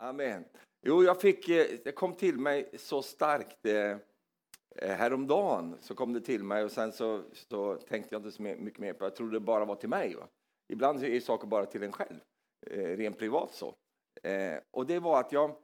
Amen. 0.00 0.44
Jo, 0.80 1.04
jag 1.04 1.20
fick, 1.20 1.48
eh, 1.48 1.78
det 1.84 1.92
kom 1.92 2.16
till 2.16 2.38
mig 2.38 2.70
så 2.78 3.02
starkt 3.02 3.66
eh, 3.66 3.96
eh, 4.76 4.96
häromdagen. 4.96 5.76
Så 5.80 5.94
kom 5.94 6.12
det 6.12 6.20
till 6.20 6.44
mig 6.44 6.64
och 6.64 6.72
sen 6.72 6.92
så, 6.92 7.24
så 7.32 7.76
tänkte 7.76 8.14
jag 8.14 8.20
inte 8.20 8.32
så 8.32 8.42
mycket 8.42 8.78
mer 8.78 8.92
på 8.92 9.04
Jag 9.04 9.16
trodde 9.16 9.32
det 9.32 9.40
bara 9.40 9.64
var 9.64 9.76
till 9.76 9.88
mig. 9.88 10.14
Va? 10.14 10.28
Ibland 10.72 11.04
är 11.04 11.20
saker 11.20 11.46
bara 11.46 11.66
till 11.66 11.82
en 11.82 11.92
själv, 11.92 12.20
rent 12.70 13.18
privat 13.18 13.54
så. 13.54 13.74
Och 14.70 14.86
det 14.86 14.98
var 14.98 15.20
att 15.20 15.32
jag, 15.32 15.56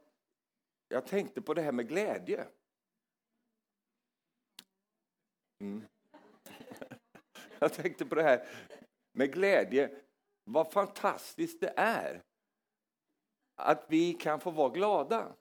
jag 0.88 1.06
tänkte 1.06 1.42
på 1.42 1.54
det 1.54 1.62
här 1.62 1.72
med 1.72 1.88
glädje. 1.88 2.46
Mm. 5.60 5.84
jag 7.58 7.72
tänkte 7.72 8.06
på 8.06 8.14
det 8.14 8.22
här 8.22 8.48
med 9.12 9.32
glädje. 9.32 9.90
Vad 10.44 10.72
fantastiskt 10.72 11.60
det 11.60 11.72
är 11.76 12.22
att 13.54 13.84
vi 13.88 14.12
kan 14.12 14.40
få 14.40 14.50
vara 14.50 14.68
glada. 14.68 15.32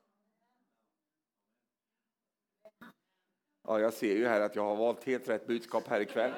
Ja, 3.67 3.79
jag 3.79 3.93
ser 3.93 4.15
ju 4.15 4.27
här 4.27 4.41
att 4.41 4.55
jag 4.55 4.63
har 4.63 4.75
valt 4.75 5.03
helt 5.03 5.29
rätt 5.29 5.47
budskap 5.47 5.87
här 5.87 6.01
ikväll. 6.01 6.31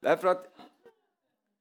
Därför 0.00 0.28
att 0.28 0.50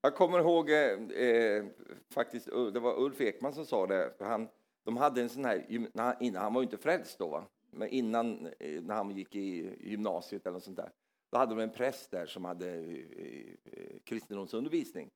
jag 0.02 0.16
kommer 0.16 0.40
ihåg 0.40 0.70
eh, 0.70 1.22
eh 1.28 1.66
faktiskt, 2.10 2.48
eh, 2.48 2.66
det 2.66 2.80
var 2.80 3.00
Ulf 3.00 3.22
Ekman 3.22 3.54
som 3.54 3.66
sa 3.66 3.88
det. 3.88 4.14
Han, 4.20 4.48
de 4.84 4.98
hade 4.98 5.22
en 5.22 5.30
sån 5.30 5.46
här, 5.46 5.66
innan, 5.70 6.36
han 6.36 6.54
var 6.54 6.62
ju 6.62 6.66
inte 6.66 6.78
frälst 6.78 7.20
då, 7.20 7.28
va? 7.28 7.44
men 7.72 7.90
innan 7.90 8.46
eh, 8.60 8.82
när 8.82 8.96
han 8.96 9.12
gick 9.12 9.36
i 9.36 9.78
gymnasiet 9.80 10.46
eller 10.46 10.54
något 10.54 10.64
sånt 10.64 10.78
där. 10.78 10.92
Då 11.32 11.38
hade 11.38 11.56
de 11.56 11.62
en 11.62 11.70
präst 11.70 12.12
där 12.12 12.26
som 12.26 12.46
hade 12.46 12.70
eh, 12.70 14.00
kristendomsundervisning. 14.04 15.10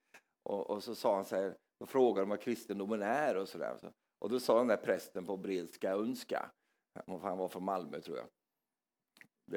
Och, 0.44 0.70
och, 0.70 0.84
så 0.84 0.95
sa 0.95 1.16
han 1.16 1.25
så 1.25 1.36
här, 1.36 1.55
då 1.84 1.88
frågade 1.88 2.22
de 2.22 2.30
vad 2.30 2.42
kristendomen 2.42 3.02
är 3.02 3.38
och 3.38 3.50
så 3.50 3.58
där. 3.58 3.92
Och 4.20 4.30
då 4.30 4.40
sa 4.40 4.58
den 4.58 4.68
där 4.68 4.78
prästen 4.78 5.26
på 5.26 5.38
bredska 5.38 5.92
önska, 5.92 6.52
han 7.08 7.38
var 7.38 7.48
från 7.48 7.64
Malmö 7.64 8.02
tror 8.02 8.17
jag. 8.17 8.28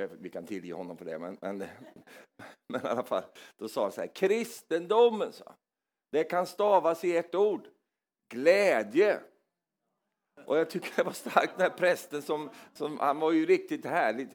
Vi 0.08 0.30
kan 0.30 0.46
tillge 0.46 0.72
honom 0.72 0.96
för 0.96 1.04
det, 1.04 1.18
men, 1.18 1.38
men, 1.40 1.58
men 2.68 2.80
i 2.84 2.88
alla 2.88 3.04
fall. 3.04 3.22
Då 3.56 3.68
sa 3.68 3.82
han 3.82 3.92
så 3.92 4.00
här, 4.00 4.14
kristendomen, 4.14 5.32
sa, 5.32 5.54
det 6.12 6.24
kan 6.24 6.46
stavas 6.46 7.04
i 7.04 7.16
ett 7.16 7.34
ord, 7.34 7.68
glädje. 8.28 9.20
Och 10.46 10.56
jag 10.56 10.70
tycker 10.70 10.96
det 10.96 11.02
var 11.02 11.12
starkt 11.12 11.58
den 11.58 11.70
här 11.70 11.78
prästen 11.78 12.22
som, 12.22 12.50
som 12.72 12.98
han 12.98 13.20
var 13.20 13.32
ju 13.32 13.46
riktigt 13.46 13.84
härlig. 13.84 14.28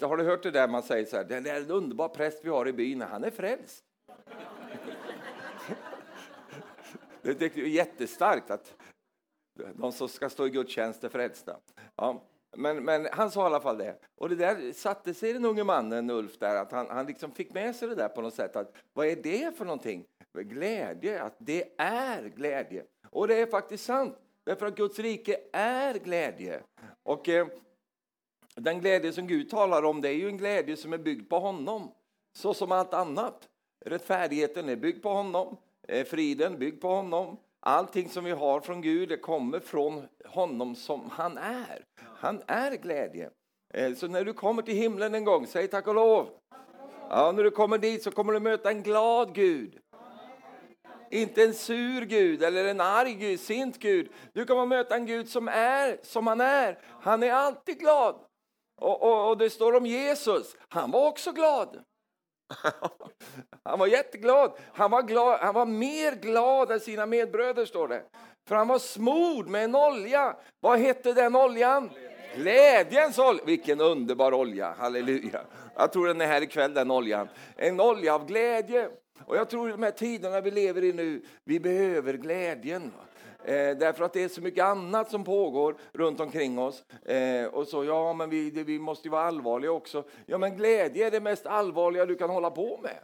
Har 0.00 0.16
du 0.16 0.24
hört 0.24 0.42
det 0.42 0.50
där 0.50 0.68
man 0.68 0.82
säger 0.82 1.06
så 1.06 1.16
här, 1.16 1.24
det 1.24 1.50
är 1.50 1.60
en 1.60 1.70
underbar 1.70 2.08
präst 2.08 2.44
vi 2.44 2.48
har 2.48 2.68
i 2.68 2.72
byn, 2.72 3.00
han 3.00 3.24
är 3.24 3.30
frälst. 3.30 3.84
Det 7.24 7.42
är 7.42 7.58
jättestarkt 7.58 8.50
att 8.50 8.74
de 9.74 9.92
som 9.92 10.08
ska 10.08 10.28
stå 10.28 10.46
i 10.46 10.50
gudstjänst 10.50 11.04
är 11.04 11.08
frälsta. 11.08 11.56
Ja, 11.96 12.22
men, 12.56 12.84
men 12.84 13.08
han 13.12 13.30
sa 13.30 13.42
i 13.42 13.46
alla 13.46 13.60
fall 13.60 13.78
det. 13.78 13.96
Och 14.14 14.28
det 14.28 14.34
där 14.34 14.72
satte 14.72 15.14
sig 15.14 15.32
den 15.32 15.44
unge 15.44 15.64
mannen 15.64 16.10
Ulf 16.10 16.38
där, 16.38 16.56
att 16.56 16.72
han, 16.72 16.86
han 16.90 17.06
liksom 17.06 17.32
fick 17.32 17.54
med 17.54 17.76
sig 17.76 17.88
det 17.88 17.94
där 17.94 18.08
på 18.08 18.22
något 18.22 18.34
sätt. 18.34 18.56
Att, 18.56 18.76
vad 18.92 19.06
är 19.06 19.16
det 19.16 19.56
för 19.56 19.64
någonting? 19.64 20.04
Glädje, 20.38 21.22
att 21.22 21.36
det 21.38 21.64
är 21.78 22.22
glädje. 22.22 22.84
Och 23.10 23.28
det 23.28 23.40
är 23.40 23.46
faktiskt 23.46 23.84
sant, 23.84 24.18
därför 24.44 24.66
att 24.66 24.76
Guds 24.76 24.98
rike 24.98 25.40
är 25.52 25.94
glädje. 25.94 26.62
Och 27.02 27.28
eh, 27.28 27.46
den 28.54 28.80
glädje 28.80 29.12
som 29.12 29.26
Gud 29.26 29.50
talar 29.50 29.82
om, 29.82 30.00
det 30.00 30.08
är 30.08 30.14
ju 30.14 30.28
en 30.28 30.38
glädje 30.38 30.76
som 30.76 30.92
är 30.92 30.98
byggd 30.98 31.28
på 31.28 31.38
honom. 31.38 31.92
Så 32.38 32.54
som 32.54 32.72
allt 32.72 32.94
annat. 32.94 33.48
Rättfärdigheten 33.86 34.68
är 34.68 34.76
byggd 34.76 35.02
på 35.02 35.08
honom 35.08 35.56
Eh, 35.88 36.04
friden 36.04 36.58
byggd 36.58 36.80
på 36.80 36.88
honom. 36.88 37.36
Allting 37.60 38.08
som 38.08 38.24
vi 38.24 38.30
har 38.30 38.60
från 38.60 38.82
Gud 38.82 39.08
det 39.08 39.16
kommer 39.16 39.60
från 39.60 40.06
honom 40.24 40.74
som 40.74 41.10
han 41.10 41.38
är. 41.38 41.84
Han 42.00 42.42
är 42.46 42.76
glädje. 42.76 43.30
Eh, 43.74 43.94
så 43.94 44.06
när 44.06 44.24
du 44.24 44.32
kommer 44.32 44.62
till 44.62 44.74
himlen 44.74 45.14
en 45.14 45.24
gång, 45.24 45.46
säg 45.46 45.68
tack 45.68 45.86
och 45.86 45.94
lov. 45.94 46.28
Ja, 47.10 47.32
när 47.32 47.44
du 47.44 47.50
kommer 47.50 47.78
dit 47.78 48.02
så 48.02 48.10
kommer 48.10 48.32
du 48.32 48.40
möta 48.40 48.70
en 48.70 48.82
glad 48.82 49.34
Gud. 49.34 49.78
Inte 51.10 51.42
en 51.42 51.54
sur 51.54 52.04
Gud 52.04 52.42
eller 52.42 52.64
en 52.64 52.80
arg 52.80 53.14
Gud, 53.14 53.40
sint 53.40 53.78
Gud. 53.78 54.12
Du 54.32 54.44
kommer 54.44 54.66
möta 54.66 54.94
en 54.94 55.06
Gud 55.06 55.28
som 55.28 55.48
är 55.48 55.98
som 56.02 56.26
han 56.26 56.40
är. 56.40 56.78
Han 57.00 57.22
är 57.22 57.32
alltid 57.32 57.78
glad. 57.78 58.14
Och, 58.80 59.02
och, 59.02 59.28
och 59.28 59.38
det 59.38 59.50
står 59.50 59.76
om 59.76 59.86
Jesus, 59.86 60.56
han 60.68 60.90
var 60.90 61.08
också 61.08 61.32
glad. 61.32 61.84
Han 63.64 63.78
var 63.78 63.86
jätteglad. 63.86 64.52
Han 64.72 64.90
var, 64.90 65.02
glad. 65.02 65.38
han 65.40 65.54
var 65.54 65.66
mer 65.66 66.14
glad 66.14 66.70
än 66.70 66.80
sina 66.80 67.06
medbröder, 67.06 67.64
står 67.64 67.88
det. 67.88 68.02
För 68.48 68.54
han 68.54 68.68
var 68.68 68.78
smord 68.78 69.48
med 69.48 69.64
en 69.64 69.74
olja. 69.74 70.36
Vad 70.60 70.78
hette 70.78 71.12
den 71.12 71.36
oljan? 71.36 71.90
Glädjens 72.36 73.18
olja. 73.18 73.42
Vilken 73.46 73.80
underbar 73.80 74.34
olja, 74.34 74.74
halleluja. 74.78 75.40
Jag 75.76 75.92
tror 75.92 76.06
den 76.06 76.20
är 76.20 76.26
här 76.26 76.42
ikväll, 76.42 76.74
den 76.74 76.90
oljan. 76.90 77.28
En 77.56 77.80
olja 77.80 78.14
av 78.14 78.26
glädje. 78.26 78.88
Och 79.24 79.36
jag 79.36 79.50
tror 79.50 79.68
de 79.68 79.82
här 79.82 79.90
tiderna 79.90 80.40
vi 80.40 80.50
lever 80.50 80.84
i 80.84 80.92
nu, 80.92 81.22
vi 81.44 81.60
behöver 81.60 82.14
glädjen. 82.14 82.92
Eh, 83.44 83.76
därför 83.76 84.04
att 84.04 84.12
det 84.12 84.22
är 84.22 84.28
så 84.28 84.40
mycket 84.40 84.64
annat 84.64 85.10
som 85.10 85.24
pågår 85.24 85.76
runt 85.92 86.20
omkring 86.20 86.58
oss. 86.58 86.84
Eh, 87.02 87.46
och 87.46 87.68
så, 87.68 87.84
ja 87.84 88.12
men 88.12 88.30
vi, 88.30 88.50
det, 88.50 88.64
vi 88.64 88.78
måste 88.78 89.08
ju 89.08 89.12
vara 89.12 89.22
allvarliga 89.22 89.72
också. 89.72 90.04
Ja 90.26 90.38
men 90.38 90.56
glädje 90.56 91.06
är 91.06 91.10
det 91.10 91.20
mest 91.20 91.46
allvarliga 91.46 92.06
du 92.06 92.16
kan 92.16 92.30
hålla 92.30 92.50
på 92.50 92.80
med. 92.82 92.98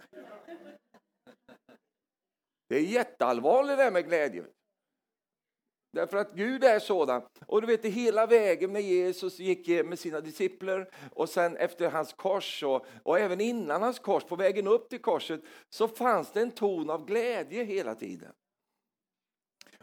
Det 2.68 2.76
är 2.76 2.82
jätteallvarligt 2.82 3.78
det 3.78 3.84
här 3.84 3.90
med 3.90 4.06
glädje. 4.06 4.44
Därför 5.92 6.16
att 6.16 6.32
Gud 6.32 6.64
är 6.64 6.78
sådan. 6.78 7.22
Och 7.46 7.60
du 7.60 7.66
vet 7.66 7.84
hela 7.84 8.26
vägen 8.26 8.72
när 8.72 8.80
Jesus 8.80 9.38
gick 9.38 9.68
eh, 9.68 9.84
med 9.84 9.98
sina 9.98 10.20
discipler 10.20 10.90
och 11.12 11.28
sen 11.28 11.56
efter 11.56 11.90
hans 11.90 12.12
kors 12.12 12.62
och, 12.62 12.86
och 13.02 13.18
även 13.18 13.40
innan 13.40 13.82
hans 13.82 13.98
kors, 13.98 14.24
på 14.24 14.36
vägen 14.36 14.66
upp 14.66 14.88
till 14.88 15.02
korset, 15.02 15.40
så 15.68 15.88
fanns 15.88 16.32
det 16.32 16.40
en 16.40 16.50
ton 16.50 16.90
av 16.90 17.06
glädje 17.06 17.64
hela 17.64 17.94
tiden. 17.94 18.32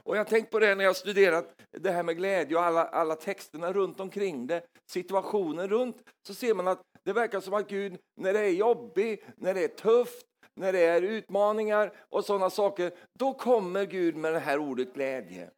Och 0.08 0.16
jag 0.16 0.20
har 0.20 0.26
tänkt 0.26 0.52
på 0.52 0.60
det 0.60 0.76
när 0.76 0.84
jag 0.84 0.96
studerat 0.96 1.56
det 1.72 1.92
här 1.92 2.04
med 2.04 2.18
glädje 2.18 2.58
och 2.58 2.64
alla, 2.64 2.86
alla 2.86 3.16
texterna 3.16 3.74
runt 3.74 4.00
omkring 4.00 4.48
det, 4.48 4.62
situationen 4.92 5.70
runt, 5.70 5.98
så 6.28 6.34
ser 6.34 6.54
man 6.54 6.68
att 6.68 6.82
det 7.06 7.14
verkar 7.14 7.40
som 7.40 7.54
att 7.54 7.70
Gud, 7.70 7.98
när 8.22 8.34
det 8.34 8.40
är 8.40 8.50
jobbigt, 8.50 9.26
när 9.36 9.54
det 9.54 9.64
är 9.64 9.68
tufft, 9.68 10.26
när 10.56 10.74
det 10.74 10.80
är 10.80 11.02
utmaningar 11.02 11.92
och 12.10 12.26
sådana 12.26 12.50
saker, 12.50 12.92
då 13.20 13.34
kommer 13.34 13.86
Gud 13.86 14.16
med 14.16 14.34
det 14.34 14.40
här 14.40 14.60
ordet 14.60 14.94
glädje. 14.94 15.50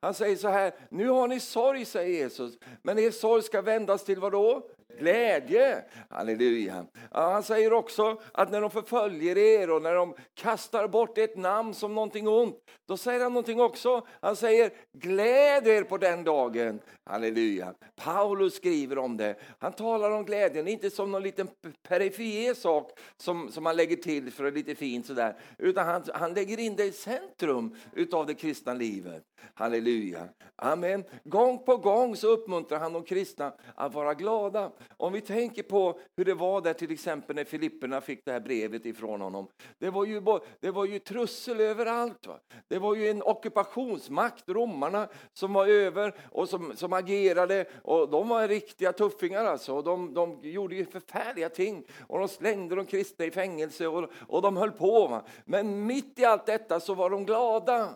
Han 0.00 0.14
säger 0.14 0.36
så 0.36 0.48
här, 0.48 0.72
nu 0.90 1.08
har 1.08 1.28
ni 1.28 1.40
sorg, 1.40 1.84
säger 1.84 2.18
Jesus, 2.18 2.58
men 2.82 2.98
er 2.98 3.10
sorg 3.10 3.42
ska 3.42 3.62
vändas 3.62 4.04
till 4.04 4.20
vad 4.20 4.32
då? 4.32 4.70
Glädje. 4.98 5.84
Halleluja. 6.10 6.86
Ja, 7.12 7.32
han 7.32 7.42
säger 7.42 7.72
också 7.72 8.20
att 8.32 8.50
när 8.50 8.60
de 8.60 8.70
förföljer 8.70 9.38
er 9.38 9.70
och 9.70 9.82
när 9.82 9.94
de 9.94 10.14
kastar 10.34 10.88
bort 10.88 11.18
ett 11.18 11.36
namn 11.36 11.74
som 11.74 11.94
någonting 11.94 12.28
ont, 12.28 12.56
då 12.86 12.96
säger 12.96 13.20
han 13.20 13.32
någonting 13.32 13.60
också. 13.60 14.06
Han 14.20 14.36
säger 14.36 14.70
gläd 14.92 15.66
er 15.66 15.82
på 15.82 15.98
den 15.98 16.24
dagen. 16.24 16.80
Halleluja. 17.04 17.74
Paulus 17.96 18.54
skriver 18.54 18.98
om 18.98 19.16
det. 19.16 19.34
Han 19.58 19.72
talar 19.72 20.10
om 20.10 20.24
glädjen, 20.24 20.68
inte 20.68 20.90
som 20.90 21.12
någon 21.12 21.22
liten 21.22 21.48
perifer 21.88 22.54
sak 22.54 22.98
som, 23.16 23.52
som 23.52 23.64
man 23.64 23.76
lägger 23.76 23.96
till 23.96 24.32
för 24.32 24.44
att 24.44 24.54
lite 24.54 24.74
fint 24.74 25.06
sådär, 25.06 25.36
utan 25.58 25.86
han, 25.86 26.04
han 26.14 26.34
lägger 26.34 26.60
in 26.60 26.76
det 26.76 26.84
i 26.84 26.92
centrum 26.92 27.76
utav 27.92 28.26
det 28.26 28.34
kristna 28.34 28.74
livet. 28.74 29.22
Halleluja. 29.54 30.28
Amen. 30.56 31.04
Gång 31.24 31.58
på 31.58 31.76
gång 31.76 32.16
så 32.16 32.28
uppmuntrar 32.28 32.78
han 32.78 32.92
de 32.92 33.02
kristna 33.04 33.52
att 33.74 33.94
vara 33.94 34.14
glada. 34.14 34.72
Om 34.96 35.12
vi 35.12 35.20
tänker 35.20 35.62
på 35.62 36.00
hur 36.16 36.24
det 36.24 36.34
var 36.34 36.60
där 36.60 36.72
till 36.72 36.90
exempel 36.90 37.36
när 37.36 37.44
Filipperna 37.44 38.00
fick 38.00 38.24
det 38.24 38.32
här 38.32 38.40
brevet 38.40 38.86
ifrån 38.86 39.20
honom. 39.20 39.48
Det 39.78 39.90
var 39.90 40.04
ju, 40.04 40.22
det 40.60 40.70
var 40.70 40.84
ju 40.84 40.98
trussel 40.98 41.60
överallt. 41.60 42.26
Va? 42.26 42.38
Det 42.68 42.78
var 42.78 42.94
ju 42.94 43.08
en 43.08 43.22
ockupationsmakt, 43.22 44.48
romarna, 44.48 45.08
som 45.32 45.52
var 45.52 45.66
över 45.66 46.14
och 46.30 46.48
som, 46.48 46.76
som 46.76 46.92
agerade. 46.92 47.64
Och 47.82 48.10
de 48.10 48.28
var 48.28 48.48
riktiga 48.48 48.92
tuffingar 48.92 49.44
alltså. 49.44 49.74
Och 49.74 49.84
de, 49.84 50.14
de 50.14 50.38
gjorde 50.42 50.74
ju 50.74 50.84
förfärliga 50.84 51.48
ting. 51.48 51.84
Och 52.06 52.18
de 52.18 52.28
slängde 52.28 52.74
de 52.74 52.86
kristna 52.86 53.24
i 53.24 53.30
fängelse 53.30 53.86
och, 53.86 54.10
och 54.28 54.42
de 54.42 54.56
höll 54.56 54.72
på. 54.72 55.06
Va? 55.06 55.24
Men 55.44 55.86
mitt 55.86 56.18
i 56.18 56.24
allt 56.24 56.46
detta 56.46 56.80
så 56.80 56.94
var 56.94 57.10
de 57.10 57.26
glada. 57.26 57.94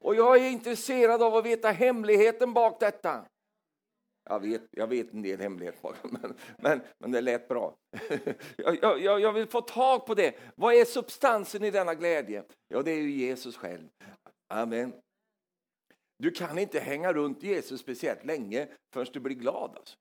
Och 0.00 0.14
jag 0.14 0.36
är 0.36 0.50
intresserad 0.50 1.22
av 1.22 1.34
att 1.34 1.46
veta 1.46 1.70
hemligheten 1.70 2.52
bak 2.52 2.80
detta. 2.80 3.24
Jag 4.24 4.40
vet, 4.40 4.62
jag 4.70 4.86
vet 4.86 5.12
en 5.12 5.22
del 5.22 5.40
hemligheter 5.40 5.82
bakom, 5.82 6.10
men, 6.22 6.34
men, 6.58 6.80
men 6.98 7.12
det 7.12 7.20
lät 7.20 7.48
bra. 7.48 7.76
Jag, 8.56 9.00
jag, 9.00 9.20
jag 9.20 9.32
vill 9.32 9.46
få 9.46 9.60
tag 9.60 10.06
på 10.06 10.14
det. 10.14 10.34
Vad 10.54 10.74
är 10.74 10.84
substansen 10.84 11.64
i 11.64 11.70
denna 11.70 11.94
glädje? 11.94 12.44
Ja, 12.68 12.82
det 12.82 12.90
är 12.90 13.02
ju 13.02 13.10
Jesus 13.10 13.56
själv. 13.56 13.88
Amen. 14.48 14.92
Du 16.18 16.30
kan 16.30 16.58
inte 16.58 16.80
hänga 16.80 17.12
runt 17.12 17.42
Jesus 17.42 17.80
speciellt 17.80 18.24
länge 18.24 18.68
förrän 18.92 19.06
du 19.12 19.20
blir 19.20 19.36
glad. 19.36 19.76
Alltså. 19.76 19.96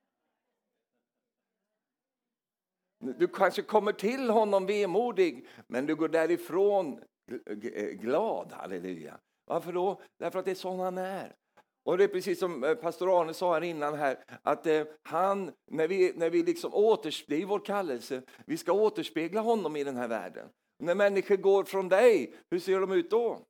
Du 3.00 3.28
kanske 3.28 3.62
kommer 3.62 3.94
till 3.94 4.30
honom 4.30 4.66
vemodig, 4.66 5.48
men 5.68 5.86
du 5.86 5.96
går 5.96 6.10
därifrån 6.10 7.04
glad. 7.94 8.52
Halleluja. 8.52 9.20
Varför 9.50 9.74
då? 9.74 10.02
Därför 10.20 10.40
att 10.40 10.46
det 10.46 10.52
är 10.52 10.56
sån 10.56 10.80
han 10.80 10.98
är. 10.98 11.36
Och 11.84 11.98
det 11.98 12.04
är 12.04 12.08
precis 12.08 12.40
som 12.40 12.64
eh, 12.64 12.76
pastor 12.76 13.22
Arne 13.22 13.34
sa 13.34 13.54
här 13.54 13.62
innan 13.62 13.96
här, 13.96 14.24
att 14.44 14.68
eh, 14.68 14.84
han, 15.04 15.52
när 15.72 15.88
vi, 15.88 16.14
när 16.16 16.30
vi 16.30 16.44
liksom 16.44 16.74
återspeglar, 16.74 17.38
det 17.38 17.44
är 17.44 17.48
vår 17.48 17.60
kallelse, 17.66 18.22
vi 18.46 18.58
ska 18.58 18.72
återspegla 18.72 19.42
honom 19.42 19.76
i 19.76 19.84
den 19.84 19.96
här 19.96 20.08
världen. 20.08 20.50
När 20.80 20.96
människor 20.96 21.38
går 21.38 21.64
från 21.64 21.90
dig, 21.90 22.34
hur 22.52 22.60
ser 22.60 22.80
de 22.80 22.92
ut 22.92 23.10
då? 23.10 23.46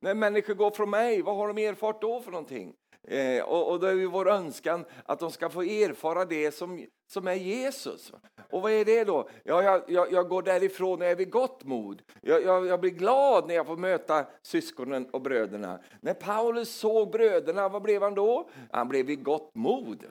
När 0.00 0.14
människor 0.14 0.54
går 0.54 0.70
från 0.70 0.90
mig, 0.90 1.22
vad 1.22 1.36
har 1.36 1.48
de 1.48 1.58
erfart 1.58 2.00
då 2.00 2.20
för 2.20 2.30
någonting? 2.30 2.74
Eh, 3.08 3.42
och, 3.42 3.70
och 3.70 3.80
då 3.80 3.86
är 3.86 3.94
ju 3.94 4.06
vår 4.06 4.28
önskan 4.28 4.84
att 5.04 5.18
de 5.18 5.30
ska 5.30 5.48
få 5.48 5.62
erfara 5.62 6.24
det 6.24 6.52
som, 6.52 6.86
som 7.08 7.26
är 7.26 7.34
Jesus. 7.34 8.12
Och 8.50 8.62
vad 8.62 8.72
är 8.72 8.84
det 8.84 9.04
då? 9.04 9.28
Ja, 9.44 9.62
jag, 9.62 9.82
jag, 9.86 10.12
jag 10.12 10.28
går 10.28 10.42
därifrån 10.42 11.00
och 11.00 11.06
är 11.06 11.16
vid 11.16 11.30
gott 11.30 11.64
mod. 11.64 12.02
Jag, 12.20 12.42
jag, 12.44 12.66
jag, 12.66 12.80
blir 12.80 12.90
glad 12.90 13.46
när 13.48 13.54
jag 13.54 13.66
får 13.66 13.76
möta 13.76 14.26
syskonen 14.42 15.06
och 15.10 15.20
bröderna. 15.20 15.80
När 16.00 16.14
Paulus 16.14 16.70
såg 16.70 17.10
bröderna, 17.10 17.68
vad 17.68 17.82
blev 17.82 18.02
han 18.02 18.14
då? 18.14 18.50
Han 18.70 18.88
blev 18.88 19.06
vid 19.06 19.24
gott 19.24 19.54
mod. 19.54 20.04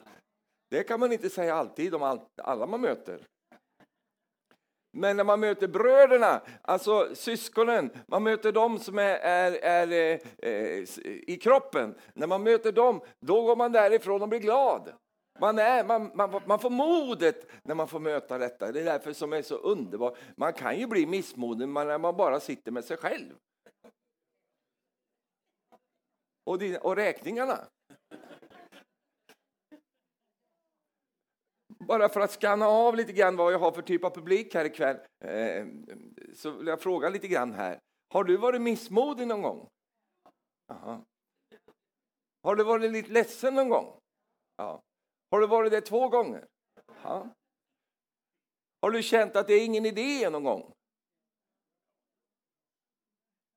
Det 0.69 0.83
kan 0.83 0.99
man 0.99 1.11
inte 1.11 1.29
säga 1.29 1.55
alltid 1.55 1.95
om 1.95 2.03
all, 2.03 2.19
alla 2.37 2.65
man 2.65 2.81
möter. 2.81 3.27
Men 4.99 5.17
när 5.17 5.23
man 5.23 5.39
möter 5.39 5.67
bröderna, 5.67 6.41
alltså 6.61 7.15
syskonen, 7.15 7.89
man 8.07 8.23
möter 8.23 8.51
dem 8.51 8.79
som 8.79 8.99
är, 8.99 9.15
är, 9.15 9.51
är 9.51 10.19
eh, 10.37 10.83
i 11.27 11.39
kroppen. 11.41 11.95
När 12.13 12.27
man 12.27 12.43
möter 12.43 12.71
dem, 12.71 13.01
då 13.19 13.41
går 13.41 13.55
man 13.55 13.71
därifrån 13.71 14.21
och 14.21 14.29
blir 14.29 14.39
glad. 14.39 14.93
Man, 15.39 15.59
är, 15.59 15.83
man, 15.83 16.11
man, 16.15 16.41
man 16.45 16.59
får 16.59 16.69
modet 16.69 17.47
när 17.63 17.75
man 17.75 17.87
får 17.87 17.99
möta 17.99 18.37
detta. 18.37 18.71
Det 18.71 18.79
är 18.81 18.85
därför 18.85 19.13
som 19.13 19.33
är 19.33 19.41
så 19.41 19.55
underbart. 19.55 20.17
Man 20.35 20.53
kan 20.53 20.79
ju 20.79 20.87
bli 20.87 21.05
missmodig 21.05 21.67
när 21.67 21.97
man 21.97 22.17
bara 22.17 22.39
sitter 22.39 22.71
med 22.71 22.85
sig 22.85 22.97
själv. 22.97 23.33
Och, 26.43 26.59
din, 26.59 26.77
och 26.77 26.95
räkningarna. 26.95 27.59
Bara 31.79 32.09
för 32.09 32.19
att 32.19 32.31
skanna 32.31 32.67
av 32.67 32.95
lite 32.95 33.13
grann 33.13 33.35
vad 33.35 33.53
jag 33.53 33.59
har 33.59 33.71
för 33.71 33.81
typ 33.81 34.03
av 34.03 34.09
publik 34.09 34.53
här 34.53 34.65
ikväll, 34.65 34.97
eh, 35.19 35.67
så 36.35 36.51
vill 36.51 36.67
jag 36.67 36.81
fråga 36.81 37.09
lite 37.09 37.27
grann 37.27 37.53
här. 37.53 37.79
Har 38.13 38.23
du 38.23 38.37
varit 38.37 38.61
missmodig 38.61 39.27
någon 39.27 39.41
gång? 39.41 39.69
Aha. 40.71 41.05
Har 42.43 42.55
du 42.55 42.63
varit 42.63 42.91
lite 42.91 43.11
ledsen 43.11 43.55
någon 43.55 43.69
gång? 43.69 43.99
Ja. 44.55 44.81
Har 45.31 45.39
du 45.39 45.47
varit 45.47 45.71
det 45.71 45.81
två 45.81 46.09
gånger? 46.09 46.47
Ja. 47.03 47.29
Har 48.81 48.91
du 48.91 49.03
känt 49.03 49.35
att 49.35 49.47
det 49.47 49.53
är 49.53 49.65
ingen 49.65 49.85
idé 49.85 50.29
någon 50.29 50.43
gång? 50.43 50.73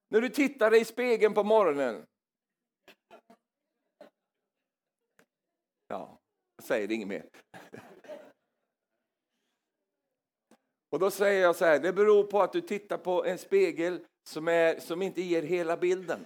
När 0.09 0.21
du 0.21 0.29
tittar 0.29 0.71
dig 0.71 0.81
i 0.81 0.85
spegeln 0.85 1.35
på 1.35 1.45
morgonen. 1.45 2.07
Ja, 5.87 6.19
jag 6.57 6.65
säger 6.65 6.93
inget 6.93 7.09
mer. 7.09 7.29
Och 10.93 10.99
då 10.99 11.11
säger 11.11 11.43
jag 11.43 11.57
så 11.57 11.65
här, 11.65 11.79
det 11.79 11.93
beror 11.93 12.25
på 12.25 12.43
att 12.43 12.53
du 12.53 12.61
tittar 12.61 12.99
på 12.99 13.25
en 13.25 13.39
spegel 13.39 14.01
som, 14.29 14.49
är, 14.49 14.81
som 14.81 15.03
inte 15.03 15.23
ger 15.23 15.43
hela 15.43 15.77
bilden. 15.77 16.25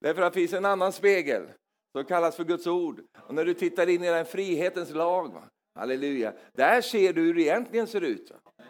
Därför 0.00 0.22
att 0.22 0.32
det 0.32 0.40
finns 0.40 0.52
en 0.52 0.64
annan 0.64 0.92
spegel 0.92 1.48
som 1.92 2.04
kallas 2.04 2.36
för 2.36 2.44
Guds 2.44 2.66
ord. 2.66 3.02
Och 3.26 3.34
när 3.34 3.44
du 3.44 3.54
tittar 3.54 3.88
in 3.88 4.04
i 4.04 4.06
den 4.06 4.26
frihetens 4.26 4.90
lag, 4.90 5.32
va? 5.32 5.42
halleluja, 5.74 6.34
där 6.52 6.80
ser 6.80 7.12
du 7.12 7.20
hur 7.20 7.34
det 7.34 7.42
egentligen 7.42 7.86
ser 7.86 8.00
ut. 8.00 8.30
Va? 8.30 8.64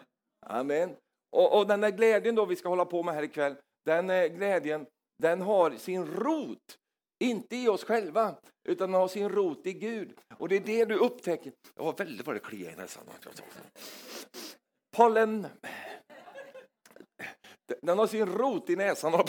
Amen. 0.45 0.95
Och, 1.31 1.57
och 1.57 1.67
den 1.67 1.81
där 1.81 1.91
glädjen 1.91 2.35
då 2.35 2.45
vi 2.45 2.55
ska 2.55 2.69
hålla 2.69 2.85
på 2.85 3.03
med 3.03 3.13
här 3.13 3.23
ikväll, 3.23 3.55
den 3.85 4.09
eh, 4.09 4.25
glädjen, 4.25 4.85
den 5.17 5.41
har 5.41 5.71
sin 5.71 6.05
rot 6.05 6.77
inte 7.23 7.55
i 7.55 7.67
oss 7.67 7.83
själva, 7.83 8.35
utan 8.69 8.91
den 8.91 9.01
har 9.01 9.07
sin 9.07 9.29
rot 9.29 9.67
i 9.67 9.73
Gud. 9.73 10.13
Och 10.37 10.49
det 10.49 10.55
är 10.55 10.59
det 10.59 10.85
du 10.85 10.95
upptäcker. 10.95 11.53
Jag 11.75 11.83
har 11.83 11.93
väldigt 11.93 12.27
vad 12.27 12.35
det 12.35 12.39
kliar 12.39 12.71
i 12.71 12.75
näsan. 12.75 13.03
Pollen. 14.95 15.47
Den 17.81 17.97
har 17.97 18.07
sin 18.07 18.25
rot 18.25 18.69
i 18.69 18.75
näsan. 18.75 19.25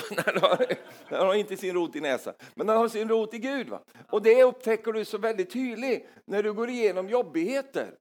Den 1.08 1.26
har 1.26 1.35
inte 1.35 1.56
sin 1.56 1.75
rot 1.75 1.96
i 1.96 2.00
näsan, 2.00 2.35
men 2.55 2.67
den 2.67 2.76
har 2.76 2.88
sin 2.88 3.08
rot 3.08 3.35
i 3.35 3.38
Gud. 3.38 3.69
Va? 3.69 3.82
Och 4.11 4.23
det 4.23 4.43
upptäcker 4.43 4.93
du 4.93 5.05
så 5.05 5.19
väldigt 5.19 5.50
tydligt 5.50 6.06
när 6.25 6.43
du 6.43 6.52
går 6.52 6.69
igenom 6.69 7.08
jobbigheter. 7.08 7.99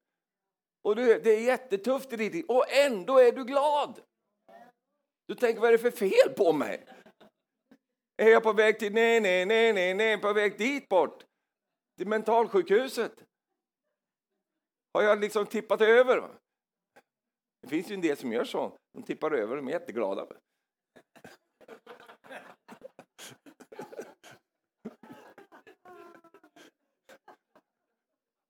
Och 0.84 0.96
du, 0.96 1.19
det 1.19 1.30
är 1.30 1.42
jättetufft 1.42 2.13
i 2.13 2.18
ditt 2.18 2.34
liv, 2.34 2.46
och 2.48 2.66
ändå 2.69 3.19
är 3.19 3.31
du 3.31 3.44
glad. 3.44 4.01
Du 5.28 5.36
tänker, 5.36 5.62
vad 5.62 5.68
är 5.68 5.72
det 5.72 5.92
för 5.92 5.92
fel 5.92 6.34
på 6.38 6.54
mig? 6.54 6.86
Är 8.24 8.30
jag 8.30 8.44
på 8.44 8.54
väg 8.54 8.80
till, 8.80 8.94
nej, 8.94 9.22
nej, 9.22 9.46
nej, 9.46 9.74
nej, 9.74 9.94
nej, 9.94 10.22
på 10.22 10.34
väg 10.34 10.58
dit 10.58 10.90
bort? 10.90 11.24
Till 11.98 12.08
mentalsjukhuset? 12.08 13.24
Har 14.94 15.04
jag 15.04 15.20
liksom 15.20 15.46
tippat 15.46 15.81
över? 15.81 16.38
Det 17.62 17.68
finns 17.68 17.92
ju 17.92 17.96
en 17.96 18.02
del 18.02 18.18
som 18.18 18.31
gör 18.31 18.46
så. 18.46 18.78
De 18.94 19.04
tippar 19.04 19.31
över, 19.31 19.56
de 19.56 19.68
är 19.68 19.72
jätteglada. 19.72 20.28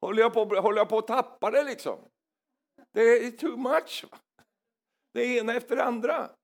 Håller 0.02 0.22
jag, 0.22 0.34
på, 0.34 0.46
håller 0.46 0.78
jag 0.78 0.90
på 0.90 0.98
att 0.98 1.08
tappa 1.08 1.52
det 1.52 1.64
liksom? 1.64 2.10
Det 2.92 3.02
är 3.02 3.32
too 3.32 3.58
much. 3.58 4.06
Va? 4.12 4.18
Det 5.14 5.26
ena 5.26 5.54
efter 5.54 5.76
det 5.76 5.84
andra. 5.84 6.36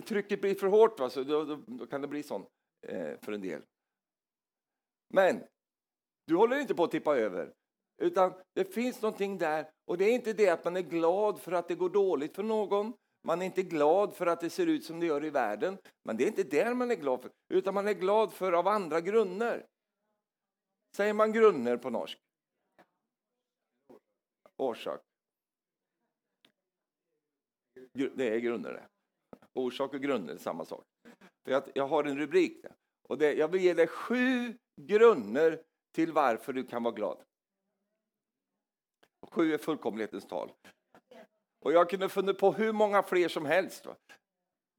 Trycket 0.00 0.40
blir 0.40 0.54
för 0.54 0.66
hårt, 0.66 1.00
va? 1.00 1.10
Så 1.10 1.24
då, 1.24 1.44
då, 1.44 1.56
då 1.66 1.86
kan 1.86 2.00
det 2.00 2.08
bli 2.08 2.22
sånt 2.22 2.48
eh, 2.86 3.20
för 3.22 3.32
en 3.32 3.40
del. 3.40 3.62
Men 5.08 5.44
du 6.26 6.36
håller 6.36 6.60
inte 6.60 6.74
på 6.74 6.84
att 6.84 6.90
tippa 6.90 7.16
över, 7.16 7.54
utan 8.02 8.32
det 8.52 8.64
finns 8.74 9.02
någonting 9.02 9.38
där. 9.38 9.70
Och 9.84 9.98
det 9.98 10.04
är 10.04 10.14
inte 10.14 10.32
det 10.32 10.48
att 10.48 10.64
man 10.64 10.76
är 10.76 10.80
glad 10.80 11.40
för 11.40 11.52
att 11.52 11.68
det 11.68 11.74
går 11.74 11.90
dåligt 11.90 12.36
för 12.36 12.42
någon. 12.42 12.92
Man 13.22 13.42
är 13.42 13.46
inte 13.46 13.62
glad 13.62 14.14
för 14.14 14.26
att 14.26 14.40
det 14.40 14.50
ser 14.50 14.66
ut 14.66 14.84
som 14.84 15.00
det 15.00 15.06
gör 15.06 15.24
i 15.24 15.30
världen. 15.30 15.78
Men 16.02 16.16
det 16.16 16.24
är 16.24 16.28
inte 16.28 16.42
där 16.42 16.74
man 16.74 16.90
är 16.90 16.94
glad 16.94 17.22
för, 17.22 17.30
utan 17.48 17.74
man 17.74 17.88
är 17.88 17.94
glad 17.94 18.32
för 18.32 18.52
av 18.52 18.68
andra 18.68 19.00
grunder. 19.00 19.66
Säger 20.96 21.12
man 21.12 21.32
grunder 21.32 21.76
på 21.76 21.90
norsk? 21.90 22.18
Orsak. 24.56 25.00
Det 27.92 28.28
är 28.34 28.38
grunder 28.38 28.72
det. 28.72 28.88
Orsak 29.54 29.94
och 29.94 30.00
grunder 30.00 30.34
är 30.34 30.38
samma 30.38 30.64
sak. 30.64 30.84
För 31.44 31.52
jag, 31.52 31.62
jag 31.74 31.86
har 31.86 32.04
en 32.04 32.18
rubrik. 32.18 32.62
Där. 32.62 32.72
Och 33.08 33.18
det, 33.18 33.32
jag 33.34 33.48
vill 33.48 33.60
ge 33.60 33.74
dig 33.74 33.86
sju 33.86 34.58
grunder 34.80 35.62
till 35.94 36.12
varför 36.12 36.52
du 36.52 36.64
kan 36.64 36.82
vara 36.82 36.94
glad. 36.94 37.22
Och 39.20 39.34
sju 39.34 39.54
är 39.54 39.58
fullkomlighetens 39.58 40.26
tal. 40.26 40.52
Och 41.64 41.72
jag 41.72 41.90
kunde 41.90 42.08
funnit 42.08 42.38
på 42.38 42.52
hur 42.52 42.72
många 42.72 43.02
fler 43.02 43.28
som 43.28 43.46
helst. 43.46 43.86
Va? 43.86 43.96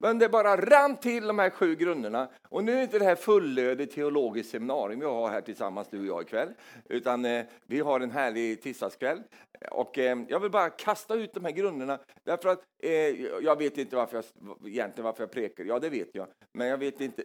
Men 0.02 0.20
det 0.20 0.30
bara 0.30 0.58
rann 0.58 0.98
till 0.98 1.28
de 1.28 1.40
här 1.40 1.50
sju 1.50 1.76
grunderna. 1.76 2.30
Och 2.50 2.64
nu 2.64 2.72
är 2.72 2.84
inte 2.84 3.00
det 3.00 3.06
här 3.06 3.16
fullödigt 3.16 3.92
teologiskt 3.92 4.52
seminarium 4.52 5.00
vi 5.00 5.06
har 5.06 5.30
här 5.30 5.42
tillsammans, 5.42 5.88
du 5.88 6.00
och 6.00 6.06
jag 6.06 6.22
ikväll. 6.22 6.50
Utan 6.90 7.26
eh, 7.26 7.46
vi 7.66 7.80
har 7.80 8.00
en 8.00 8.12
härlig 8.12 8.62
tisdagskväll. 8.62 9.24
Och 9.72 9.98
eh, 9.98 10.20
jag 10.28 10.40
vill 10.40 10.52
bara 10.52 10.70
kasta 10.70 11.16
ut 11.16 11.34
de 11.34 11.46
här 11.46 11.52
grunderna. 11.52 12.00
Därför 12.24 12.50
att 12.50 12.64
eh, 12.84 12.92
jag 13.22 13.58
vet 13.58 13.78
inte 13.78 13.96
varför 13.96 14.18
jag, 14.18 14.68
egentligen 14.68 15.06
varför 15.06 15.24
jag 15.24 15.32
prekar. 15.32 15.64
Ja, 15.64 15.80
det 15.80 15.90
vet 15.90 16.10
jag. 16.16 16.28
Men 16.54 16.68
jag 16.68 16.78
vet 16.78 17.02
inte. 17.02 17.24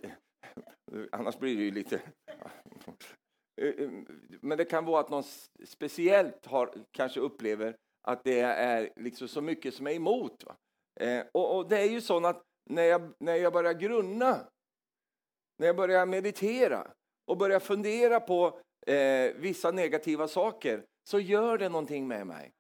Annars 1.13 1.39
blir 1.39 1.57
det 1.57 1.63
ju 1.63 1.71
lite... 1.71 2.01
Eh, 3.61 3.69
eh, 3.69 3.91
men 4.41 4.59
det 4.59 4.65
kan 4.65 4.85
vara 4.85 5.01
att 5.01 5.11
någon 5.11 5.25
speciellt 5.65 6.47
har, 6.47 6.71
kanske 6.91 7.21
upplever 7.21 7.77
att 8.09 8.25
det 8.25 8.41
är 8.41 8.91
liksom 8.97 9.29
så 9.29 9.41
mycket 9.41 9.75
som 9.75 9.87
är 9.87 9.91
emot. 9.91 10.45
Eh, 11.01 11.25
och, 11.33 11.57
och, 11.57 11.69
det 11.69 11.79
är 11.79 11.91
ju 11.91 12.01
så 12.01 12.27
att 12.27 12.43
när 12.71 12.83
jag, 12.83 13.13
när 13.19 13.35
jag 13.35 13.53
börjar 13.53 13.73
grunna, 13.73 14.47
när 15.59 15.67
jag 15.67 15.77
börjar 15.77 16.07
meditera 16.07 16.91
och 17.27 17.37
börjar 17.37 17.61
fundera 17.61 18.21
på 18.21 18.61
eh, 18.87 19.35
vissa 19.37 19.71
negativa 19.71 20.29
saker, 20.29 20.85
så 21.05 21.19
gör 21.19 21.59
det 21.59 21.69
någonting 21.69 22.09
med 22.09 22.27
mig. 22.27 22.53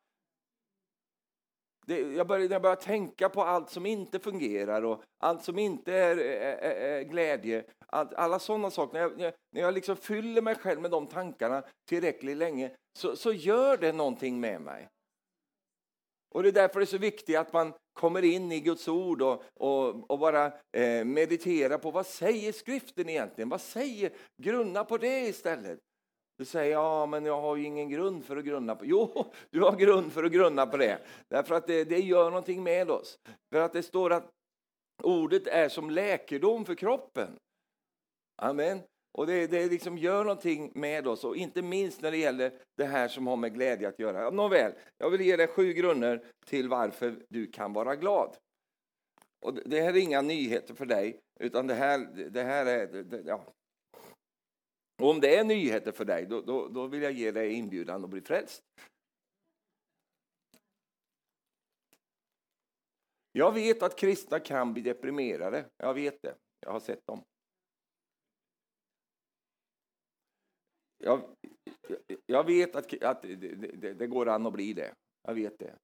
Det, 1.86 2.00
jag 2.00 2.26
börjar, 2.26 2.50
jag 2.50 2.62
börjar 2.62 2.76
tänka 2.76 3.28
på 3.28 3.42
allt 3.42 3.70
som 3.70 3.86
inte 3.86 4.18
fungerar 4.18 4.84
och 4.84 5.02
allt 5.18 5.44
som 5.44 5.58
inte 5.58 5.94
är, 5.94 6.16
är, 6.16 6.56
är 6.58 7.02
glädje. 7.02 7.64
Allt, 7.86 8.14
alla 8.14 8.38
sådana 8.38 8.70
saker. 8.70 8.92
När 8.94 9.24
jag, 9.24 9.34
när 9.50 9.60
jag 9.60 9.74
liksom 9.74 9.96
fyller 9.96 10.42
mig 10.42 10.54
själv 10.54 10.80
med 10.80 10.90
de 10.90 11.06
tankarna 11.06 11.64
tillräckligt 11.88 12.36
länge 12.36 12.70
så, 12.98 13.16
så 13.16 13.32
gör 13.32 13.76
det 13.76 13.92
någonting 13.92 14.40
med 14.40 14.60
mig. 14.60 14.88
Och 16.34 16.42
Det 16.42 16.48
är 16.48 16.52
därför 16.52 16.80
det 16.80 16.84
är 16.84 16.86
så 16.86 16.98
viktigt 16.98 17.36
att 17.36 17.52
man 17.52 17.72
kommer 17.96 18.24
in 18.24 18.52
i 18.52 18.60
Guds 18.60 18.88
ord 18.88 19.22
och, 19.22 19.42
och, 19.54 20.10
och 20.10 20.18
bara 20.18 20.46
eh, 20.72 21.04
mediterar 21.04 21.78
på 21.78 21.90
vad 21.90 22.06
säger 22.06 22.52
skriften 22.52 23.08
egentligen? 23.08 23.48
Vad 23.48 23.60
säger? 23.60 24.12
Grunna 24.42 24.84
på 24.84 24.98
det 24.98 25.20
istället. 25.20 25.78
Du 26.38 26.44
säger 26.44 26.72
ja, 26.72 27.06
men 27.06 27.24
jag 27.24 27.40
har 27.40 27.56
ju 27.56 27.64
ingen 27.64 27.88
grund 27.88 28.24
för 28.24 28.36
att 28.36 28.44
grunna 28.44 28.74
på. 28.74 28.84
Jo, 28.84 29.32
du 29.50 29.60
har 29.60 29.76
grund 29.76 30.12
för 30.12 30.24
att 30.24 30.32
grunna 30.32 30.66
på 30.66 30.76
det. 30.76 30.98
Därför 31.28 31.54
att 31.54 31.66
det, 31.66 31.84
det 31.84 31.98
gör 31.98 32.30
någonting 32.30 32.62
med 32.62 32.90
oss. 32.90 33.18
För 33.52 33.60
att 33.60 33.72
det 33.72 33.82
står 33.82 34.12
att 34.12 34.30
ordet 35.02 35.46
är 35.46 35.68
som 35.68 35.90
läkedom 35.90 36.64
för 36.64 36.74
kroppen. 36.74 37.38
Amen. 38.36 38.80
Och 39.16 39.26
det, 39.26 39.46
det 39.46 39.66
liksom 39.66 39.98
gör 39.98 40.24
någonting 40.24 40.72
med 40.74 41.06
oss, 41.06 41.24
och 41.24 41.36
inte 41.36 41.62
minst 41.62 42.02
när 42.02 42.10
det 42.10 42.16
gäller 42.16 42.52
det 42.76 42.84
här 42.84 43.08
som 43.08 43.26
har 43.26 43.36
med 43.36 43.54
glädje 43.54 43.88
att 43.88 43.98
göra. 43.98 44.30
Nåväl, 44.30 44.72
jag 44.98 45.10
vill 45.10 45.20
ge 45.20 45.36
dig 45.36 45.46
sju 45.46 45.72
grunder 45.72 46.24
till 46.46 46.68
varför 46.68 47.24
du 47.28 47.46
kan 47.46 47.72
vara 47.72 47.96
glad. 47.96 48.36
Och 49.44 49.54
det 49.54 49.80
här 49.80 49.96
är 49.96 50.00
inga 50.00 50.22
nyheter 50.22 50.74
för 50.74 50.86
dig, 50.86 51.20
utan 51.40 51.66
det 51.66 51.74
här, 51.74 51.98
det 52.30 52.42
här 52.42 52.66
är... 52.66 52.86
Det, 52.86 53.22
ja. 53.26 53.52
Och 55.02 55.10
om 55.10 55.20
det 55.20 55.36
är 55.36 55.44
nyheter 55.44 55.92
för 55.92 56.04
dig, 56.04 56.26
då, 56.26 56.40
då, 56.40 56.68
då 56.68 56.86
vill 56.86 57.02
jag 57.02 57.12
ge 57.12 57.30
dig 57.30 57.52
inbjudan 57.52 58.04
att 58.04 58.10
bli 58.10 58.20
frälst. 58.20 58.62
Jag 63.32 63.52
vet 63.52 63.82
att 63.82 63.98
kristna 63.98 64.40
kan 64.40 64.72
bli 64.72 64.82
deprimerade. 64.82 65.64
Jag 65.76 65.94
vet 65.94 66.22
det. 66.22 66.34
Jag 66.60 66.72
har 66.72 66.80
sett 66.80 67.06
dem. 67.06 67.22
Jag, 71.06 71.22
jag 72.26 72.44
vet 72.44 72.76
att, 72.76 73.02
att 73.02 73.22
det, 73.22 73.36
det, 73.36 73.94
det, 73.94 74.06
går 74.06 74.28
an 74.28 74.46
att 74.46 74.52
bli 74.52 74.72
det. 74.72 74.94
Jag 75.22 75.34
vet 75.34 75.58
det. 75.58 75.78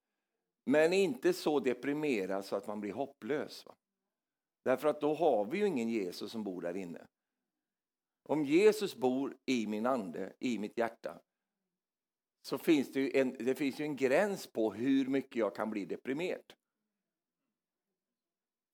Men 0.65 0.93
inte 0.93 1.33
så 1.33 1.59
deprimerad 1.59 2.45
så 2.45 2.55
att 2.55 2.67
man 2.67 2.79
blir 2.79 2.93
hopplös. 2.93 3.65
Va? 3.65 3.75
Därför 4.65 4.87
att 4.87 5.01
då 5.01 5.13
har 5.13 5.45
vi 5.45 5.57
ju 5.57 5.67
ingen 5.67 5.89
Jesus 5.89 6.31
som 6.31 6.43
bor 6.43 6.61
där 6.61 6.77
inne. 6.77 7.07
Om 8.29 8.45
Jesus 8.45 8.95
bor 8.95 9.37
i 9.45 9.67
min 9.67 9.85
ande, 9.85 10.33
i 10.39 10.59
mitt 10.59 10.77
hjärta, 10.77 11.21
så 12.41 12.57
finns 12.57 12.91
det 12.91 12.99
ju 12.99 13.11
en, 13.19 13.35
det 13.39 13.55
finns 13.55 13.79
ju 13.79 13.83
en 13.83 13.95
gräns 13.95 14.47
på 14.47 14.73
hur 14.73 15.05
mycket 15.05 15.35
jag 15.35 15.55
kan 15.55 15.69
bli 15.69 15.85
deprimerad. 15.85 16.53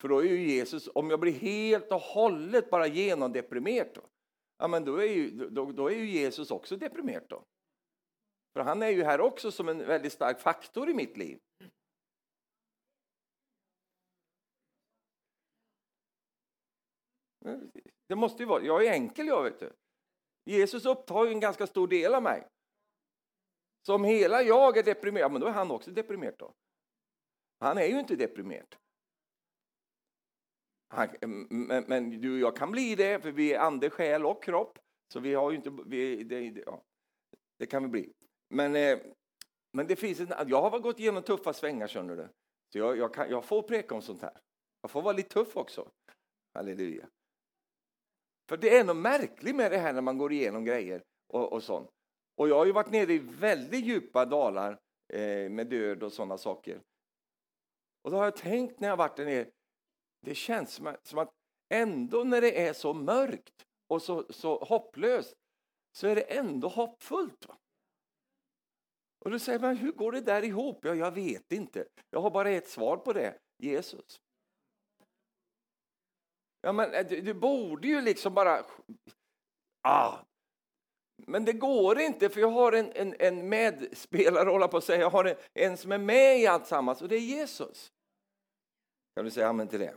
För 0.01 0.07
då 0.07 0.19
är 0.19 0.23
ju 0.23 0.51
Jesus, 0.51 0.89
om 0.95 1.09
jag 1.09 1.19
blir 1.19 1.33
helt 1.33 1.91
och 1.91 2.01
hållet 2.01 2.69
bara 2.69 2.87
genomdeprimerad, 2.87 3.99
ja, 4.59 4.67
men 4.67 4.85
då, 4.85 4.97
är 4.97 5.05
ju, 5.05 5.49
då, 5.49 5.71
då 5.71 5.87
är 5.91 5.95
ju 5.95 6.09
Jesus 6.09 6.51
också 6.51 6.77
deprimerad. 6.77 7.25
Då. 7.29 7.43
För 8.53 8.59
han 8.59 8.81
är 8.81 8.89
ju 8.89 9.03
här 9.03 9.21
också 9.21 9.51
som 9.51 9.69
en 9.69 9.77
väldigt 9.77 10.13
stark 10.13 10.39
faktor 10.39 10.89
i 10.89 10.93
mitt 10.93 11.17
liv. 11.17 11.39
Det 18.07 18.15
måste 18.15 18.43
ju 18.43 18.49
vara, 18.49 18.63
jag 18.63 18.85
är 18.85 18.93
enkel 18.93 19.27
jag 19.27 19.43
vet 19.43 19.59
du. 19.59 19.73
Jesus 20.45 20.85
upptar 20.85 21.25
ju 21.25 21.31
en 21.31 21.39
ganska 21.39 21.67
stor 21.67 21.87
del 21.87 22.15
av 22.15 22.23
mig. 22.23 22.47
Så 23.85 23.95
om 23.95 24.03
hela 24.03 24.41
jag 24.41 24.77
är 24.77 24.83
deprimerad, 24.83 25.31
men 25.31 25.41
då 25.41 25.47
är 25.47 25.51
han 25.51 25.71
också 25.71 25.91
deprimerad 25.91 26.35
då. 26.37 26.53
Han 27.59 27.77
är 27.77 27.85
ju 27.85 27.99
inte 27.99 28.15
deprimerad. 28.15 28.75
Han, 30.91 31.09
men, 31.49 31.83
men, 31.87 32.21
du 32.21 32.33
och 32.33 32.39
jag 32.39 32.55
kan 32.55 32.71
bli 32.71 32.95
det, 32.95 33.21
för 33.21 33.31
vi 33.31 33.53
är 33.53 33.59
ande, 33.59 33.89
själ 33.89 34.25
och 34.25 34.43
kropp. 34.43 34.79
Så 35.13 35.19
vi 35.19 35.33
har 35.33 35.51
ju 35.51 35.57
inte... 35.57 35.71
Vi, 35.85 36.23
det, 36.23 36.63
ja, 36.65 36.83
det 37.59 37.65
kan 37.65 37.83
vi 37.83 37.89
bli. 37.89 38.13
Men, 38.49 38.75
eh, 38.75 38.99
men 39.73 39.87
det 39.87 39.95
finns 39.95 40.19
en, 40.19 40.33
jag 40.47 40.69
har 40.69 40.79
gått 40.79 40.99
igenom 40.99 41.23
tuffa 41.23 41.53
svängar, 41.53 41.87
känner 41.87 42.15
du. 42.15 42.27
Så 42.73 42.77
jag, 42.77 42.97
jag, 42.97 43.13
kan, 43.13 43.29
jag 43.29 43.45
får 43.45 43.61
preka 43.61 43.95
om 43.95 44.01
sånt 44.01 44.21
här. 44.21 44.39
Jag 44.81 44.91
får 44.91 45.01
vara 45.01 45.13
lite 45.13 45.29
tuff 45.29 45.57
också. 45.57 45.91
Halleluja. 46.53 47.09
För 48.49 48.57
det 48.57 48.77
är 48.77 48.83
något 48.83 48.97
märkligt 48.97 49.55
med 49.55 49.71
det 49.71 49.77
här 49.77 49.93
när 49.93 50.01
man 50.01 50.17
går 50.17 50.31
igenom 50.31 50.65
grejer 50.65 51.03
och, 51.33 51.53
och 51.53 51.63
sånt. 51.63 51.89
Och 52.35 52.49
jag 52.49 52.55
har 52.55 52.65
ju 52.65 52.71
varit 52.71 52.91
nere 52.91 53.13
i 53.13 53.17
väldigt 53.19 53.85
djupa 53.85 54.25
dalar 54.25 54.79
eh, 55.13 55.49
med 55.49 55.67
död 55.67 56.03
och 56.03 56.13
sådana 56.13 56.37
saker. 56.37 56.81
Och 58.03 58.11
då 58.11 58.17
har 58.17 58.23
jag 58.23 58.35
tänkt 58.35 58.79
när 58.79 58.87
jag 58.87 58.97
varit 58.97 59.17
där 59.17 59.25
nere, 59.25 59.49
det 60.21 60.35
känns 60.35 60.73
som 61.03 61.17
att, 61.17 61.33
ändå 61.69 62.23
när 62.23 62.41
det 62.41 62.67
är 62.67 62.73
så 62.73 62.93
mörkt 62.93 63.65
och 63.87 64.01
så, 64.01 64.25
så 64.29 64.63
hopplöst 64.63 65.35
så 65.91 66.07
är 66.07 66.15
det 66.15 66.21
ändå 66.21 66.67
hoppfullt. 66.67 67.47
Va? 67.47 67.57
Och 69.19 69.31
då 69.31 69.39
säger 69.39 69.59
man, 69.59 69.77
hur 69.77 69.91
går 69.91 70.11
det 70.11 70.21
där 70.21 70.43
ihop? 70.43 70.85
Ja, 70.85 70.95
jag 70.95 71.11
vet 71.11 71.51
inte. 71.51 71.87
Jag 72.09 72.21
har 72.21 72.31
bara 72.31 72.49
ett 72.49 72.67
svar 72.67 72.97
på 72.97 73.13
det. 73.13 73.39
Jesus. 73.57 74.21
Ja, 76.61 76.71
men 76.71 76.93
eh, 76.93 77.07
du, 77.07 77.21
du 77.21 77.33
borde 77.33 77.87
ju 77.87 78.01
liksom 78.01 78.33
bara... 78.33 78.65
Ah. 79.81 80.17
Men 81.27 81.45
det 81.45 81.53
går 81.53 81.99
inte, 81.99 82.29
för 82.29 82.39
jag 82.39 82.51
har 82.51 82.71
en, 82.71 82.91
en, 82.91 83.15
en 83.19 83.49
medspelare, 83.49 84.49
hålla 84.49 84.67
på 84.67 84.77
att 84.77 84.83
säga. 84.83 84.99
Jag 84.99 85.09
har 85.09 85.25
en, 85.25 85.35
en 85.53 85.77
som 85.77 85.91
är 85.91 85.97
med 85.97 86.39
i 86.39 86.47
allt 86.47 86.67
sammans, 86.67 87.01
och 87.01 87.07
det 87.07 87.15
är 87.15 87.19
Jesus. 87.19 87.91
Kan 89.15 89.25
du 89.25 89.31
säga 89.31 89.47
amen 89.47 89.67
till 89.67 89.79
det? 89.79 89.95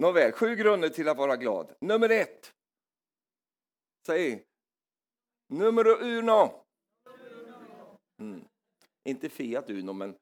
Nåväl, 0.00 0.32
sju 0.32 0.56
grunder 0.56 0.88
till 0.88 1.08
att 1.08 1.16
vara 1.16 1.36
glad. 1.36 1.74
Nummer 1.80 2.08
ett. 2.08 2.54
Säg. 4.06 4.44
Numero 5.48 5.90
uno. 5.90 6.64
Mm. 8.20 8.44
Inte 9.04 9.28
Fiat 9.28 9.70
Uno, 9.70 9.92
men 9.92 10.14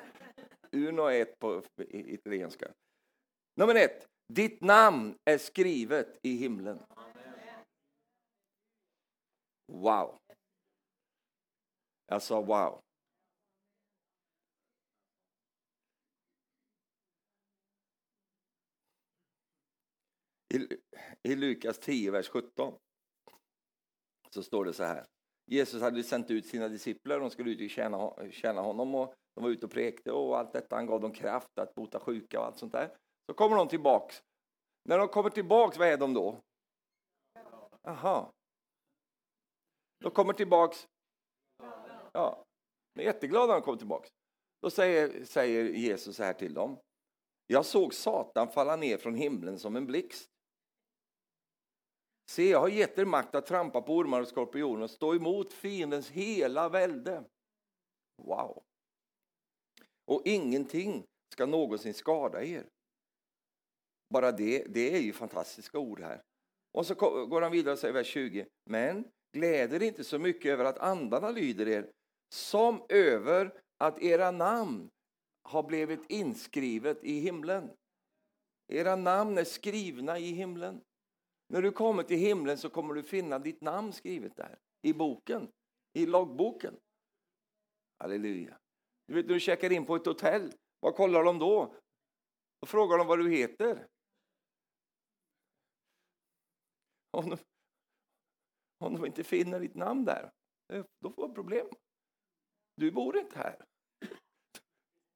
Uno 0.72 1.02
är 1.02 1.22
ett 1.22 1.38
på 1.38 1.62
italienska. 1.88 2.72
Nummer 3.54 3.74
ett. 3.74 4.08
Ditt 4.28 4.60
namn 4.60 5.18
är 5.24 5.38
skrivet 5.38 6.18
i 6.22 6.36
himlen. 6.36 6.78
Wow. 9.72 10.18
Jag 12.06 12.22
sa 12.22 12.40
wow. 12.42 12.80
I, 20.52 20.78
I 21.22 21.34
Lukas 21.34 21.78
10, 21.78 22.10
vers 22.10 22.28
17 22.28 22.78
så 24.30 24.42
står 24.42 24.64
det 24.64 24.72
så 24.72 24.84
här. 24.84 25.06
Jesus 25.46 25.82
hade 25.82 26.02
sänt 26.02 26.30
ut 26.30 26.46
sina 26.46 26.68
discipler, 26.68 27.20
de 27.20 27.30
skulle 27.30 27.50
ut 27.50 27.60
och 27.60 27.70
tjäna, 27.70 28.30
tjäna 28.30 28.60
honom 28.60 28.94
och 28.94 29.14
de 29.34 29.44
var 29.44 29.50
ute 29.50 29.66
och 29.66 29.72
prekte 29.72 30.12
och 30.12 30.38
allt 30.38 30.52
detta. 30.52 30.76
Han 30.76 30.86
gav 30.86 31.00
dem 31.00 31.12
kraft 31.12 31.58
att 31.58 31.74
bota 31.74 32.00
sjuka 32.00 32.40
och 32.40 32.46
allt 32.46 32.58
sånt 32.58 32.72
där. 32.72 32.96
Så 33.26 33.34
kommer 33.34 33.56
de 33.56 33.68
tillbaks. 33.68 34.22
När 34.88 34.98
de 34.98 35.08
kommer 35.08 35.30
tillbaks, 35.30 35.78
vad 35.78 35.88
är 35.88 35.96
de 35.96 36.14
då? 36.14 36.40
Aha. 37.88 38.32
De 40.00 40.10
kommer 40.10 40.32
tillbaks. 40.32 40.88
Ja, 42.12 42.44
de 42.94 43.00
är 43.02 43.04
jätteglada 43.04 43.46
när 43.46 43.54
de 43.54 43.62
kommer 43.62 43.78
tillbaks. 43.78 44.08
Då 44.62 44.70
säger, 44.70 45.24
säger 45.24 45.64
Jesus 45.64 46.16
så 46.16 46.22
här 46.22 46.32
till 46.32 46.54
dem. 46.54 46.78
Jag 47.46 47.66
såg 47.66 47.94
Satan 47.94 48.48
falla 48.48 48.76
ner 48.76 48.96
från 48.96 49.14
himlen 49.14 49.58
som 49.58 49.76
en 49.76 49.86
blixt. 49.86 50.31
Se, 52.32 52.50
jag 52.50 52.60
har 52.60 52.68
gett 52.68 52.98
er 52.98 53.04
makt 53.04 53.34
att 53.34 53.46
trampa 53.46 53.82
på 53.82 53.96
ormar 53.96 54.20
och 54.20 54.28
skorpioner 54.28 54.82
och 54.82 54.90
stå 54.90 55.14
emot 55.14 55.52
fiendens 55.52 56.10
hela 56.10 56.68
välde. 56.68 57.24
Wow! 58.22 58.62
Och 60.06 60.22
ingenting 60.24 61.04
ska 61.32 61.46
någonsin 61.46 61.94
skada 61.94 62.44
er. 62.44 62.66
Bara 64.10 64.32
det, 64.32 64.66
det 64.68 64.96
är 64.96 65.00
ju 65.00 65.12
fantastiska 65.12 65.78
ord 65.78 66.00
här. 66.00 66.22
Och 66.72 66.86
så 66.86 66.94
går 67.26 67.42
han 67.42 67.52
vidare 67.52 67.72
och 67.72 67.78
säger 67.78 67.94
vers 67.94 68.06
20. 68.06 68.46
Men 68.70 69.08
gläder 69.36 69.82
inte 69.82 70.04
så 70.04 70.18
mycket 70.18 70.52
över 70.52 70.64
att 70.64 70.78
andarna 70.78 71.30
lyder 71.30 71.68
er 71.68 71.90
som 72.34 72.86
över 72.88 73.60
att 73.78 74.02
era 74.02 74.30
namn 74.30 74.88
har 75.42 75.62
blivit 75.62 76.10
inskrivet 76.10 77.04
i 77.04 77.20
himlen. 77.20 77.70
Era 78.68 78.96
namn 78.96 79.38
är 79.38 79.44
skrivna 79.44 80.18
i 80.18 80.32
himlen. 80.32 80.80
När 81.52 81.62
du 81.62 81.72
kommer 81.72 82.02
till 82.02 82.18
himlen 82.18 82.58
så 82.58 82.70
kommer 82.70 82.94
du 82.94 83.02
finna 83.02 83.38
ditt 83.38 83.60
namn 83.60 83.92
skrivet 83.92 84.36
där, 84.36 84.58
i 84.82 84.92
boken, 84.92 85.52
i 85.92 86.06
loggboken. 86.06 86.76
Halleluja. 87.98 88.58
Du 89.06 89.14
vet 89.14 89.26
när 89.26 89.34
du 89.34 89.40
checkar 89.40 89.72
in 89.72 89.86
på 89.86 89.96
ett 89.96 90.06
hotell, 90.06 90.52
vad 90.80 90.94
kollar 90.94 91.24
de 91.24 91.38
då? 91.38 91.74
Då 92.60 92.66
frågar 92.66 92.98
de 92.98 93.06
vad 93.06 93.18
du 93.18 93.30
heter. 93.30 93.88
Om 97.10 97.30
de, 97.30 97.38
om 98.78 98.94
de 98.94 99.06
inte 99.06 99.24
finner 99.24 99.60
ditt 99.60 99.74
namn 99.74 100.04
där, 100.04 100.30
eh, 100.72 100.84
då 101.00 101.12
får 101.12 101.28
de 101.28 101.34
problem. 101.34 101.66
Du 102.76 102.90
bor 102.90 103.18
inte 103.18 103.38
här. 103.38 103.64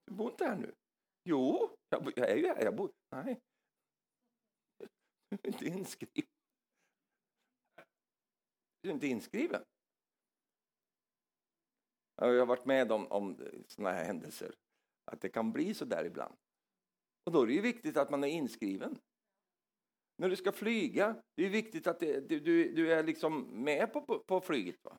Du 0.06 0.14
bor 0.14 0.30
inte 0.30 0.44
här 0.44 0.56
nu. 0.56 0.74
Jo, 1.24 1.76
jag, 1.88 2.18
är 2.18 2.36
ju 2.36 2.46
här. 2.46 2.64
Jag 2.64 2.76
bor... 2.76 2.92
Nej. 3.10 3.40
Du 5.28 5.36
är 5.42 5.46
inte 5.46 5.66
inskriven. 5.66 6.30
Du 8.80 8.88
är 8.88 8.94
inte 8.94 9.06
inskriven. 9.06 9.64
Jag 12.16 12.38
har 12.38 12.46
varit 12.46 12.64
med 12.66 12.92
om, 12.92 13.06
om 13.06 13.36
sådana 13.66 13.96
här 13.96 14.04
händelser. 14.04 14.54
Att 15.04 15.20
det 15.20 15.28
kan 15.28 15.52
bli 15.52 15.74
så 15.74 15.84
där 15.84 16.04
ibland. 16.04 16.36
Och 17.24 17.32
då 17.32 17.42
är 17.42 17.46
det 17.46 17.52
ju 17.52 17.60
viktigt 17.60 17.96
att 17.96 18.10
man 18.10 18.24
är 18.24 18.28
inskriven. 18.28 18.98
När 20.16 20.28
du 20.28 20.36
ska 20.36 20.52
flyga, 20.52 21.22
det 21.34 21.46
är 21.46 21.50
viktigt 21.50 21.86
att 21.86 22.00
det, 22.00 22.20
du, 22.20 22.40
du 22.74 22.92
är 22.92 23.02
liksom 23.04 23.64
med 23.64 23.92
på, 23.92 24.00
på, 24.00 24.18
på 24.18 24.40
flyget. 24.40 24.84
Va? 24.84 24.98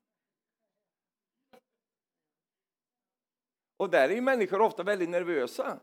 Och 3.77 3.89
där 3.89 4.09
är 4.09 4.15
ju 4.15 4.21
människor 4.21 4.61
ofta 4.61 4.83
väldigt 4.83 5.09
nervösa. 5.09 5.79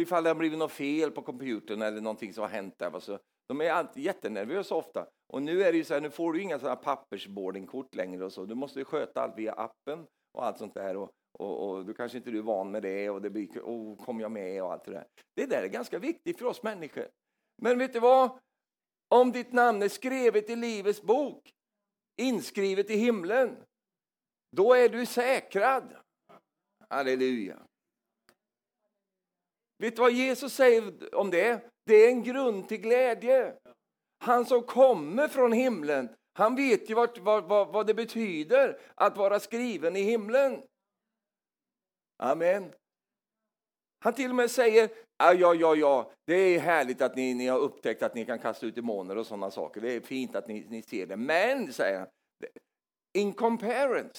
Ifall 0.00 0.24
det 0.24 0.30
har 0.30 0.34
blivit 0.34 0.58
något 0.58 0.72
fel 0.72 1.10
på 1.10 1.22
computern 1.22 1.82
eller 1.82 2.00
någonting 2.00 2.32
som 2.34 2.42
har 2.42 2.48
hänt 2.48 2.74
där. 2.78 3.00
Så 3.00 3.18
de 3.48 3.60
är 3.60 3.70
alltid 3.70 4.02
jättenervösa 4.02 4.74
ofta. 4.74 5.06
Och 5.32 5.42
nu 5.42 5.62
är 5.62 5.72
det 5.72 5.78
ju 5.78 5.84
så 5.84 5.94
här, 5.94 6.00
nu 6.00 6.10
får 6.10 6.32
du 6.32 6.42
inga 6.42 6.58
sådana 6.58 6.76
pappersboardingkort 6.76 7.94
längre 7.94 8.24
och 8.24 8.32
så. 8.32 8.44
Du 8.44 8.54
måste 8.54 8.84
sköta 8.84 9.22
allt 9.22 9.38
via 9.38 9.52
appen 9.52 10.06
och 10.32 10.46
allt 10.46 10.58
sånt 10.58 10.74
där. 10.74 10.96
Och, 10.96 11.10
och, 11.38 11.68
och 11.68 11.86
du 11.86 11.94
kanske 11.94 12.18
inte 12.18 12.30
är 12.30 12.42
van 12.42 12.70
med 12.70 12.82
det 12.82 13.10
och 13.10 13.22
det 13.22 13.30
blir, 13.30 13.48
oh, 13.60 14.04
kom 14.04 14.20
jag 14.20 14.30
med 14.30 14.62
och 14.62 14.72
allt 14.72 14.84
det 14.84 14.90
där. 14.90 15.06
Det 15.36 15.46
där 15.46 15.62
är 15.62 15.68
ganska 15.68 15.98
viktigt 15.98 16.38
för 16.38 16.46
oss 16.46 16.62
människor. 16.62 17.08
Men 17.62 17.78
vet 17.78 17.92
du 17.92 18.00
vad? 18.00 18.38
Om 19.08 19.32
ditt 19.32 19.52
namn 19.52 19.82
är 19.82 19.88
skrivet 19.88 20.50
i 20.50 20.56
Livets 20.56 21.02
bok, 21.02 21.50
inskrivet 22.16 22.90
i 22.90 22.96
himlen, 22.96 23.56
då 24.56 24.74
är 24.74 24.88
du 24.88 25.06
säkrad. 25.06 25.96
Halleluja. 26.88 27.66
Vet 29.80 29.96
du 29.96 30.02
vad 30.02 30.12
Jesus 30.12 30.54
säger 30.54 31.14
om 31.14 31.30
det? 31.30 31.60
Det 31.86 31.94
är 31.94 32.08
en 32.08 32.22
grund 32.22 32.68
till 32.68 32.80
glädje. 32.80 33.54
Han 34.18 34.46
som 34.46 34.62
kommer 34.62 35.28
från 35.28 35.52
himlen, 35.52 36.08
han 36.32 36.56
vet 36.56 36.90
ju 36.90 36.94
vad, 36.94 37.18
vad, 37.18 37.68
vad 37.68 37.86
det 37.86 37.94
betyder 37.94 38.78
att 38.94 39.16
vara 39.16 39.40
skriven 39.40 39.96
i 39.96 40.02
himlen. 40.02 40.62
Amen. 42.18 42.72
Han 44.04 44.14
till 44.14 44.30
och 44.30 44.36
med 44.36 44.50
säger, 44.50 44.90
ja, 45.18 45.32
ja, 45.32 45.54
ja, 45.54 45.76
ja, 45.76 46.12
det 46.26 46.34
är 46.34 46.58
härligt 46.58 47.02
att 47.02 47.16
ni, 47.16 47.34
ni 47.34 47.46
har 47.46 47.58
upptäckt 47.58 48.02
att 48.02 48.14
ni 48.14 48.24
kan 48.24 48.38
kasta 48.38 48.66
ut 48.66 48.74
demoner 48.74 49.16
och 49.16 49.26
sådana 49.26 49.50
saker. 49.50 49.80
Det 49.80 49.92
är 49.92 50.00
fint 50.00 50.36
att 50.36 50.48
ni, 50.48 50.66
ni 50.68 50.82
ser 50.82 51.06
det. 51.06 51.16
Men, 51.16 51.72
säger 51.72 51.98
han, 51.98 52.08
in 53.14 53.32
comparison, 53.32 54.10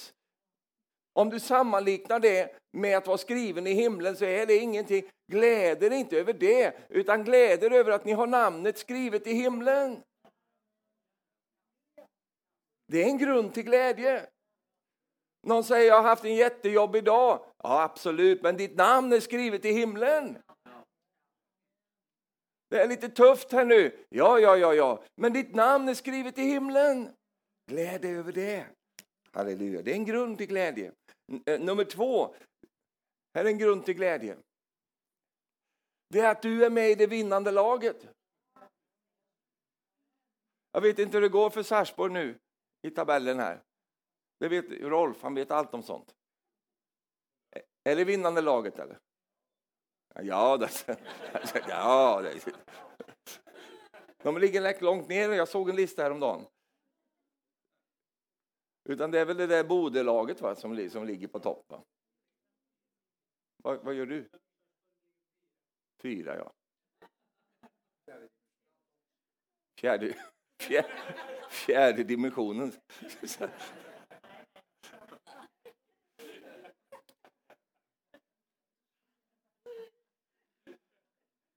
om 1.14 1.30
du 1.30 1.40
sammanliknar 1.40 2.20
det 2.20 2.56
med 2.72 2.98
att 2.98 3.08
vara 3.08 3.18
skriven 3.18 3.68
i 3.68 3.74
himlen 3.74 4.16
så 4.16 4.26
är 4.26 4.46
det 4.46 4.58
ingenting. 4.58 5.04
Gläder 5.32 5.92
inte 5.92 6.20
över 6.20 6.34
det, 6.34 6.76
utan 6.90 7.24
gläder 7.24 7.72
över 7.72 7.92
att 7.92 8.06
ni 8.06 8.12
har 8.12 8.28
namnet 8.28 8.78
skrivet 8.78 9.28
i 9.28 9.34
himlen. 9.34 10.04
Det 12.88 13.04
är 13.04 13.08
en 13.08 13.18
grund 13.18 13.54
till 13.54 13.64
glädje. 13.64 14.28
Någon 15.48 15.64
säger 15.64 15.88
jag 15.88 15.96
har 15.96 16.10
haft 16.10 16.26
en 16.26 16.36
jättejobbig 16.36 17.04
dag. 17.04 17.46
Ja, 17.64 17.82
absolut, 17.84 18.42
men 18.42 18.58
ditt 18.58 18.76
namn 18.76 19.14
är 19.14 19.20
skrivet 19.20 19.66
i 19.66 19.72
himlen. 19.72 20.38
Det 22.70 22.82
är 22.82 22.88
lite 22.88 23.10
tufft 23.10 23.52
här 23.52 23.66
nu. 23.66 24.06
Ja, 24.10 24.40
ja, 24.40 24.58
ja, 24.58 24.74
ja, 24.74 25.04
men 25.16 25.34
ditt 25.34 25.56
namn 25.56 25.90
är 25.90 25.94
skrivet 25.94 26.38
i 26.38 26.42
himlen. 26.42 27.10
Gläd 27.72 28.02
dig 28.02 28.16
över 28.16 28.32
det. 28.32 28.66
Halleluja, 29.32 29.82
det 29.82 29.92
är 29.92 29.96
en 29.96 30.06
grund 30.06 30.38
till 30.38 30.48
glädje. 30.48 30.92
Eh, 31.46 31.60
nummer 31.60 31.84
två, 31.84 32.36
här 33.34 33.46
är 33.46 33.50
en 33.50 33.58
grund 33.58 33.86
till 33.86 33.94
glädje. 33.94 34.38
Det 36.10 36.20
är 36.20 36.32
att 36.32 36.42
du 36.42 36.66
är 36.66 36.70
med 36.70 36.90
i 36.90 36.96
det 36.96 37.08
vinnande 37.08 37.52
laget. 37.52 38.08
Jag 40.72 40.82
vet 40.82 41.00
inte 41.00 41.18
hur 41.18 41.22
det 41.22 41.30
går 41.30 41.50
för 41.50 41.64
Sarsborg 41.64 42.14
nu 42.14 42.40
i 42.82 42.90
tabellen 42.90 43.40
här. 43.40 43.64
Det 44.40 44.48
vet 44.48 44.72
Rolf, 44.72 45.22
han 45.22 45.36
vet 45.36 45.52
allt 45.52 45.74
om 45.74 45.84
sånt. 45.84 46.16
Eh, 47.56 47.92
är 47.92 47.96
det 47.96 48.04
vinnande 48.04 48.42
laget 48.42 48.80
eller? 48.80 49.00
Ja, 50.16 50.58
det, 50.58 50.70
ja 51.68 52.22
det, 52.22 52.56
de 54.24 54.38
ligger 54.38 54.82
långt 54.82 55.08
ner. 55.08 55.30
Jag 55.30 55.48
såg 55.48 55.70
en 55.70 55.76
lista 55.76 56.04
häromdagen. 56.04 56.46
Utan 58.84 59.12
det 59.12 59.20
är 59.20 59.26
väl 59.26 59.38
det 59.38 59.48
där 59.48 59.64
bodelaget 59.64 60.42
va, 60.42 60.56
som, 60.56 60.90
som 60.90 61.06
ligger 61.06 61.28
på 61.28 61.40
topp. 61.40 61.74
Vad, 63.64 63.84
vad 63.84 63.94
gör 63.94 64.06
du? 64.06 64.30
Fyra, 66.02 66.36
ja. 66.38 66.54
Fjärde, 69.80 70.16
fjärde, 70.62 70.88
fjärde 71.50 72.04
dimensionen. 72.04 72.72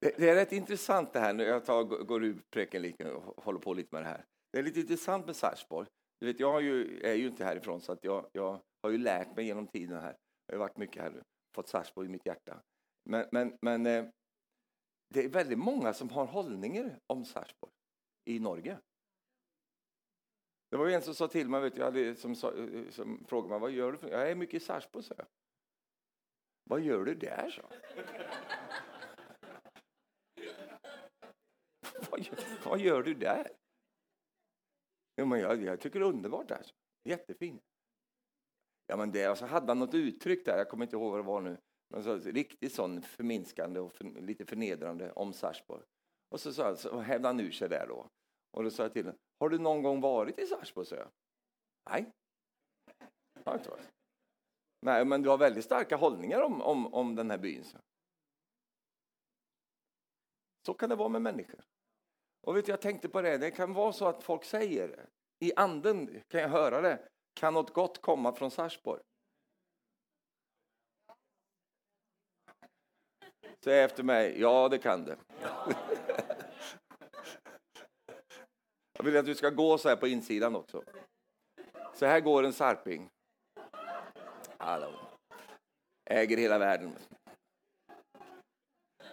Det 0.00 0.28
är 0.28 0.34
rätt 0.34 0.52
intressant 0.52 1.12
det 1.12 1.20
här, 1.20 1.32
när 1.32 1.44
jag 1.44 1.64
tar, 1.64 1.84
går 1.84 2.24
ur 2.24 2.42
preken 2.50 3.06
och 3.16 3.44
håller 3.44 3.58
på 3.58 3.74
lite 3.74 3.88
med 3.94 4.02
det 4.02 4.08
här. 4.08 4.24
Det 4.52 4.58
är 4.58 4.62
lite 4.62 4.80
intressant 4.80 5.26
med 5.26 5.36
Sarpsborg. 5.36 5.88
Du 6.18 6.26
vet, 6.26 6.40
jag 6.40 6.62
ju, 6.62 7.00
är 7.00 7.14
ju 7.14 7.26
inte 7.26 7.44
härifrån 7.44 7.80
så 7.80 7.92
att 7.92 8.04
jag, 8.04 8.26
jag 8.32 8.60
har 8.82 8.90
ju 8.90 8.98
lärt 8.98 9.36
mig 9.36 9.46
genom 9.46 9.66
tiden 9.66 10.02
här. 10.02 10.16
Jag 10.46 10.54
har 10.54 10.58
varit 10.58 10.76
mycket 10.76 11.02
här, 11.02 11.22
fått 11.54 11.68
Sarpsborg 11.68 12.08
i 12.08 12.10
mitt 12.10 12.26
hjärta. 12.26 12.62
Men, 13.04 13.26
men, 13.32 13.58
men 13.60 13.86
eh, 13.86 14.06
det 15.14 15.24
är 15.24 15.28
väldigt 15.28 15.58
många 15.58 15.94
som 15.94 16.10
har 16.10 16.26
hållningar 16.26 16.98
om 17.06 17.24
Sarpsborg 17.24 17.72
i 18.24 18.38
Norge. 18.38 18.78
Det 20.70 20.76
var 20.76 20.88
en 20.88 21.02
som 21.02 21.14
sa 21.14 21.28
till 21.28 21.48
mig, 21.48 21.60
vet 21.60 21.76
jag, 21.76 22.18
som, 22.18 22.36
sa, 22.36 22.52
som 22.90 23.24
frågade 23.28 23.50
mig 23.50 23.60
vad 23.60 23.70
gör 23.70 23.92
du? 23.92 23.98
För? 23.98 24.08
Jag 24.08 24.30
är 24.30 24.34
mycket 24.34 24.62
i 24.62 24.64
Sarpsborg, 24.64 25.04
sa 25.04 25.14
jag. 25.18 25.26
Vad 26.64 26.80
gör 26.80 27.04
du 27.04 27.14
där, 27.14 27.50
så? 27.50 27.62
vad, 32.10 32.20
gör, 32.20 32.38
vad 32.64 32.80
gör 32.80 33.02
du 33.02 33.14
där? 33.14 33.52
Jo, 35.16 35.26
men 35.26 35.40
jag, 35.40 35.62
jag 35.62 35.80
tycker 35.80 36.00
det 36.00 36.06
är 36.06 36.08
underbart 36.08 36.48
där. 36.48 36.66
Jättefint. 37.04 37.62
Ja, 38.86 38.96
men 38.96 39.12
det, 39.12 39.28
och 39.28 39.38
så 39.38 39.46
hade 39.46 39.66
han 39.66 39.78
något 39.78 39.94
uttryck 39.94 40.44
där, 40.44 40.58
jag 40.58 40.68
kommer 40.68 40.84
inte 40.84 40.96
ihåg 40.96 41.10
vad 41.10 41.18
det 41.18 41.26
var 41.26 41.40
nu. 41.40 41.58
Men 41.88 42.04
så, 42.04 42.16
riktigt 42.18 42.74
sån 42.74 43.02
förminskande 43.02 43.80
och 43.80 43.92
för, 43.92 44.04
lite 44.04 44.44
förnedrande 44.44 45.12
om 45.12 45.32
Sarpsborg. 45.32 45.82
Och 46.28 46.40
så, 46.40 46.52
så, 46.52 46.76
så 46.76 47.00
hävde 47.00 47.28
han 47.28 47.40
ur 47.40 47.50
sig 47.50 47.68
där 47.68 47.86
då. 47.88 48.08
Och 48.50 48.64
då 48.64 48.70
sa 48.70 48.82
jag 48.82 48.92
till 48.92 49.04
honom, 49.04 49.18
har 49.40 49.48
du 49.48 49.58
någon 49.58 49.82
gång 49.82 50.00
varit 50.00 50.38
i 50.38 50.46
Sarpsborg? 50.46 50.86
Så 50.86 50.94
jag. 50.94 51.08
Nej. 51.90 52.12
Jag 53.44 53.54
inte 53.56 53.70
varit. 53.70 53.88
Nej, 54.80 55.04
men 55.04 55.22
du 55.22 55.28
har 55.28 55.38
väldigt 55.38 55.64
starka 55.64 55.96
hållningar 55.96 56.40
om, 56.40 56.62
om, 56.62 56.94
om 56.94 57.14
den 57.14 57.30
här 57.30 57.38
byn. 57.38 57.64
Så. 57.64 57.78
så 60.66 60.74
kan 60.74 60.88
det 60.88 60.96
vara 60.96 61.08
med 61.08 61.22
människor. 61.22 61.60
Och 62.44 62.56
vet 62.56 62.66
du, 62.66 62.72
jag 62.72 62.80
tänkte 62.80 63.08
på 63.08 63.22
det, 63.22 63.38
det 63.38 63.50
kan 63.50 63.72
vara 63.72 63.92
så 63.92 64.06
att 64.06 64.22
folk 64.22 64.44
säger, 64.44 65.06
i 65.40 65.52
anden 65.56 66.22
kan 66.28 66.40
jag 66.40 66.48
höra 66.48 66.80
det, 66.80 67.08
kan 67.34 67.54
något 67.54 67.72
gott 67.72 68.02
komma 68.02 68.32
från 68.32 68.50
Sarsborg? 68.50 69.02
Säg 73.64 73.82
efter 73.82 74.02
mig, 74.02 74.40
ja 74.40 74.68
det 74.68 74.78
kan 74.78 75.04
det. 75.04 75.16
Jag 78.98 79.04
vill 79.04 79.16
att 79.16 79.26
du 79.26 79.34
ska 79.34 79.50
gå 79.50 79.78
så 79.78 79.88
här 79.88 79.96
på 79.96 80.08
insidan 80.08 80.56
också. 80.56 80.82
Så 81.94 82.06
här 82.06 82.20
går 82.20 82.42
en 82.42 82.52
sarping. 82.52 83.08
Hallå. 84.58 84.92
Äger 86.10 86.36
hela 86.36 86.58
världen. 86.58 86.92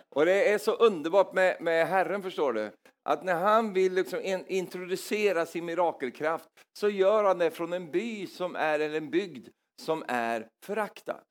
Och 0.10 0.26
det 0.26 0.54
är 0.54 0.58
så 0.58 0.76
underbart 0.76 1.34
med, 1.34 1.62
med 1.62 1.88
Herren, 1.88 2.22
förstår 2.22 2.54
du 2.54 2.72
att 3.04 3.24
när 3.24 3.36
han 3.36 3.74
vill 3.74 3.94
liksom 3.94 4.20
introducera 4.48 5.46
sin 5.46 5.66
mirakelkraft 5.66 6.50
så 6.80 6.90
gör 6.90 7.24
han 7.24 7.38
det 7.38 7.52
från 7.52 7.74
en 7.74 7.92
by 7.92 8.28
som 8.28 8.56
är, 8.56 8.80
eller 8.80 8.98
en 8.98 9.10
bygd 9.10 9.48
som 9.82 10.04
är 10.08 10.48
föraktad. 10.66 11.24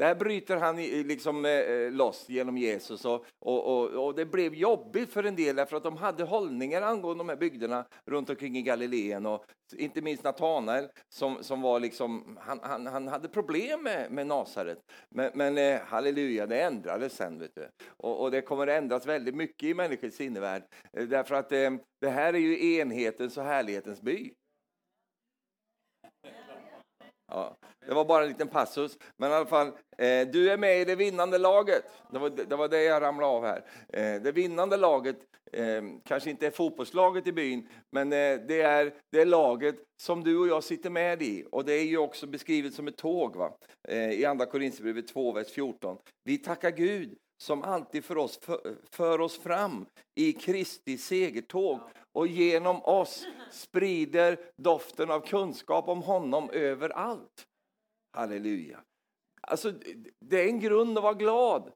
Där 0.00 0.14
bryter 0.14 0.56
han 0.56 0.76
liksom 0.76 1.44
eh, 1.44 1.52
eh, 1.52 1.92
loss 1.92 2.28
genom 2.28 2.58
Jesus 2.58 3.04
och, 3.04 3.24
och, 3.38 3.66
och, 3.66 4.06
och, 4.06 4.14
det 4.14 4.26
blev 4.26 4.54
jobbigt 4.54 5.12
för 5.12 5.24
en 5.24 5.36
del 5.36 5.56
därför 5.56 5.76
att 5.76 5.82
de 5.82 5.96
hade 5.96 6.24
hållningar 6.24 6.82
angående 6.82 7.20
de 7.20 7.28
här 7.28 7.36
bygderna 7.36 7.84
runt 8.06 8.30
omkring 8.30 8.56
i 8.56 8.62
Galileen 8.62 9.26
och 9.26 9.44
inte 9.76 10.02
minst 10.02 10.24
Natanael 10.24 10.88
som, 11.08 11.42
som 11.42 11.62
var 11.62 11.80
liksom, 11.80 12.38
han, 12.40 12.60
han, 12.62 12.86
han 12.86 13.08
hade 13.08 13.28
problem 13.28 13.82
med, 13.82 14.10
med 14.10 14.26
Nasaret. 14.26 14.78
Men, 15.08 15.30
men 15.34 15.58
eh, 15.58 15.80
halleluja, 15.80 16.46
det 16.46 16.62
ändrades 16.62 17.12
sen 17.12 17.38
vet 17.38 17.54
du. 17.54 17.68
Och, 17.86 18.20
och 18.20 18.30
det 18.30 18.40
kommer 18.40 18.66
att 18.66 18.82
ändras 18.82 19.06
väldigt 19.06 19.34
mycket 19.34 19.68
i 19.68 19.74
människors 19.74 20.12
sinnevärld 20.12 20.62
därför 20.92 21.34
att 21.34 21.48
det 22.00 22.08
här 22.08 22.34
är 22.34 22.38
ju 22.38 22.76
enhetens 22.76 23.36
och 23.36 23.44
härlighetens 23.44 24.00
by. 24.02 24.32
Ja, 27.30 27.56
det 27.86 27.94
var 27.94 28.04
bara 28.04 28.22
en 28.22 28.28
liten 28.28 28.48
passus. 28.48 28.98
Men 29.16 29.30
i 29.30 29.34
alla 29.34 29.46
fall, 29.46 29.66
eh, 29.98 30.28
du 30.32 30.50
är 30.50 30.56
med 30.56 30.80
i 30.80 30.84
det 30.84 30.94
vinnande 30.94 31.38
laget. 31.38 31.84
Det 32.10 32.18
var 32.18 32.30
det, 32.30 32.56
var 32.56 32.68
det 32.68 32.82
jag 32.82 33.02
ramlade 33.02 33.32
av 33.32 33.44
här. 33.44 33.64
Eh, 33.88 34.22
det 34.22 34.32
vinnande 34.32 34.76
laget 34.76 35.16
eh, 35.52 35.82
kanske 36.04 36.30
inte 36.30 36.46
är 36.46 36.50
fotbollslaget 36.50 37.26
i 37.26 37.32
byn, 37.32 37.68
men 37.90 38.12
eh, 38.12 38.40
det, 38.48 38.60
är 38.62 38.92
det 39.12 39.24
laget 39.24 39.76
som 40.00 40.24
du 40.24 40.38
och 40.38 40.48
jag 40.48 40.64
sitter 40.64 40.90
med 40.90 41.22
i. 41.22 41.44
Och 41.52 41.64
det 41.64 41.72
är 41.72 41.84
ju 41.84 41.98
också 41.98 42.26
beskrivet 42.26 42.74
som 42.74 42.88
ett 42.88 42.96
tåg 42.96 43.36
va? 43.36 43.52
Eh, 43.88 44.10
i 44.10 44.24
Andra 44.24 44.46
Korinthierbrevet 44.46 45.08
2, 45.08 45.32
vers 45.32 45.50
14. 45.50 45.96
Vi 46.24 46.38
tackar 46.38 46.70
Gud 46.70 47.16
som 47.42 47.62
alltid 47.62 48.04
för 48.04 48.18
oss 48.18 48.38
för, 48.42 48.76
för 48.90 49.20
oss 49.20 49.38
fram 49.38 49.86
i 50.14 50.32
Kristi 50.32 50.98
segertåg 50.98 51.80
och 52.12 52.26
genom 52.26 52.82
oss 52.82 53.26
sprider 53.50 54.52
doften 54.56 55.10
av 55.10 55.20
kunskap 55.20 55.88
om 55.88 56.02
honom 56.02 56.50
överallt. 56.50 57.46
Halleluja. 58.12 58.84
Alltså, 59.40 59.72
det 60.20 60.40
är 60.40 60.46
en 60.46 60.60
grund 60.60 60.98
att 60.98 61.02
vara 61.02 61.14
glad. 61.14 61.72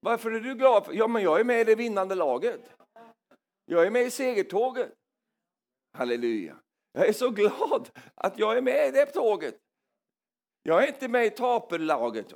Varför 0.00 0.30
är 0.30 0.40
du 0.40 0.54
glad? 0.54 0.88
Ja, 0.92 1.06
men 1.06 1.22
jag 1.22 1.40
är 1.40 1.44
med 1.44 1.60
i 1.60 1.64
det 1.64 1.74
vinnande 1.74 2.14
laget. 2.14 2.70
Jag 3.64 3.86
är 3.86 3.90
med 3.90 4.02
i 4.02 4.10
segertåget. 4.10 4.92
Halleluja. 5.92 6.60
Jag 6.92 7.08
är 7.08 7.12
så 7.12 7.30
glad 7.30 7.90
att 8.14 8.38
jag 8.38 8.56
är 8.56 8.62
med 8.62 8.88
i 8.88 8.90
det 8.90 9.06
tåget. 9.06 9.58
Jag 10.62 10.82
är 10.82 10.86
inte 10.86 11.08
med 11.08 11.26
i 11.26 11.30
taperlaget. 11.30 12.34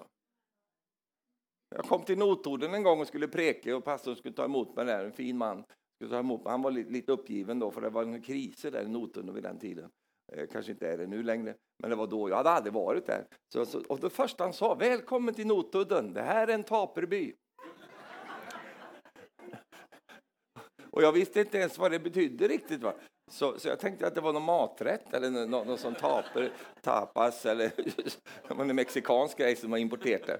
Jag 1.74 1.84
kom 1.84 2.02
till 2.02 2.18
Notorden 2.18 2.74
en 2.74 2.82
gång 2.82 3.00
och 3.00 3.06
skulle 3.06 3.28
preka 3.28 3.76
och 3.76 3.84
pastorn 3.84 4.16
skulle 4.16 4.34
ta 4.34 4.44
emot 4.44 4.76
mig 4.76 4.84
där, 4.84 5.04
en 5.04 5.12
fin 5.12 5.38
man. 5.38 5.64
Skulle 5.94 6.10
ta 6.10 6.18
emot 6.18 6.44
mig. 6.44 6.50
Han 6.50 6.62
var 6.62 6.70
lite 6.70 7.12
uppgiven 7.12 7.58
då 7.58 7.70
för 7.70 7.80
det 7.80 7.90
var 7.90 8.02
en 8.02 8.22
kris 8.22 8.62
där 8.62 8.82
i 8.82 8.88
Notorden 8.88 9.34
vid 9.34 9.42
den 9.42 9.58
tiden. 9.58 9.90
Eh, 10.32 10.46
kanske 10.52 10.72
inte 10.72 10.88
är 10.88 10.98
det 10.98 11.06
nu 11.06 11.22
längre, 11.22 11.54
men 11.78 11.90
det 11.90 11.96
var 11.96 12.06
då. 12.06 12.28
Jag 12.28 12.36
hade 12.36 12.50
aldrig 12.50 12.72
varit 12.72 13.06
där. 13.06 13.26
Så, 13.52 13.66
så, 13.66 13.82
och 13.88 14.00
det 14.00 14.10
första 14.10 14.44
han 14.44 14.52
sa, 14.52 14.74
välkommen 14.74 15.34
till 15.34 15.46
Notudden, 15.46 16.12
det 16.12 16.22
här 16.22 16.48
är 16.48 16.54
en 16.54 16.64
taperby. 16.64 17.34
och 20.90 21.02
jag 21.02 21.12
visste 21.12 21.40
inte 21.40 21.58
ens 21.58 21.78
vad 21.78 21.90
det 21.90 21.98
betydde 21.98 22.48
riktigt. 22.48 22.82
Va? 22.82 22.94
Så, 23.32 23.58
så 23.58 23.68
jag 23.68 23.78
tänkte 23.78 24.06
att 24.06 24.14
det 24.14 24.20
var 24.20 24.32
någon 24.32 24.42
maträtt 24.42 25.14
eller 25.14 25.30
någon, 25.30 25.66
någon 25.66 25.78
sån 25.78 25.94
taper, 25.94 26.52
tapas 26.82 27.46
eller 27.46 27.70
en 28.60 28.76
mexikansk 28.76 29.38
grej 29.38 29.56
som 29.56 29.72
har 29.72 29.78
importerat 29.78 30.26
det. 30.26 30.38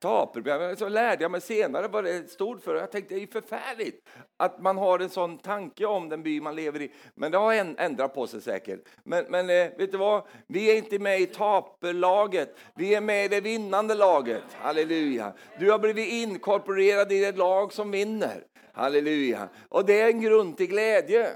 Taper, 0.00 0.76
så 0.76 0.88
lärde 0.88 1.24
jag 1.24 1.30
mig 1.30 1.40
senare 1.40 1.88
vad 1.88 2.04
det 2.04 2.30
stod 2.30 2.62
för. 2.62 2.74
Jag 2.74 2.90
tänkte 2.90 3.14
det 3.14 3.22
är 3.22 3.26
förfärligt 3.26 4.08
att 4.36 4.62
man 4.62 4.78
har 4.78 4.98
en 4.98 5.08
sån 5.08 5.38
tanke 5.38 5.86
om 5.86 6.08
den 6.08 6.22
by 6.22 6.40
man 6.40 6.56
lever 6.56 6.82
i. 6.82 6.92
Men 7.14 7.32
det 7.32 7.38
har 7.38 7.54
ändrat 7.78 8.14
på 8.14 8.26
sig 8.26 8.40
säkert. 8.40 8.80
Men, 9.02 9.24
men 9.28 9.50
eh, 9.50 9.68
vet 9.78 9.92
du 9.92 9.98
vad? 9.98 10.22
Vi 10.46 10.70
är 10.70 10.76
inte 10.76 10.98
med 10.98 11.20
i 11.20 11.26
taperlaget. 11.26 12.56
Vi 12.74 12.94
är 12.94 13.00
med 13.00 13.24
i 13.24 13.28
det 13.28 13.40
vinnande 13.40 13.94
laget. 13.94 14.44
Halleluja. 14.52 15.32
Du 15.58 15.70
har 15.70 15.78
blivit 15.78 16.12
inkorporerad 16.12 17.12
i 17.12 17.20
det 17.20 17.36
lag 17.36 17.72
som 17.72 17.90
vinner. 17.90 18.44
Halleluja. 18.72 19.48
Och 19.68 19.84
det 19.84 20.00
är 20.00 20.06
en 20.06 20.20
grund 20.20 20.56
till 20.56 20.66
glädje. 20.66 21.30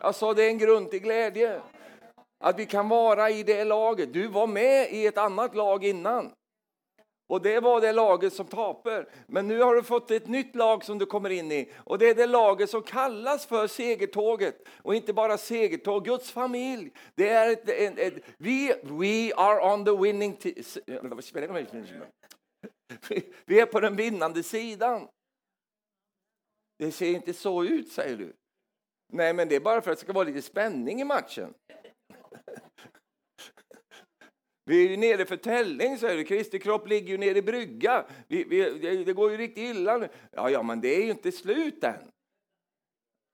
Jag 0.00 0.14
sa 0.14 0.34
det 0.34 0.44
är 0.44 0.48
en 0.48 0.58
grund 0.58 0.90
till 0.90 1.00
glädje. 1.00 1.62
Att 2.44 2.58
vi 2.58 2.66
kan 2.66 2.88
vara 2.88 3.30
i 3.30 3.42
det 3.42 3.64
laget. 3.64 4.12
Du 4.12 4.26
var 4.26 4.46
med 4.46 4.92
i 4.92 5.06
ett 5.06 5.18
annat 5.18 5.54
lag 5.54 5.84
innan. 5.84 6.32
Och 7.28 7.42
det 7.42 7.60
var 7.60 7.80
det 7.80 7.92
laget 7.92 8.32
som 8.32 8.46
taper. 8.46 9.08
Men 9.26 9.48
nu 9.48 9.60
har 9.60 9.74
du 9.74 9.82
fått 9.82 10.10
ett 10.10 10.28
nytt 10.28 10.56
lag 10.56 10.84
som 10.84 10.98
du 10.98 11.06
kommer 11.06 11.30
in 11.30 11.52
i. 11.52 11.72
Och 11.76 11.98
det 11.98 12.08
är 12.08 12.14
det 12.14 12.26
laget 12.26 12.70
som 12.70 12.82
kallas 12.82 13.46
för 13.46 13.66
segertåget. 13.66 14.68
Och 14.82 14.94
inte 14.94 15.12
bara 15.12 15.38
segertåg, 15.38 16.04
Guds 16.04 16.30
familj. 16.30 16.92
Det 17.14 17.28
är 17.28 17.52
ett, 17.52 17.68
ett, 17.68 17.98
ett, 17.98 18.24
vi, 18.38 18.74
we 18.82 19.34
are 19.36 19.74
on 19.74 19.84
the 19.84 19.96
winning 19.96 20.36
Vi 23.46 23.60
är 23.60 23.66
på 23.66 23.80
den 23.80 23.96
vinnande 23.96 24.42
sidan. 24.42 25.08
Det 26.78 26.92
ser 26.92 27.10
inte 27.10 27.32
så 27.32 27.64
ut, 27.64 27.92
säger 27.92 28.16
du. 28.16 28.32
Nej, 29.12 29.32
men 29.32 29.48
det 29.48 29.56
är 29.56 29.60
bara 29.60 29.82
för 29.82 29.90
att 29.90 29.98
det 29.98 30.04
ska 30.04 30.12
vara 30.12 30.24
lite 30.24 30.42
spänning 30.42 31.00
i 31.00 31.04
matchen. 31.04 31.54
Vi 34.64 34.86
är 34.86 34.90
ju 34.90 34.96
nere 34.96 35.24
för 35.24 35.36
tällning, 35.36 35.98
säger 35.98 36.16
du. 36.16 36.24
Kristi 36.24 36.58
kropp 36.58 36.88
ligger 36.88 37.08
ju 37.08 37.18
nere 37.18 37.38
i 37.38 37.42
brygga. 37.42 38.06
Vi, 38.28 38.44
vi, 38.44 38.78
det, 38.78 39.04
det, 39.04 39.12
går 39.12 39.30
ju 39.30 39.36
riktigt 39.36 39.76
illa 39.76 39.96
nu. 39.96 40.08
Ja, 40.30 40.50
ja, 40.50 40.62
men 40.62 40.80
det 40.80 40.88
är 40.88 41.02
ju 41.02 41.10
inte 41.10 41.32
slut 41.32 41.84
än. 41.84 42.10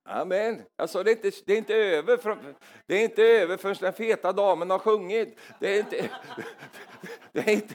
Amen. 0.08 0.62
Alltså, 0.76 1.02
det, 1.02 1.10
är 1.10 1.14
inte, 1.14 1.30
det 1.46 1.52
är 1.52 1.58
inte 1.58 1.74
över 1.74 2.16
för, 2.16 2.38
det 2.86 2.94
är 2.94 3.04
inte 3.04 3.22
över 3.22 3.56
förrän 3.56 3.76
den 3.80 3.92
feta 3.92 4.32
damen 4.32 4.70
har 4.70 4.78
sjungit. 4.78 5.38
Det 5.60 5.74
är 5.74 5.78
inte... 5.78 6.10
Det 7.32 7.40
är 7.40 7.52
inte 7.52 7.74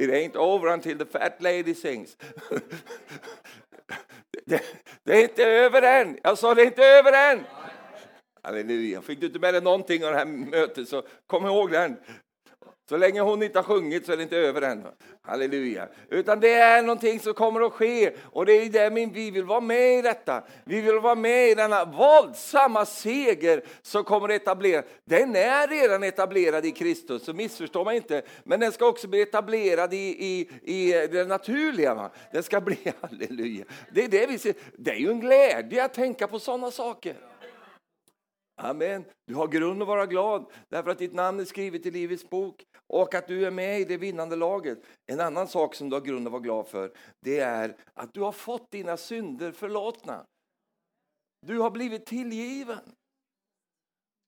It 0.00 0.10
ain't 0.10 0.36
over 0.36 0.68
until 0.68 0.96
the 0.96 1.04
fat 1.04 1.42
lady 1.42 1.74
sings. 1.74 2.16
Det, 4.50 4.62
det, 5.04 5.12
är 5.12 5.22
inte 5.22 5.44
över 5.44 5.82
än. 5.82 6.18
Jag 6.22 6.38
sa 6.38 6.54
det 6.54 6.62
är 6.62 6.66
inte 6.66 6.84
över 6.84 7.32
än. 7.32 7.44
Halleluja. 8.42 9.02
Fick 9.02 9.20
du 9.20 9.26
inte 9.26 9.38
med 9.38 9.54
dig 9.54 9.62
någonting 9.62 10.04
av 10.04 10.12
det 10.12 10.18
här 10.18 10.26
mötet 10.26 10.88
så 10.88 11.02
kom 11.26 11.46
ihåg 11.46 11.70
den. 11.70 11.96
Så 12.90 12.96
länge 12.96 13.20
hon 13.20 13.42
inte 13.42 13.58
har 13.58 13.64
sjungit 13.64 14.06
så 14.06 14.12
är 14.12 14.16
det 14.16 14.22
inte 14.22 14.36
över 14.36 14.62
än. 14.62 14.86
Halleluja. 15.22 15.88
Utan 16.08 16.40
det 16.40 16.52
är 16.52 16.82
någonting 16.82 17.20
som 17.20 17.34
kommer 17.34 17.60
att 17.60 17.72
ske 17.72 18.12
och 18.24 18.46
det 18.46 18.52
är 18.52 18.68
det 18.68 18.90
min, 18.90 19.12
vi 19.12 19.30
vill 19.30 19.44
vara 19.44 19.60
med 19.60 19.98
i 19.98 20.02
detta. 20.02 20.42
Vi 20.64 20.80
vill 20.80 20.98
vara 20.98 21.14
med 21.14 21.48
i 21.48 21.54
denna 21.54 21.84
våldsamma 21.84 22.86
seger 22.86 23.64
som 23.82 24.04
kommer 24.04 24.28
att 24.28 24.42
etableras. 24.42 24.84
Den 25.04 25.36
är 25.36 25.68
redan 25.68 26.02
etablerad 26.02 26.66
i 26.66 26.70
Kristus, 26.70 27.24
så 27.24 27.32
missförstå 27.32 27.84
mig 27.84 27.96
inte. 27.96 28.22
Men 28.44 28.60
den 28.60 28.72
ska 28.72 28.86
också 28.86 29.08
bli 29.08 29.22
etablerad 29.22 29.94
i, 29.94 29.96
i, 29.96 30.48
i 30.64 31.06
det 31.06 31.24
naturliga. 31.24 31.94
Va? 31.94 32.10
Den 32.32 32.42
ska 32.42 32.60
bli, 32.60 32.78
halleluja. 33.00 33.64
Det 33.92 34.04
är, 34.04 34.08
det, 34.08 34.26
vi 34.26 34.38
ser. 34.38 34.54
det 34.76 34.90
är 34.90 34.98
ju 34.98 35.10
en 35.10 35.20
glädje 35.20 35.84
att 35.84 35.94
tänka 35.94 36.26
på 36.26 36.38
sådana 36.38 36.70
saker. 36.70 37.29
Amen. 38.62 39.04
Du 39.26 39.34
har 39.34 39.48
grund 39.48 39.82
att 39.82 39.88
vara 39.88 40.06
glad 40.06 40.52
därför 40.68 40.90
att 40.90 40.98
ditt 40.98 41.14
namn 41.14 41.40
är 41.40 41.44
skrivet 41.44 41.86
i 41.86 41.90
Livets 41.90 42.30
bok 42.30 42.64
och 42.86 43.14
att 43.14 43.28
du 43.28 43.46
är 43.46 43.50
med 43.50 43.80
i 43.80 43.84
det 43.84 43.96
vinnande 43.96 44.36
laget. 44.36 44.78
En 45.06 45.20
annan 45.20 45.48
sak 45.48 45.74
som 45.74 45.88
du 45.88 45.96
har 45.96 46.00
grund 46.00 46.26
att 46.26 46.32
vara 46.32 46.42
glad 46.42 46.68
för 46.68 46.92
det 47.20 47.38
är 47.38 47.76
att 47.94 48.14
du 48.14 48.20
har 48.20 48.32
fått 48.32 48.70
dina 48.70 48.96
synder 48.96 49.52
förlåtna. 49.52 50.24
Du 51.46 51.58
har 51.58 51.70
blivit 51.70 52.06
tillgiven. 52.06 52.94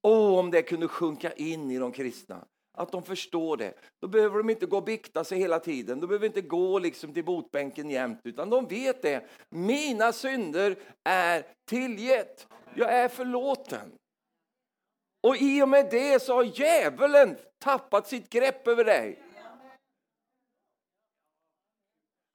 Åh, 0.07 0.39
om 0.39 0.51
det 0.51 0.61
kunde 0.61 0.87
sjunka 0.87 1.31
in 1.31 1.71
i 1.71 1.77
de 1.77 1.91
kristna. 1.91 2.45
Att 2.77 2.91
de 2.91 3.03
förstår 3.03 3.57
det. 3.57 3.73
Då 4.01 4.07
behöver 4.07 4.37
de 4.37 4.49
inte 4.49 4.65
gå 4.65 4.77
och 4.77 4.83
bikta 4.83 5.23
sig 5.23 5.39
hela 5.39 5.59
tiden. 5.59 5.99
De 5.99 6.07
behöver 6.07 6.25
inte 6.25 6.41
gå 6.41 6.79
liksom 6.79 7.13
till 7.13 7.25
botbänken 7.25 7.89
jämt. 7.89 8.19
Utan 8.23 8.49
de 8.49 8.67
vet 8.67 9.01
det. 9.01 9.27
Mina 9.49 10.13
synder 10.13 10.75
är 11.03 11.45
tillgett. 11.65 12.47
Jag 12.75 12.93
är 12.93 13.07
förlåten. 13.07 13.91
Och 15.23 15.37
i 15.37 15.63
och 15.63 15.69
med 15.69 15.87
det 15.91 16.21
så 16.21 16.35
har 16.35 16.43
djävulen 16.43 17.37
tappat 17.59 18.07
sitt 18.07 18.29
grepp 18.29 18.67
över 18.67 18.83
dig. 18.83 19.23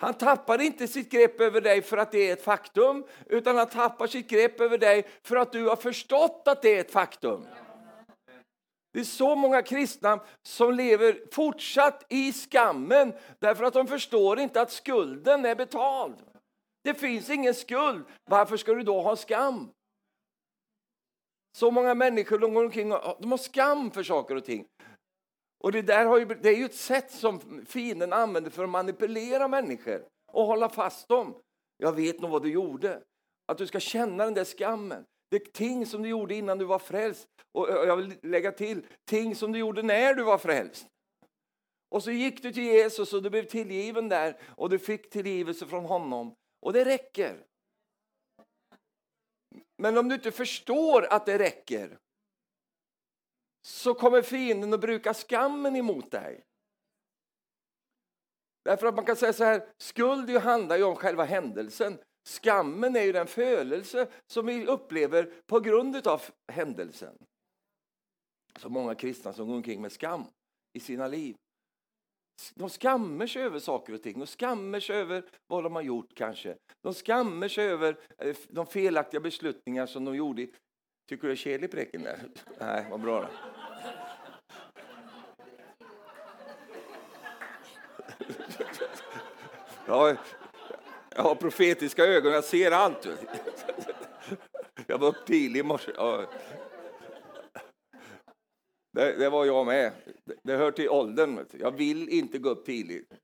Han 0.01 0.15
tappar 0.15 0.61
inte 0.61 0.89
sitt 0.89 1.11
grepp 1.11 1.41
över 1.41 1.61
dig 1.61 1.83
för 1.83 1.97
att 1.97 2.13
det 2.13 2.29
är 2.29 2.33
ett 2.33 2.45
faktum, 2.45 3.07
utan 3.27 3.57
han 3.57 3.69
tappar 3.69 4.07
sitt 4.07 4.31
grepp 4.31 4.61
över 4.61 4.79
dig 4.79 5.07
för 5.23 5.37
att 5.37 5.53
du 5.53 5.69
har 5.69 5.77
förstått 5.77 6.43
att 6.47 6.63
det 6.63 6.77
är 6.77 6.81
ett 6.81 6.91
faktum. 6.91 7.47
Det 8.93 9.01
är 9.01 9.05
så 9.05 9.35
många 9.37 9.63
kristna 9.63 10.21
som 10.43 10.75
lever 10.75 11.21
fortsatt 11.33 12.07
i 12.09 12.33
skammen 12.33 13.13
därför 13.39 13.65
att 13.65 13.75
de 13.75 13.87
förstår 13.87 14.39
inte 14.39 14.61
att 14.61 14.73
skulden 14.73 15.45
är 15.45 15.55
betald. 15.55 16.17
Det 16.85 16.95
finns 16.95 17.31
ingen 17.31 17.55
skuld. 17.55 18.05
Varför 18.25 18.57
ska 18.57 18.75
du 18.75 18.83
då 18.83 19.03
ha 19.03 19.17
skam? 19.17 19.71
Så 21.53 21.71
många 21.71 21.95
människor 21.95 22.39
de 22.39 22.55
går 22.55 22.65
omkring 22.65 22.93
och 22.93 23.17
de 23.21 23.31
har 23.31 23.39
skam 23.39 23.91
för 23.91 24.03
saker 24.03 24.37
och 24.37 24.45
ting. 24.45 24.67
Och 25.61 25.73
det, 25.73 25.83
där 25.83 26.07
har 26.07 26.19
ju, 26.19 26.25
det 26.25 26.49
är 26.49 26.57
ju 26.57 26.65
ett 26.65 26.75
sätt 26.75 27.11
som 27.11 27.65
fienden 27.67 28.13
använder 28.13 28.51
för 28.51 28.65
att 28.65 28.71
manipulera 28.71 29.49
människor 29.49 30.05
och 30.33 30.47
hålla 30.47 30.69
fast 30.69 31.09
dem. 31.09 31.35
Jag 31.77 31.93
vet 31.93 32.21
nog 32.21 32.31
vad 32.31 32.43
du 32.43 32.51
gjorde. 32.51 33.03
Att 33.47 33.59
du 33.59 33.67
ska 33.67 33.81
känna 33.81 34.25
den 34.25 34.35
där 34.35 34.45
skammen. 34.45 35.05
Det 35.31 35.37
är 35.37 35.51
ting 35.53 35.87
som 35.87 36.03
du 36.03 36.09
gjorde 36.09 36.35
innan 36.35 36.59
du 36.59 36.65
var 36.65 36.79
frälst. 36.79 37.29
Och 37.53 37.69
jag 37.69 37.97
vill 37.97 38.15
lägga 38.23 38.53
till, 38.53 38.87
ting 39.05 39.35
som 39.35 39.53
du 39.53 39.59
gjorde 39.59 39.83
när 39.83 40.15
du 40.15 40.23
var 40.23 40.39
frälst. 40.39 40.87
Och 41.91 42.03
så 42.03 42.11
gick 42.11 42.43
du 42.43 42.53
till 42.53 42.63
Jesus 42.63 43.13
och 43.13 43.23
du 43.23 43.31
blev 43.31 43.45
tillgiven 43.45 44.09
där 44.09 44.37
och 44.57 44.71
du 44.71 44.79
fick 44.79 45.11
tillgivelse 45.11 45.67
från 45.67 45.85
honom. 45.85 46.35
Och 46.61 46.73
det 46.73 46.85
räcker. 46.85 47.45
Men 49.79 49.99
om 49.99 50.09
du 50.09 50.15
inte 50.15 50.33
förstår 50.33 51.07
att 51.13 51.27
det 51.27 51.39
räcker 51.39 51.99
så 53.63 53.95
kommer 53.95 54.23
fienden 54.23 54.75
att 54.75 54.81
bruka 54.81 55.15
skammen 55.15 55.77
emot 55.77 56.11
dig. 56.11 56.45
Därför 58.65 58.87
att 58.87 58.95
man 58.95 59.05
kan 59.05 59.17
säga 59.17 59.33
så 59.33 59.45
här, 59.45 59.69
skuld 59.79 60.31
handlar 60.31 60.77
ju 60.77 60.83
om 60.83 60.97
själva 60.97 61.25
händelsen. 61.25 61.99
Skammen 62.25 62.97
är 62.97 63.03
ju 63.03 63.13
den 63.13 63.27
födelse 63.27 64.09
som 64.27 64.47
vi 64.47 64.67
upplever 64.67 65.43
på 65.47 65.61
grund 65.61 66.07
av 66.07 66.23
händelsen. 66.53 67.19
Så 68.59 68.69
många 68.69 68.95
kristna 68.95 69.33
som 69.33 69.49
går 69.49 69.55
omkring 69.55 69.83
med 69.83 69.93
skam 69.93 70.25
i 70.73 70.81
sina 70.81 71.09
liv. 71.09 71.37
De 72.55 72.71
skammer 72.71 73.27
sig 73.27 73.43
över 73.43 73.59
saker 73.59 73.93
och 73.93 74.03
ting. 74.03 74.19
De 74.19 74.27
skammer 74.27 74.81
sig 74.81 74.97
över 74.97 75.25
vad 75.47 75.65
de 75.65 75.75
har 75.75 75.83
gjort 75.83 76.15
kanske. 76.15 76.57
De 76.83 76.95
skammer 76.95 77.49
sig 77.49 77.69
över 77.69 77.97
eh, 78.19 78.37
de 78.49 78.67
felaktiga 78.67 79.21
beslutningar 79.21 79.87
som 79.87 80.05
de 80.05 80.17
gjorde. 80.17 80.47
Tycker 81.09 81.23
du 81.23 81.29
det 81.29 81.35
är 81.35 81.37
kedlig 81.37 81.71
preken 81.71 82.03
där? 82.03 82.21
Nej, 82.61 82.87
vad 82.91 83.01
bra. 83.01 83.21
Då. 83.21 83.29
Ja, 89.87 90.17
jag 91.17 91.23
har 91.23 91.35
profetiska 91.35 92.05
ögon, 92.05 92.33
jag 92.33 92.45
ser 92.45 92.71
allt. 92.71 93.09
Jag 94.87 94.99
var 94.99 95.09
upp 95.09 95.27
tidigt 95.27 95.57
i 95.57 95.63
morse. 95.63 95.93
Ja. 95.97 96.27
Det, 98.99 99.13
det, 99.13 99.31
var 99.31 99.45
jag 99.45 99.67
med. 99.67 99.93
Det 100.43 100.57
hör 100.57 100.71
till 100.71 100.89
åldern. 100.89 101.47
Jag 101.53 101.71
vill 101.71 102.09
inte 102.09 102.39
gå 102.39 102.49
upp 102.49 102.67
tidigt. 102.67 103.15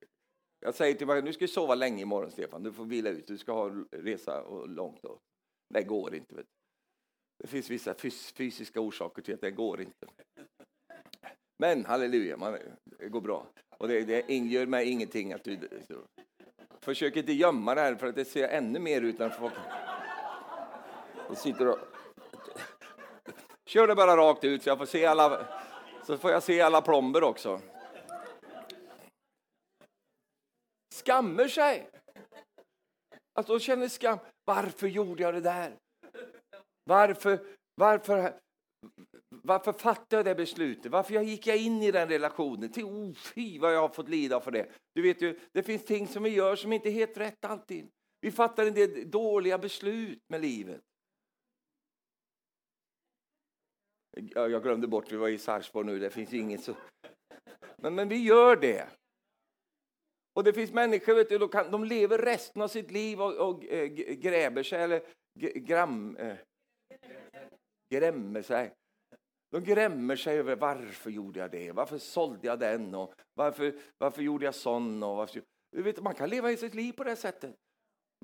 Jag 0.60 0.74
säger 0.74 0.94
till 0.94 1.06
mig, 1.06 1.22
nu 1.22 1.32
ska 1.32 1.44
du 1.44 1.48
sova 1.48 1.74
länge 1.74 2.02
imorgon 2.02 2.30
Stefan, 2.30 2.62
du 2.62 2.72
får 2.72 2.84
vila 2.84 3.10
ut, 3.10 3.26
du 3.26 3.38
ska 3.38 3.52
ha 3.52 3.84
resa 3.90 4.44
långt. 4.66 5.02
Då. 5.02 5.18
Det 5.74 5.82
går 5.82 6.14
inte. 6.14 6.34
Vet. 6.34 6.46
Det 7.42 7.48
finns 7.48 7.70
vissa 7.70 7.94
fysiska 8.34 8.80
orsaker 8.80 9.22
till 9.22 9.34
att 9.34 9.40
det 9.40 9.50
går 9.50 9.80
inte. 9.80 10.06
Men 11.58 11.84
halleluja, 11.84 12.36
man, 12.36 12.58
det 12.84 13.08
går 13.08 13.20
bra. 13.20 13.46
Och 13.78 13.88
det, 13.88 14.00
det 14.00 14.34
gör 14.34 14.66
mig 14.66 14.90
ingenting 14.90 15.32
att 15.32 15.44
du... 15.44 15.58
Så. 15.88 16.26
Försök 16.80 17.16
inte 17.16 17.32
gömma 17.32 17.74
det 17.74 17.80
här 17.80 17.94
för 17.94 18.06
att 18.06 18.14
det 18.14 18.24
ser 18.24 18.48
ännu 18.48 18.78
mer 18.78 19.02
ut 19.02 19.20
än 19.20 19.30
folk. 19.30 19.54
Och 21.28 21.38
sitter 21.38 21.68
och... 21.68 21.78
Kör 23.66 23.86
det 23.86 23.94
bara 23.94 24.16
rakt 24.16 24.44
ut 24.44 24.62
så 24.62 24.68
jag 24.68 24.78
får 24.78 24.86
se 24.86 25.06
alla, 25.06 25.46
så 26.06 26.18
får 26.18 26.30
jag 26.30 26.42
se 26.42 26.60
alla 26.60 26.82
plomber 26.82 27.22
också. 27.22 27.60
Skammer 30.94 31.48
sig. 31.48 31.90
Att 33.34 33.46
de 33.46 33.60
känner 33.60 33.88
skam. 33.88 34.18
Varför 34.44 34.86
gjorde 34.86 35.22
jag 35.22 35.34
det 35.34 35.40
där? 35.40 35.76
Varför, 36.84 37.46
varför, 37.74 38.40
varför 39.28 39.72
fattade 39.72 40.16
jag 40.16 40.24
det 40.24 40.34
beslutet? 40.34 40.92
Varför 40.92 41.20
gick 41.20 41.46
jag 41.46 41.56
in 41.56 41.82
i 41.82 41.90
den 41.90 42.08
relationen? 42.08 42.72
Till, 42.72 42.84
oh, 42.84 43.14
fy 43.14 43.58
vad 43.58 43.74
jag 43.74 43.80
har 43.80 43.88
fått 43.88 44.08
lida 44.08 44.40
för 44.40 44.50
det. 44.50 44.68
Du 44.94 45.02
vet 45.02 45.22
ju, 45.22 45.40
det 45.52 45.62
finns 45.62 45.84
ting 45.84 46.08
som 46.08 46.22
vi 46.22 46.30
gör 46.30 46.56
som 46.56 46.72
inte 46.72 46.88
är 46.88 46.92
helt 46.92 47.16
rätt 47.16 47.44
alltid. 47.44 47.88
Vi 48.20 48.30
fattar 48.30 48.66
en 48.66 48.74
del 48.74 49.10
dåliga 49.10 49.58
beslut 49.58 50.22
med 50.28 50.40
livet. 50.40 50.80
Jag 54.34 54.62
glömde 54.62 54.86
bort, 54.86 55.12
vi 55.12 55.16
var 55.16 55.28
i 55.28 55.38
Sarpsborg 55.38 55.86
nu, 55.86 55.98
det 55.98 56.10
finns 56.10 56.32
inget 56.32 56.60
så... 56.60 56.74
Men, 57.76 57.94
men 57.94 58.08
vi 58.08 58.16
gör 58.16 58.56
det. 58.56 58.88
Och 60.34 60.44
det 60.44 60.52
finns 60.52 60.72
människor, 60.72 61.14
vet 61.14 61.28
du, 61.28 61.38
de, 61.38 61.48
kan, 61.48 61.70
de 61.70 61.84
lever 61.84 62.18
resten 62.18 62.62
av 62.62 62.68
sitt 62.68 62.90
liv 62.90 63.22
och, 63.22 63.48
och 63.48 63.64
eh, 63.64 63.80
äh, 63.80 64.14
gräver 64.14 64.62
sig, 64.62 64.82
eller 64.82 65.02
gram, 65.54 66.16
äh, 66.16 66.36
grämmer 67.94 68.42
sig. 68.42 68.72
De 69.50 69.64
grämmer 69.64 70.16
sig 70.16 70.38
över 70.38 70.56
varför 70.56 71.10
gjorde 71.10 71.40
jag 71.40 71.50
det, 71.50 71.72
varför 71.72 71.98
sålde 71.98 72.46
jag 72.46 72.58
den 72.58 72.94
och 72.94 73.14
varför, 73.34 73.74
varför 73.98 74.22
gjorde 74.22 74.44
jag 74.44 74.54
sån 74.54 75.02
och 75.02 75.16
varför... 75.16 75.42
Du 75.72 75.82
vet, 75.82 76.02
man 76.02 76.14
kan 76.14 76.30
leva 76.30 76.50
i 76.52 76.56
sitt 76.56 76.74
liv 76.74 76.92
på 76.92 77.04
det 77.04 77.16
sättet 77.16 77.54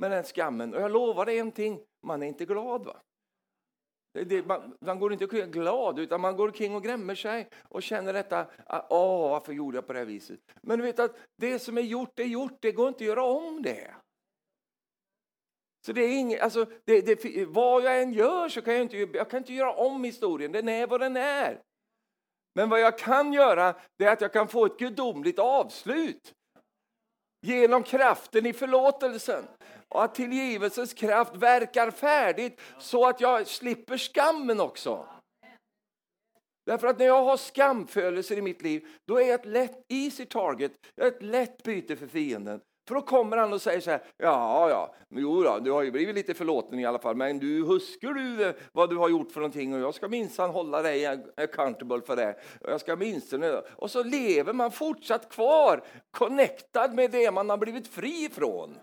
med 0.00 0.10
den 0.10 0.24
skammen. 0.24 0.74
Och 0.74 0.80
jag 0.80 0.90
lovar 0.90 1.26
dig 1.26 1.38
en 1.38 1.52
ting, 1.52 1.80
man 2.06 2.22
är 2.22 2.26
inte 2.26 2.44
glad. 2.44 2.84
va? 2.84 3.00
Det, 4.12 4.46
man, 4.46 4.76
man, 4.80 5.00
går 5.00 5.12
inte 5.12 5.24
omkring 5.24 5.50
glad, 5.50 5.98
utan 5.98 6.20
man 6.20 6.36
går 6.36 6.46
omkring 6.48 6.74
och 6.74 6.84
grämmer 6.84 7.14
sig 7.14 7.48
och 7.68 7.82
känner 7.82 8.12
detta, 8.12 8.46
ah, 8.66 8.86
åh, 8.90 9.30
varför 9.30 9.52
gjorde 9.52 9.76
jag 9.76 9.86
på 9.86 9.92
det 9.92 9.98
här 9.98 10.06
viset? 10.06 10.40
Men 10.62 10.78
du 10.78 10.84
vet 10.84 10.98
att 10.98 11.16
det 11.36 11.58
som 11.58 11.78
är 11.78 11.82
gjort 11.82 12.18
är 12.18 12.24
gjort, 12.24 12.58
det 12.60 12.72
går 12.72 12.88
inte 12.88 13.04
att 13.04 13.08
göra 13.08 13.24
om 13.24 13.62
det. 13.62 13.94
Så 15.86 15.92
det 15.92 16.00
är 16.02 16.18
inget, 16.18 16.40
alltså, 16.40 16.66
det, 16.84 17.00
det, 17.00 17.44
vad 17.44 17.82
jag 17.82 18.02
än 18.02 18.12
gör 18.12 18.48
så 18.48 18.62
kan 18.62 18.74
jag 18.74 18.82
inte, 18.82 18.96
jag 18.96 19.30
kan 19.30 19.38
inte 19.38 19.52
göra 19.52 19.72
om 19.72 20.04
historien, 20.04 20.52
den 20.52 20.68
är 20.68 20.86
vad 20.86 21.00
den 21.00 21.16
är. 21.16 21.62
Men 22.54 22.68
vad 22.68 22.80
jag 22.80 22.98
kan 22.98 23.32
göra, 23.32 23.74
det 23.98 24.04
är 24.04 24.12
att 24.12 24.20
jag 24.20 24.32
kan 24.32 24.48
få 24.48 24.66
ett 24.66 24.78
gudomligt 24.78 25.38
avslut. 25.38 26.34
Genom 27.42 27.82
kraften 27.82 28.46
i 28.46 28.52
förlåtelsen 28.52 29.44
och 29.90 30.04
att 30.04 30.14
tillgivelsens 30.14 30.94
kraft 30.94 31.36
verkar 31.36 31.90
färdigt 31.90 32.60
så 32.78 33.06
att 33.06 33.20
jag 33.20 33.46
slipper 33.46 33.98
skammen 33.98 34.60
också. 34.60 35.06
Därför 36.66 36.86
att 36.86 36.98
när 36.98 37.06
jag 37.06 37.24
har 37.24 37.36
skamfödelser 37.36 38.38
i 38.38 38.42
mitt 38.42 38.62
liv, 38.62 38.86
då 39.06 39.16
är 39.16 39.26
jag 39.26 39.40
ett 39.40 39.46
lätt 39.46 39.84
easy 39.88 40.24
target, 40.24 40.72
jag 40.94 41.06
är 41.06 41.10
ett 41.10 41.22
lätt 41.22 41.62
byte 41.62 41.96
för 41.96 42.06
fienden. 42.06 42.60
För 42.88 42.94
då 42.94 43.02
kommer 43.02 43.36
han 43.36 43.52
och 43.52 43.62
säger 43.62 43.80
så 43.80 43.90
här, 43.90 44.02
ja, 44.16 44.70
ja, 44.70 44.94
jo 45.10 45.42
då, 45.42 45.58
du 45.58 45.70
har 45.70 45.82
ju 45.82 45.90
blivit 45.90 46.14
lite 46.14 46.34
förlåten 46.34 46.78
i 46.78 46.86
alla 46.86 46.98
fall, 46.98 47.16
men 47.16 47.38
du 47.38 47.64
huskar 47.64 48.12
du 48.12 48.46
eh, 48.46 48.54
vad 48.72 48.90
du 48.90 48.96
har 48.96 49.08
gjort 49.08 49.32
för 49.32 49.40
någonting 49.40 49.74
och 49.74 49.80
jag 49.80 49.94
ska 49.94 50.08
minsann 50.08 50.50
hålla 50.50 50.82
dig 50.82 51.06
accountable 51.36 52.00
för 52.06 52.16
det. 52.16 52.34
Och 52.60 52.70
jag 52.70 52.80
ska 52.80 52.96
minsann... 52.96 53.42
Eh, 53.42 53.58
och 53.76 53.90
så 53.90 54.02
lever 54.02 54.52
man 54.52 54.70
fortsatt 54.70 55.32
kvar, 55.32 55.84
connectad 56.10 56.94
med 56.94 57.10
det 57.10 57.30
man 57.30 57.50
har 57.50 57.56
blivit 57.56 57.88
fri 57.88 58.24
ifrån. 58.24 58.78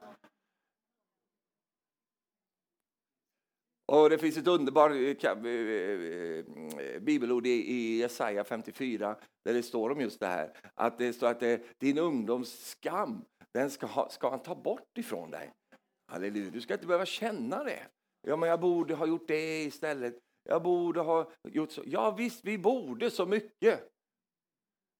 Och 3.91 4.10
det 4.10 4.17
finns 4.17 4.38
ett 4.38 4.47
underbart 4.47 4.91
eh, 4.91 4.97
eh, 4.97 5.45
eh, 6.86 7.00
bibelord 7.02 7.47
i 7.47 7.97
Jesaja 7.97 8.43
54 8.43 9.15
där 9.45 9.54
det 9.54 9.63
står 9.63 9.89
om 9.89 10.02
just 10.02 10.19
det 10.19 10.28
här. 10.28 10.54
Att 10.76 10.97
det 10.97 11.13
står 11.13 11.28
att 11.28 11.39
det, 11.39 11.80
din 11.80 11.97
ungdoms 11.97 12.69
skam, 12.69 13.26
den 13.54 13.69
ska, 13.69 13.86
ha, 13.86 14.10
ska 14.10 14.30
han 14.30 14.39
ta 14.39 14.56
bort 14.56 14.97
ifrån 14.97 15.32
dig. 15.32 15.54
Halleluja, 16.12 16.52
du 16.52 16.62
ska 16.62 16.73
inte 16.73 16.88
behöva 16.88 17.06
känna 17.06 17.63
det. 17.63 17.88
Ja, 18.28 18.36
men 18.36 18.50
jag 18.50 18.60
borde 18.60 18.95
ha 18.95 19.06
gjort 19.06 19.28
det 19.28 19.63
istället. 19.63 20.19
Jag 20.43 20.63
borde 20.63 21.00
ha 21.00 21.32
gjort 21.43 21.71
så. 21.71 21.84
Ja, 21.86 22.12
visst, 22.12 22.45
vi 22.45 22.58
borde 22.58 23.12
så 23.12 23.26
mycket. 23.26 23.91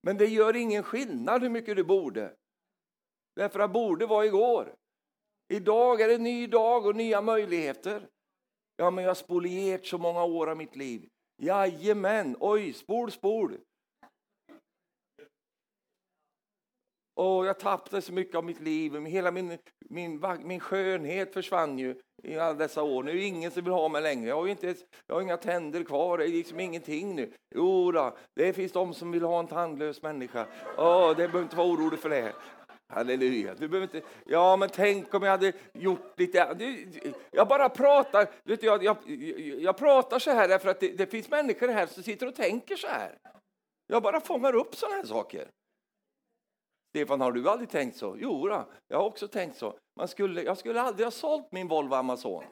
Men 0.04 0.18
det 0.18 0.26
gör 0.26 0.56
ingen 0.56 0.84
skillnad 0.84 1.42
hur 1.42 1.50
mycket 1.50 1.76
du 1.76 1.84
borde. 1.84 2.34
Därför 3.36 3.60
att 3.60 3.74
borde 3.74 4.06
var 4.06 4.24
igår. 4.24 4.76
Idag 5.54 6.02
är 6.02 6.08
det 6.08 6.16
en 6.16 6.24
ny 6.24 6.48
dag 6.48 6.86
och 6.86 6.96
nya 6.96 7.22
möjligheter. 7.22 8.08
Ja, 8.78 8.92
men 8.92 9.04
jag 9.04 9.10
har 9.10 9.16
spolierat 9.16 9.86
så 9.86 9.98
många 9.98 10.24
år 10.24 10.50
av 10.50 10.58
mitt 10.58 10.76
liv. 10.76 11.10
Jajamän, 11.42 12.36
oj, 12.40 12.74
spol, 12.74 13.12
spol. 13.12 13.58
Och 17.16 17.46
jag 17.46 17.60
tappade 17.60 18.02
så 18.02 18.14
mycket 18.14 18.36
av 18.36 18.44
mitt 18.44 18.60
liv. 18.62 19.06
Hela 19.06 19.32
min, 19.32 19.58
min, 19.90 20.24
min 20.44 20.60
skönhet 20.60 21.34
försvann 21.34 21.80
ju 21.80 21.96
i 22.24 22.38
alla 22.38 22.54
dessa 22.54 22.84
år. 22.84 23.04
Nu 23.04 23.12
är 23.12 23.16
det 23.16 23.24
ingen 23.24 23.52
som 23.52 23.64
vill 23.64 23.74
ha 23.74 23.90
mig 23.90 24.02
längre. 24.02 24.30
Jag 24.30 24.36
har, 24.36 24.48
inte, 24.48 24.76
jag 25.08 25.16
har 25.16 25.22
inga 25.22 25.38
tänder 25.38 25.84
kvar. 25.84 26.18
Det 26.18 26.24
är 26.24 26.28
liksom 26.28 26.60
ingenting 26.60 27.16
nu. 27.16 27.34
Jo 27.56 27.92
då, 27.92 28.18
det 28.36 28.54
finns 28.54 28.72
de 28.72 28.94
som 28.94 29.12
vill 29.12 29.24
ha 29.24 29.40
en 29.40 29.48
tandlös 29.48 30.02
människa. 30.02 30.48
Oh, 30.78 31.10
det 31.10 31.16
behöver 31.16 31.42
inte 31.42 31.56
vara 31.56 31.68
orolig 31.68 32.00
för 32.00 32.10
det. 32.10 32.34
Halleluja. 32.90 33.56
Du 33.56 33.68
behöver 33.68 33.96
inte, 33.96 34.08
ja, 34.26 34.58
men 34.58 34.70
tänk 34.70 35.14
om 35.14 35.24
jag 35.24 35.32
hade 35.32 35.54
gjort 35.74 36.20
lite... 36.20 36.58
Jag 37.32 37.48
bara 37.48 37.70
pratar, 37.70 38.30
vet 38.44 38.62
du, 38.62 38.68
jag, 38.68 38.84
jag, 38.84 38.98
jag 39.60 39.78
pratar 39.78 40.20
så 40.20 40.32
här 40.32 40.48
därför 40.48 40.70
att 40.70 40.80
det, 40.80 40.98
det, 40.98 41.08
finns 41.08 41.30
människor 41.30 41.68
här 41.68 41.88
som 41.88 42.04
sitter 42.04 42.28
och 42.28 42.36
tänker 42.36 42.76
så 42.76 42.88
här. 42.88 43.18
Jag 43.88 44.04
bara 44.04 44.22
fångar 44.22 44.56
upp 44.56 44.76
sådana 44.76 44.96
här 44.96 45.04
saker. 45.04 45.48
Stefan, 46.90 47.22
har 47.22 47.32
du 47.32 47.50
aldrig 47.50 47.70
tänkt 47.70 47.98
så? 47.98 48.16
Jo, 48.20 48.48
då, 48.48 48.66
jag 48.88 48.98
har 48.98 49.06
också 49.06 49.28
tänkt 49.28 49.58
så. 49.58 49.74
Man 49.96 50.08
skulle, 50.08 50.44
jag 50.44 50.58
skulle 50.58 50.82
aldrig 50.82 51.06
ha 51.06 51.12
sålt 51.12 51.52
min 51.52 51.68
Volvo 51.68 51.96
Amazon. 51.96 52.44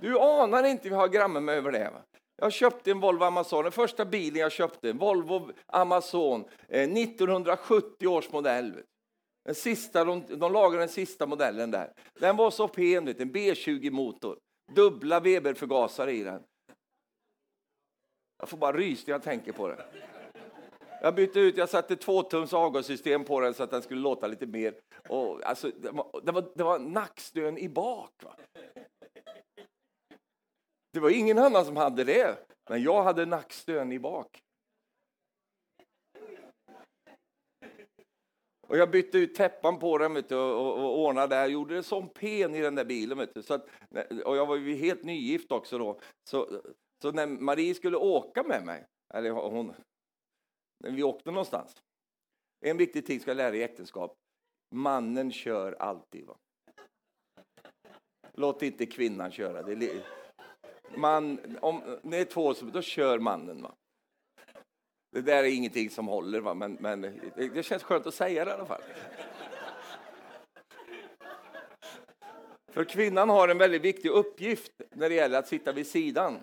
Du 0.00 0.18
anar 0.18 0.64
inte 0.64 0.88
hur 0.88 0.96
jag 0.96 1.00
har 1.00 1.08
grammat 1.08 1.42
mig 1.42 1.56
över 1.56 1.72
det. 1.72 1.90
Va? 1.90 2.02
Jag 2.42 2.52
köpte 2.52 2.90
en 2.90 3.00
Volvo 3.00 3.24
Amazon, 3.24 3.62
den 3.62 3.72
första 3.72 4.04
bilen 4.04 4.40
jag 4.40 4.52
köpte, 4.52 4.90
en 4.90 4.98
Volvo 4.98 5.50
Amazon, 5.66 6.44
1970 6.68 8.06
års 8.06 8.32
modell. 8.32 8.82
Den 9.44 9.54
sista, 9.54 10.04
de, 10.04 10.22
de 10.28 10.52
lagade 10.52 10.82
den 10.82 10.88
sista 10.88 11.26
modellen 11.26 11.70
där. 11.70 11.92
Den 12.20 12.36
var 12.36 12.50
så 12.50 12.68
pen, 12.68 13.08
en 13.08 13.32
B20-motor. 13.32 14.38
Dubbla 14.72 15.20
Weber-förgasare 15.20 16.12
i 16.12 16.22
den. 16.22 16.42
Jag 18.38 18.48
får 18.48 18.56
bara 18.56 18.76
rys 18.76 19.06
när 19.06 19.14
jag 19.14 19.22
tänker 19.22 19.52
på 19.52 19.68
det. 19.68 19.84
Jag 21.02 21.14
bytte 21.14 21.40
ut, 21.40 21.56
jag 21.56 21.68
satte 21.68 21.96
två 21.96 22.22
tums 22.22 22.52
avgassystem 22.52 23.24
på 23.24 23.40
den 23.40 23.54
så 23.54 23.62
att 23.62 23.70
den 23.70 23.82
skulle 23.82 24.00
låta 24.00 24.26
lite 24.26 24.46
mer. 24.46 24.74
Och, 25.08 25.44
alltså, 25.44 25.70
det, 25.78 25.90
var, 25.90 26.20
det, 26.22 26.32
var, 26.32 26.52
det 26.54 26.64
var 26.64 26.78
nackstön 26.78 27.58
i 27.58 27.68
bak. 27.68 28.12
Va? 28.24 28.36
Det 30.92 31.00
var 31.00 31.10
ingen 31.10 31.38
annan 31.38 31.64
som 31.64 31.76
hade 31.76 32.04
det, 32.04 32.38
men 32.70 32.82
jag 32.82 33.02
hade 33.02 33.26
nackstön 33.26 33.92
i 33.92 33.98
bak. 33.98 34.42
Och 38.68 38.78
jag 38.78 38.90
bytte 38.90 39.18
ut 39.18 39.34
täppan 39.34 39.78
på 39.78 39.98
den 39.98 40.14
vet 40.14 40.28
du, 40.28 40.36
och, 40.36 40.78
och 40.78 40.98
ordnade 40.98 41.36
där. 41.36 41.48
Gjorde 41.48 41.74
det 41.74 41.82
som 41.82 42.08
pen 42.08 42.54
i 42.54 42.60
den 42.60 42.74
där 42.74 42.84
bilen. 42.84 43.18
Vet 43.18 43.34
du. 43.34 43.42
Så 43.42 43.54
att, 43.54 43.66
och 44.24 44.36
jag 44.36 44.46
var 44.46 44.56
ju 44.56 44.74
helt 44.74 45.02
nygift 45.02 45.52
också 45.52 45.78
då. 45.78 46.00
Så, 46.30 46.62
så 47.02 47.12
när 47.12 47.26
Marie 47.26 47.74
skulle 47.74 47.96
åka 47.96 48.42
med 48.42 48.64
mig, 48.64 48.86
eller 49.14 49.30
hon, 49.30 49.74
när 50.84 50.90
vi 50.90 51.02
åkte 51.02 51.30
någonstans. 51.30 51.82
En 52.64 52.76
viktig 52.76 53.06
ting 53.06 53.20
ska 53.20 53.30
jag 53.30 53.36
lära 53.36 53.56
i 53.56 53.62
äktenskap. 53.62 54.16
Mannen 54.74 55.32
kör 55.32 55.72
alltid. 55.72 56.26
Va? 56.26 56.36
Låt 58.32 58.62
inte 58.62 58.86
kvinnan 58.86 59.30
köra. 59.30 59.62
Det 59.62 59.72
är, 59.72 60.02
man, 60.96 61.38
om 61.60 61.98
det 62.02 62.16
är 62.16 62.24
två, 62.24 62.52
då 62.52 62.82
kör 62.82 63.18
mannen. 63.18 63.62
Va? 63.62 63.74
Det 65.12 65.20
där 65.20 65.44
är 65.44 65.56
ingenting 65.56 65.90
som 65.90 66.08
håller, 66.08 66.40
va? 66.40 66.54
Men, 66.54 66.76
men 66.80 67.00
det, 67.00 67.48
det 67.54 67.62
känns 67.62 67.82
skönt 67.82 68.06
att 68.06 68.14
säga 68.14 68.44
det 68.44 68.50
i 68.50 68.54
alla 68.54 68.66
fall. 68.66 68.82
För 72.72 72.84
kvinnan 72.84 73.28
har 73.28 73.48
en 73.48 73.58
väldigt 73.58 73.82
viktig 73.82 74.08
uppgift 74.08 74.72
när 74.90 75.08
det 75.08 75.14
gäller 75.14 75.38
att 75.38 75.48
sitta 75.48 75.72
vid 75.72 75.86
sidan. 75.86 76.38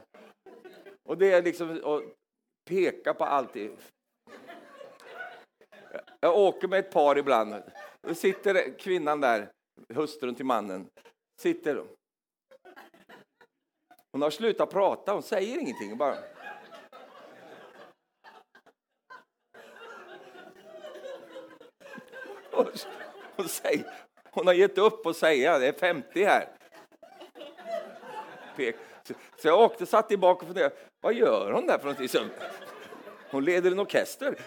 Och 1.03 1.17
det 1.17 1.31
är 1.31 1.43
liksom 1.43 1.81
att 1.83 2.03
peka 2.69 3.13
på 3.13 3.25
allt. 3.25 3.55
Jag 6.19 6.37
åker 6.37 6.67
med 6.67 6.79
ett 6.79 6.91
par 6.91 7.17
ibland. 7.17 7.55
Då 8.07 8.15
sitter 8.15 8.79
kvinnan 8.79 9.21
där, 9.21 9.51
hustrun 9.93 10.35
till 10.35 10.45
mannen, 10.45 10.87
sitter. 11.41 11.83
Hon 14.11 14.21
har 14.21 14.29
slutat 14.29 14.69
prata, 14.69 15.13
hon 15.13 15.23
säger 15.23 15.59
ingenting. 15.59 15.97
Bara. 15.97 16.15
Hon, 23.35 23.47
säger, 23.47 23.85
hon 24.31 24.47
har 24.47 24.53
gett 24.53 24.77
upp 24.77 25.05
att 25.05 25.17
säga, 25.17 25.59
det 25.59 25.67
är 25.67 25.73
50 25.73 26.23
här. 26.23 26.49
Så 29.41 29.47
jag 29.47 29.59
åkte, 29.59 29.85
satt 29.85 30.07
tillbaka 30.07 30.41
och 30.41 30.47
funderade, 30.47 30.75
vad 31.01 31.13
gör 31.13 31.51
hon 31.51 31.67
där 31.67 31.77
för 31.77 31.85
någonting? 31.85 32.29
Hon 33.31 33.45
leder 33.45 33.71
en 33.71 33.79
orkester. 33.79 34.35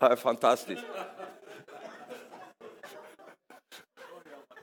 Ja, 0.00 0.16
fantastiskt. 0.16 0.84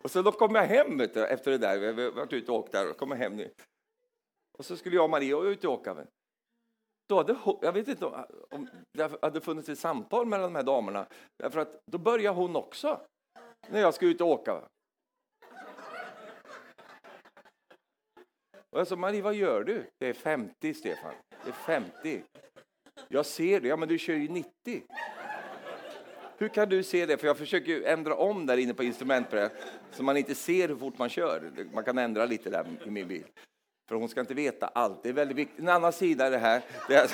Och 0.10 0.14
så 0.14 0.22
då 0.22 0.32
kom 0.32 0.56
jag 0.56 0.64
hem 0.64 0.98
du, 0.98 1.26
efter 1.26 1.52
det 1.52 1.58
där. 1.58 1.78
Vi 1.94 2.04
har 2.04 2.12
varit 2.12 2.34
ute 2.34 2.52
och 2.52 2.58
åkt 2.58 2.72
där. 2.72 2.90
Och 2.90 2.98
kom 2.98 3.12
hem 3.12 3.36
nu. 3.36 3.54
Och 4.58 4.66
så 4.66 4.78
skulle 4.78 4.96
jag 4.96 5.04
och 5.04 5.10
Maria 5.10 5.42
ut 5.42 5.64
och 5.66 5.74
åka. 5.74 6.06
Då 7.10 7.18
hade, 7.18 7.38
jag 7.62 7.74
vet 7.74 7.88
inte 7.88 8.06
om 8.06 8.70
det 8.94 9.22
hade 9.22 9.42
funnits 9.42 9.70
ett 9.70 9.80
samtal 9.80 10.26
mellan 10.26 10.54
de 10.54 10.56
här 10.56 10.64
damerna. 10.64 11.08
Därför 11.38 11.60
att 11.60 11.82
då 11.86 11.98
började 11.98 12.38
hon 12.38 12.56
också. 12.56 13.02
När 13.70 13.80
jag 13.80 13.94
skulle 13.94 14.12
ut 14.12 14.22
och 14.22 14.28
åka. 14.28 14.54
Och 18.70 18.80
jag 18.80 18.88
sa, 18.88 18.96
Marie, 18.96 19.22
vad 19.22 19.34
gör 19.34 19.64
du? 19.64 19.90
Det 20.00 20.08
är 20.08 20.14
50, 20.14 20.74
Stefan. 20.74 21.14
Det 21.44 21.50
är 21.50 21.54
50. 21.54 22.24
Jag 23.08 23.26
ser 23.26 23.60
det. 23.60 23.68
Ja, 23.68 23.78
men 23.78 23.90
du 23.90 23.98
kör 23.98 24.14
ju 24.14 24.28
90. 24.28 24.84
Hur 26.40 26.48
kan 26.48 26.70
du 26.70 26.84
se 26.84 27.06
det? 27.06 27.18
För 27.18 27.28
jag 27.28 27.38
försöker 27.38 27.82
ändra 27.82 28.16
om 28.16 28.46
där 28.46 28.58
inne 28.58 28.74
på 28.74 28.84
instrumentbrädan 28.84 29.50
så 29.92 30.04
man 30.04 30.18
inte 30.18 30.36
ser 30.36 30.68
hur 30.68 30.76
fort 30.76 30.98
man 30.98 31.10
kör. 31.10 31.52
Man 31.74 31.84
kan 31.84 31.98
ändra 31.98 32.26
lite 32.26 32.50
där 32.50 32.66
i 32.86 32.90
min 32.90 33.08
bil. 33.08 33.26
För 33.90 33.96
hon 33.96 34.10
ska 34.10 34.20
inte 34.20 34.34
veta 34.34 34.68
allt. 34.68 35.04
Det 35.04 35.10
är 35.10 35.14
väldigt 35.14 35.38
viktigt. 35.38 35.60
En 35.60 35.70
annan 35.70 35.94
sida 35.94 36.26
är 36.26 36.32
det 36.32 36.38
här. 36.38 36.62
Det 36.88 36.96
är... 36.96 37.12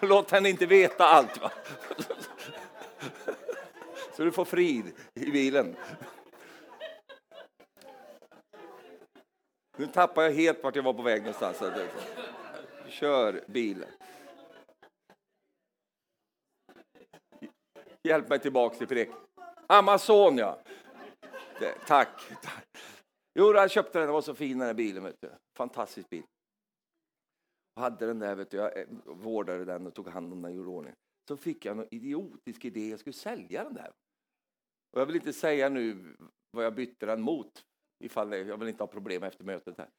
Låt 0.00 0.30
henne 0.30 0.48
inte 0.48 0.66
veta 0.66 1.04
allt. 1.04 1.40
Va? 1.40 1.52
Så 4.16 4.24
du 4.24 4.32
får 4.32 4.44
frid 4.44 4.84
i 5.14 5.30
bilen. 5.30 5.76
Nu 9.76 9.86
tappar 9.86 10.22
jag 10.22 10.32
helt 10.32 10.62
vart 10.64 10.76
jag 10.76 10.82
var 10.82 10.94
på 10.94 11.02
väg 11.02 11.22
någonstans. 11.22 11.62
Kör 12.88 13.44
bilen. 13.46 13.88
Hjälp 18.08 18.28
mig 18.28 18.38
tillbaka 18.38 18.76
till 18.76 18.86
Prick. 18.86 19.08
Amazon, 19.66 20.38
ja. 20.38 20.58
Det, 21.60 21.74
tack. 21.86 22.32
Jo, 23.34 23.52
jag 23.52 23.70
köpte 23.70 23.98
den. 23.98 24.06
Den 24.06 24.14
var 24.14 24.22
så 24.22 24.34
fin 24.34 24.58
den 24.58 24.66
här 24.66 24.74
bilen. 24.74 25.04
Vet 25.04 25.20
du. 25.20 25.30
Fantastisk 25.56 26.10
bil. 26.10 26.22
Jag 27.74 27.82
hade 27.82 28.06
den 28.06 28.18
där, 28.18 28.34
vet 28.34 28.50
du. 28.50 28.56
jag 28.56 28.78
eh, 28.78 28.86
vårdade 29.04 29.64
den 29.64 29.86
och 29.86 29.94
tog 29.94 30.08
hand 30.08 30.32
om 30.32 30.42
den 30.42 30.54
gjorde 30.54 30.70
ordning. 30.70 30.94
Så 31.28 31.36
fick 31.36 31.64
jag 31.64 31.78
en 31.78 31.94
idiotisk 31.94 32.64
idé. 32.64 32.90
Jag 32.90 33.00
skulle 33.00 33.14
sälja 33.14 33.64
den 33.64 33.74
där. 33.74 33.90
Och 34.92 35.00
jag 35.00 35.06
vill 35.06 35.16
inte 35.16 35.32
säga 35.32 35.68
nu 35.68 36.16
vad 36.50 36.64
jag 36.64 36.74
bytte 36.74 37.06
den 37.06 37.22
mot. 37.22 37.64
Ifall 38.04 38.32
jag 38.32 38.56
vill 38.56 38.68
inte 38.68 38.82
ha 38.82 38.88
problem 38.88 39.22
efter 39.22 39.44
mötet 39.44 39.78
här. 39.78 39.88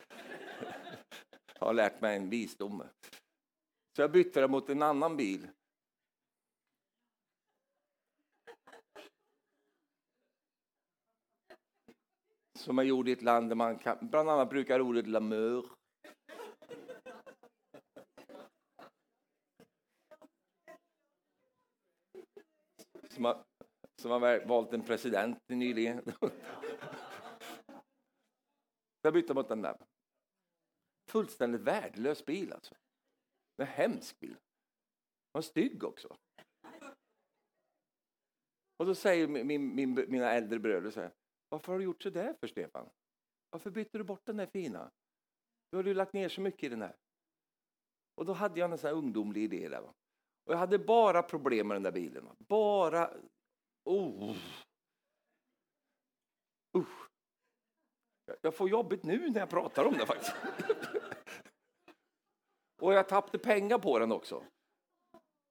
Jag 1.59 1.67
har 1.67 1.73
lärt 1.73 2.01
mig 2.01 2.17
en 2.17 2.29
visdom. 2.29 2.83
Så 3.95 4.01
jag 4.01 4.11
bytte 4.11 4.41
den 4.41 4.51
mot 4.51 4.69
en 4.69 4.81
annan 4.81 5.17
bil 5.17 5.47
som 12.63 12.79
är 12.79 12.83
gjord 12.83 13.09
i 13.09 13.11
ett 13.11 13.21
land 13.21 13.49
där 13.49 13.55
man 13.55 13.79
kan, 13.79 13.97
bland 14.01 14.29
annat 14.29 14.49
brukar 14.49 14.79
ordet 14.79 15.07
lamör. 15.07 15.69
Som 23.09 23.25
har, 23.25 23.43
som 24.01 24.11
har 24.11 24.45
valt 24.45 24.73
en 24.73 24.83
president 24.83 25.39
nyligen. 25.47 26.01
Jag 29.01 29.13
bytte 29.13 29.33
mot 29.33 29.47
den 29.47 29.61
där. 29.61 29.77
Fullständigt 31.11 31.61
värdelös 31.61 32.25
bil 32.25 32.53
alltså. 32.53 32.75
En 33.57 33.67
hemsk 33.67 34.19
bil. 34.19 34.37
Och 35.31 35.45
stygg 35.45 35.83
också. 35.83 36.17
Och 38.83 38.87
då 38.87 38.95
säger 38.95 39.27
min, 39.27 39.75
min, 39.75 40.05
mina 40.07 40.31
äldre 40.31 40.59
bröder 40.59 40.91
så 40.91 41.01
här, 41.01 41.11
varför 41.49 41.71
har 41.71 41.79
du 41.79 41.85
gjort 41.85 42.03
så 42.03 42.09
där 42.09 42.33
för 42.33 42.47
Stefan? 42.47 42.89
Varför 43.49 43.69
bytte 43.69 43.97
du 43.97 44.03
bort 44.03 44.25
den 44.25 44.37
där 44.37 44.45
fina? 44.45 44.91
Du 45.71 45.77
har 45.77 45.83
ju 45.83 45.93
lagt 45.93 46.13
ner 46.13 46.29
så 46.29 46.41
mycket 46.41 46.63
i 46.63 46.69
den 46.69 46.81
här. 46.81 46.95
Och 48.15 48.25
då 48.25 48.33
hade 48.33 48.59
jag 48.59 48.71
en 48.71 48.77
sån 48.77 48.87
här 48.87 48.95
ungdomlig 48.95 49.43
idé 49.43 49.69
där. 49.69 49.81
Va? 49.81 49.93
Och 50.45 50.53
jag 50.53 50.57
hade 50.57 50.79
bara 50.79 51.23
problem 51.23 51.67
med 51.67 51.75
den 51.75 51.83
där 51.83 51.91
bilen. 51.91 52.25
Va? 52.25 52.35
Bara... 52.39 53.13
Oh. 53.83 54.35
Uh. 56.77 56.85
Jag 58.41 58.55
får 58.55 58.69
jobbigt 58.69 59.03
nu 59.03 59.29
när 59.29 59.39
jag 59.39 59.49
pratar 59.49 59.85
om 59.85 59.93
det 59.93 60.05
faktiskt. 60.05 60.35
och 62.81 62.93
jag 62.93 63.09
tappade 63.09 63.39
pengar 63.39 63.79
på 63.79 63.99
den 63.99 64.11
också. 64.11 64.43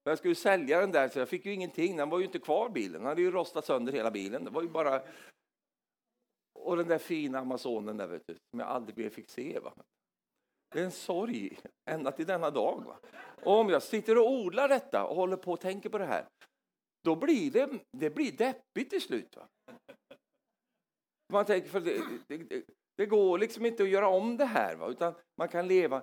Jag 0.04 0.18
skulle 0.18 0.34
sälja 0.34 0.80
den 0.80 0.92
där 0.92 1.08
så 1.08 1.18
jag 1.18 1.28
fick 1.28 1.46
ju 1.46 1.52
ingenting. 1.52 1.96
Den 1.96 2.10
var 2.10 2.18
ju 2.18 2.24
inte 2.24 2.38
kvar 2.38 2.68
bilen. 2.68 2.92
Den 2.92 3.08
hade 3.08 3.22
ju 3.22 3.30
rostat 3.30 3.64
sönder 3.64 3.92
hela 3.92 4.10
bilen. 4.10 4.44
Det 4.44 4.50
var 4.50 4.62
ju 4.62 4.68
bara 4.68 5.02
och 6.62 6.76
den 6.76 6.88
där 6.88 6.98
fina 6.98 7.38
Amazonen 7.38 7.96
där, 7.96 8.06
vet 8.06 8.26
du, 8.26 8.34
som 8.34 8.60
jag 8.60 8.68
aldrig 8.68 8.98
mer 8.98 9.10
fick 9.10 9.30
se. 9.30 9.58
Va? 9.58 9.72
Det 10.74 10.80
är 10.80 10.84
en 10.84 10.90
sorg 10.90 11.58
ända 11.90 12.12
till 12.12 12.26
denna 12.26 12.50
dag. 12.50 12.84
Va? 12.86 12.98
Och 13.42 13.60
om 13.60 13.68
jag 13.68 13.82
sitter 13.82 14.18
och 14.18 14.32
odlar 14.32 14.68
detta 14.68 15.04
och 15.06 15.16
håller 15.16 15.36
på 15.36 15.52
och 15.52 15.60
tänker 15.60 15.88
på 15.88 15.98
det 15.98 16.04
här, 16.04 16.26
då 17.04 17.16
blir 17.16 17.50
det, 17.50 17.68
det 17.92 18.10
blir 18.10 18.32
deppigt 18.32 18.90
till 18.90 19.02
slut. 19.02 19.36
Va? 19.36 19.48
Man 21.32 21.44
tänker, 21.44 21.68
för 21.68 21.80
det, 21.80 22.02
det, 22.28 22.64
det, 22.96 23.06
går 23.06 23.38
liksom 23.38 23.66
inte 23.66 23.82
att 23.82 23.88
göra 23.88 24.08
om 24.08 24.36
det 24.36 24.44
här, 24.44 24.76
va? 24.76 24.88
utan 24.88 25.14
man 25.38 25.48
kan 25.48 25.68
leva 25.68 26.02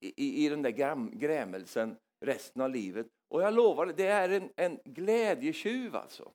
i, 0.00 0.46
i 0.46 0.48
den 0.48 0.62
där 0.62 0.70
gräm, 0.70 1.18
grämelsen 1.18 1.96
resten 2.20 2.62
av 2.62 2.70
livet. 2.70 3.06
Och 3.28 3.42
jag 3.42 3.54
lovar, 3.54 3.86
det 3.86 4.06
är 4.06 4.28
en, 4.28 4.52
en 4.56 4.80
glädjetjuv 4.84 5.96
alltså. 5.96 6.32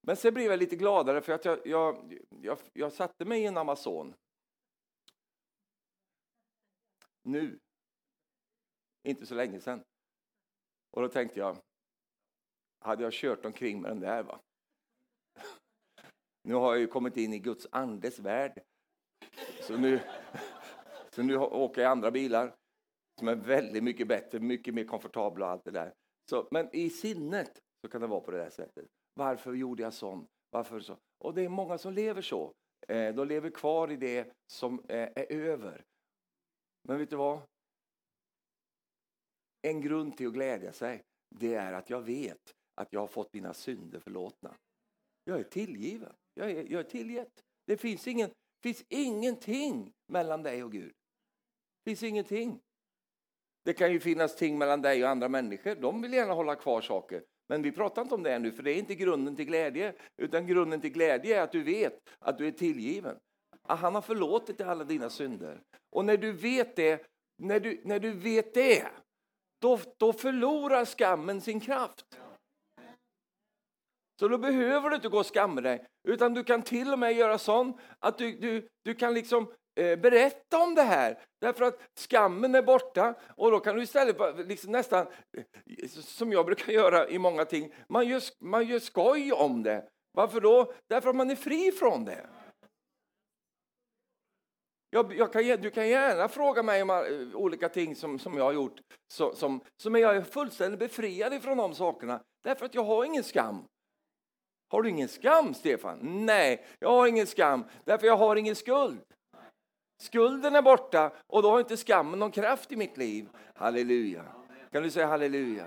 Men 0.00 0.16
sen 0.16 0.34
blev 0.34 0.50
jag 0.50 0.58
lite 0.58 0.76
gladare 0.76 1.20
för 1.20 1.32
att 1.32 1.44
jag, 1.44 1.66
jag, 1.66 2.18
jag, 2.28 2.58
jag 2.72 2.92
satte 2.92 3.24
mig 3.24 3.42
i 3.42 3.46
en 3.46 3.56
Amazon. 3.56 4.14
Nu. 7.22 7.58
Inte 9.02 9.26
så 9.26 9.34
länge 9.34 9.60
sedan. 9.60 9.84
Och 10.90 11.02
då 11.02 11.08
tänkte 11.08 11.40
jag, 11.40 11.56
hade 12.80 13.02
jag 13.02 13.12
kört 13.12 13.44
omkring 13.44 13.80
med 13.80 13.90
den 13.90 14.00
där 14.00 14.22
va? 14.22 14.40
Nu 16.42 16.54
har 16.54 16.72
jag 16.72 16.80
ju 16.80 16.86
kommit 16.86 17.16
in 17.16 17.32
i 17.32 17.38
Guds 17.38 17.66
andes 17.70 18.18
värld. 18.18 18.62
Så 19.60 19.76
nu, 19.76 20.00
så 21.10 21.22
nu 21.22 21.36
åker 21.36 21.82
jag 21.82 21.88
i 21.88 21.92
andra 21.92 22.10
bilar 22.10 22.56
som 23.18 23.28
är 23.28 23.34
väldigt 23.34 23.84
mycket 23.84 24.08
bättre, 24.08 24.40
mycket 24.40 24.74
mer 24.74 24.84
komfortabla 24.84 25.46
och 25.46 25.52
allt 25.52 25.64
det 25.64 25.70
där. 25.70 25.92
Så, 26.30 26.48
men 26.50 26.68
i 26.72 26.90
sinnet 26.90 27.58
så 27.80 27.88
kan 27.88 28.00
det 28.00 28.06
vara 28.06 28.20
på 28.20 28.30
det 28.30 28.38
där 28.38 28.50
sättet. 28.50 28.86
Varför 29.14 29.54
gjorde 29.54 29.82
jag 29.82 29.94
sånt? 29.94 30.28
Varför 30.50 30.80
så? 30.80 30.98
Och 31.18 31.34
det 31.34 31.42
är 31.42 31.48
många 31.48 31.78
som 31.78 31.92
lever 31.92 32.22
så. 32.22 32.52
Eh, 32.88 33.14
de 33.14 33.28
lever 33.28 33.50
kvar 33.50 33.92
i 33.92 33.96
det 33.96 34.32
som 34.52 34.80
eh, 34.88 35.08
är 35.16 35.32
över. 35.32 35.84
Men 36.82 36.98
vet 36.98 37.10
du 37.10 37.16
vad? 37.16 37.40
En 39.62 39.80
grund 39.80 40.16
till 40.16 40.26
att 40.26 40.32
glädja 40.32 40.72
sig, 40.72 41.02
det 41.34 41.54
är 41.54 41.72
att 41.72 41.90
jag 41.90 42.00
vet 42.00 42.54
att 42.74 42.92
jag 42.92 43.00
har 43.00 43.06
fått 43.06 43.34
mina 43.34 43.54
synder 43.54 44.00
förlåtna. 44.00 44.54
Jag 45.24 45.38
är 45.38 45.44
tillgiven. 45.44 46.12
Jag 46.34 46.50
är, 46.50 46.72
jag 46.72 46.80
är 46.80 46.90
tillgett. 46.90 47.44
Det 47.66 47.76
finns, 47.76 48.08
ingen, 48.08 48.30
finns 48.62 48.84
ingenting 48.88 49.92
mellan 50.06 50.42
dig 50.42 50.64
och 50.64 50.72
Gud. 50.72 50.92
Det 51.84 51.90
finns 51.90 52.02
ingenting. 52.02 52.60
Det 53.66 53.72
kan 53.72 53.92
ju 53.92 54.00
finnas 54.00 54.36
ting 54.36 54.58
mellan 54.58 54.82
dig 54.82 55.04
och 55.04 55.10
andra 55.10 55.28
människor. 55.28 55.74
De 55.74 56.02
vill 56.02 56.12
gärna 56.12 56.32
hålla 56.32 56.54
kvar 56.54 56.80
saker. 56.80 57.22
Men 57.48 57.62
vi 57.62 57.72
pratar 57.72 58.02
inte 58.02 58.14
om 58.14 58.22
det 58.22 58.38
nu, 58.38 58.52
för 58.52 58.62
det 58.62 58.70
är 58.70 58.78
inte 58.78 58.94
grunden 58.94 59.36
till 59.36 59.44
glädje. 59.44 59.94
Utan 60.16 60.46
grunden 60.46 60.80
till 60.80 60.90
glädje 60.90 61.38
är 61.38 61.42
att 61.42 61.52
du 61.52 61.62
vet 61.62 61.98
att 62.18 62.38
du 62.38 62.46
är 62.46 62.50
tillgiven. 62.50 63.16
Att 63.62 63.80
han 63.80 63.94
har 63.94 64.02
förlåtit 64.02 64.58
dig 64.58 64.66
alla 64.66 64.84
dina 64.84 65.10
synder. 65.10 65.62
Och 65.90 66.04
när 66.04 66.16
du 66.16 66.32
vet 66.32 66.76
det, 66.76 67.06
när 67.38 67.60
du, 67.60 67.80
när 67.84 68.00
du 68.00 68.12
vet 68.12 68.54
det, 68.54 68.86
då, 69.60 69.78
då 69.96 70.12
förlorar 70.12 70.84
skammen 70.84 71.40
sin 71.40 71.60
kraft. 71.60 72.18
Så 74.20 74.28
då 74.28 74.38
behöver 74.38 74.90
du 74.90 74.96
inte 74.96 75.08
gå 75.08 75.18
och 75.18 75.34
skamma 75.34 75.60
dig, 75.60 75.86
utan 76.08 76.34
du 76.34 76.44
kan 76.44 76.62
till 76.62 76.92
och 76.92 76.98
med 76.98 77.12
göra 77.12 77.38
sånt 77.38 77.76
att 77.98 78.18
du, 78.18 78.38
du, 78.38 78.68
du 78.84 78.94
kan 78.94 79.14
liksom 79.14 79.52
Eh, 79.76 79.98
berätta 79.98 80.58
om 80.58 80.74
det 80.74 80.82
här. 80.82 81.18
Därför 81.40 81.64
att 81.64 81.80
skammen 81.94 82.54
är 82.54 82.62
borta 82.62 83.14
och 83.36 83.50
då 83.50 83.60
kan 83.60 83.76
du 83.76 83.82
istället 83.82 84.16
liksom 84.48 84.72
nästan, 84.72 85.06
eh, 85.36 85.88
som 85.88 86.32
jag 86.32 86.46
brukar 86.46 86.72
göra 86.72 87.08
i 87.08 87.18
många 87.18 87.44
ting, 87.44 87.74
man 87.88 88.08
gör, 88.08 88.22
man 88.40 88.66
gör 88.66 88.78
skoj 88.78 89.32
om 89.32 89.62
det. 89.62 89.88
Varför 90.12 90.40
då? 90.40 90.72
Därför 90.88 91.10
att 91.10 91.16
man 91.16 91.30
är 91.30 91.36
fri 91.36 91.72
från 91.72 92.04
det. 92.04 92.26
Jag, 94.90 95.14
jag 95.14 95.32
kan, 95.32 95.42
du 95.42 95.70
kan 95.70 95.88
gärna 95.88 96.28
fråga 96.28 96.62
mig 96.62 96.82
om 96.82 96.90
eh, 96.90 97.36
olika 97.36 97.68
ting 97.68 97.96
som, 97.96 98.18
som 98.18 98.36
jag 98.36 98.44
har 98.44 98.52
gjort 98.52 98.80
så, 99.12 99.34
som, 99.34 99.60
som 99.82 99.94
jag 99.94 100.16
är 100.16 100.22
fullständigt 100.22 100.80
befriad 100.80 101.34
ifrån 101.34 101.56
de 101.56 101.74
sakerna. 101.74 102.20
Därför 102.44 102.66
att 102.66 102.74
jag 102.74 102.84
har 102.84 103.04
ingen 103.04 103.24
skam. 103.24 103.64
Har 104.68 104.82
du 104.82 104.88
ingen 104.88 105.08
skam, 105.08 105.54
Stefan? 105.54 105.98
Nej, 106.26 106.66
jag 106.78 106.88
har 106.88 107.06
ingen 107.06 107.26
skam, 107.26 107.64
därför 107.84 108.06
jag 108.06 108.16
har 108.16 108.36
ingen 108.36 108.56
skuld. 108.56 109.00
Skulden 109.98 110.54
är 110.54 110.62
borta 110.62 111.12
och 111.26 111.42
då 111.42 111.50
har 111.50 111.60
inte 111.60 111.76
skammen 111.76 112.18
någon 112.18 112.30
kraft 112.30 112.72
i 112.72 112.76
mitt 112.76 112.96
liv. 112.96 113.28
Halleluja. 113.54 114.24
Kan 114.72 114.82
du 114.82 114.90
säga 114.90 115.06
halleluja? 115.06 115.66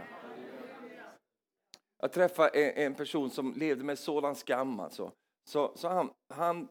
Jag 2.01 2.11
träffade 2.11 2.71
en 2.71 2.95
person 2.95 3.29
som 3.29 3.53
levde 3.53 3.83
med 3.83 3.99
sådan 3.99 4.35
skam. 4.35 4.79
Alltså. 4.79 5.11
Så, 5.49 5.73
så 5.75 5.87
han, 5.87 6.09
han, 6.33 6.67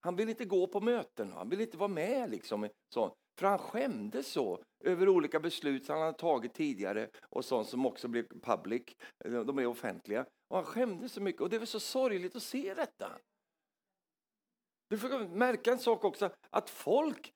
han 0.00 0.16
ville 0.16 0.30
inte 0.30 0.44
gå 0.44 0.66
på 0.66 0.80
möten, 0.80 1.32
han 1.32 1.48
ville 1.48 1.62
inte 1.62 1.76
vara 1.76 1.88
med. 1.88 2.30
Liksom, 2.30 2.68
så. 2.94 3.14
För 3.38 3.46
han 3.46 3.58
skämdes 3.58 4.26
så 4.26 4.62
över 4.84 5.08
olika 5.08 5.40
beslut 5.40 5.84
som 5.84 5.94
han 5.94 6.04
hade 6.04 6.18
tagit 6.18 6.54
tidigare 6.54 7.08
och 7.30 7.44
sånt 7.44 7.68
som 7.68 7.86
också 7.86 8.08
blev 8.08 8.26
public, 8.42 8.82
de 9.24 9.56
blev 9.56 9.68
offentliga. 9.68 10.26
Och 10.48 10.56
han 10.56 10.64
skämdes 10.64 11.12
så 11.12 11.20
mycket 11.20 11.42
och 11.42 11.50
det 11.50 11.58
var 11.58 11.66
så 11.66 11.80
sorgligt 11.80 12.36
att 12.36 12.42
se 12.42 12.74
detta. 12.74 13.12
Du 14.92 14.98
får 14.98 15.28
märka 15.28 15.72
en 15.72 15.78
sak 15.78 16.04
också, 16.04 16.30
att 16.50 16.70
folk, 16.70 17.32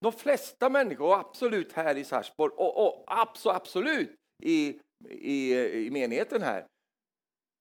de 0.00 0.12
flesta 0.12 0.70
människor, 0.70 1.20
absolut 1.20 1.72
här 1.72 1.96
i 1.96 2.04
Sarsborg 2.04 2.52
och, 2.56 2.86
och 2.86 3.04
absolut 3.44 4.14
i, 4.42 4.80
i, 5.08 5.54
i 5.86 5.90
menigheten 5.90 6.42
här, 6.42 6.66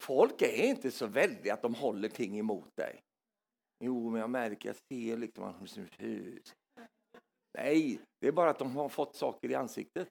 folk 0.04 0.42
är 0.42 0.66
inte 0.66 0.92
så 0.92 1.08
väldiga 1.08 1.54
att 1.54 1.62
de 1.62 1.76
håller 1.76 2.10
ting 2.10 2.40
emot 2.40 2.70
dig. 2.76 3.00
Jo, 3.84 4.10
men 4.10 4.22
jag 4.22 4.30
märker, 4.30 4.70
jag 4.70 4.76
ser 4.94 5.18
liksom 5.18 5.54
Nej, 7.58 8.00
det 8.22 8.28
är 8.28 8.32
bara 8.32 8.50
att 8.50 8.60
de 8.60 8.76
har 8.76 8.90
fått 8.90 9.16
saker 9.16 9.52
i 9.52 9.56
ansiktet. 9.56 10.08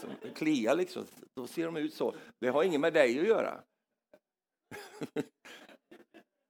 Som 0.00 0.10
kliar 0.34 0.76
liksom, 0.76 1.06
då 1.34 1.46
ser 1.46 1.64
de 1.64 1.76
ut 1.76 1.94
så. 1.94 2.14
Det 2.40 2.48
har 2.48 2.64
inget 2.64 2.80
med 2.80 2.92
dig 2.92 3.20
att 3.20 3.26
göra. 3.26 3.62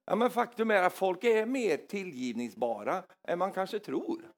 ja, 0.09 0.17
men 0.17 0.31
faktum 0.31 0.71
är 0.71 0.83
att 0.83 0.93
folk 0.93 1.25
är 1.25 1.47
mer 1.47 1.77
tillgivningsbara 1.77 3.05
än 3.29 3.39
man 3.39 3.53
kanske 3.53 3.79
tror. 3.79 4.33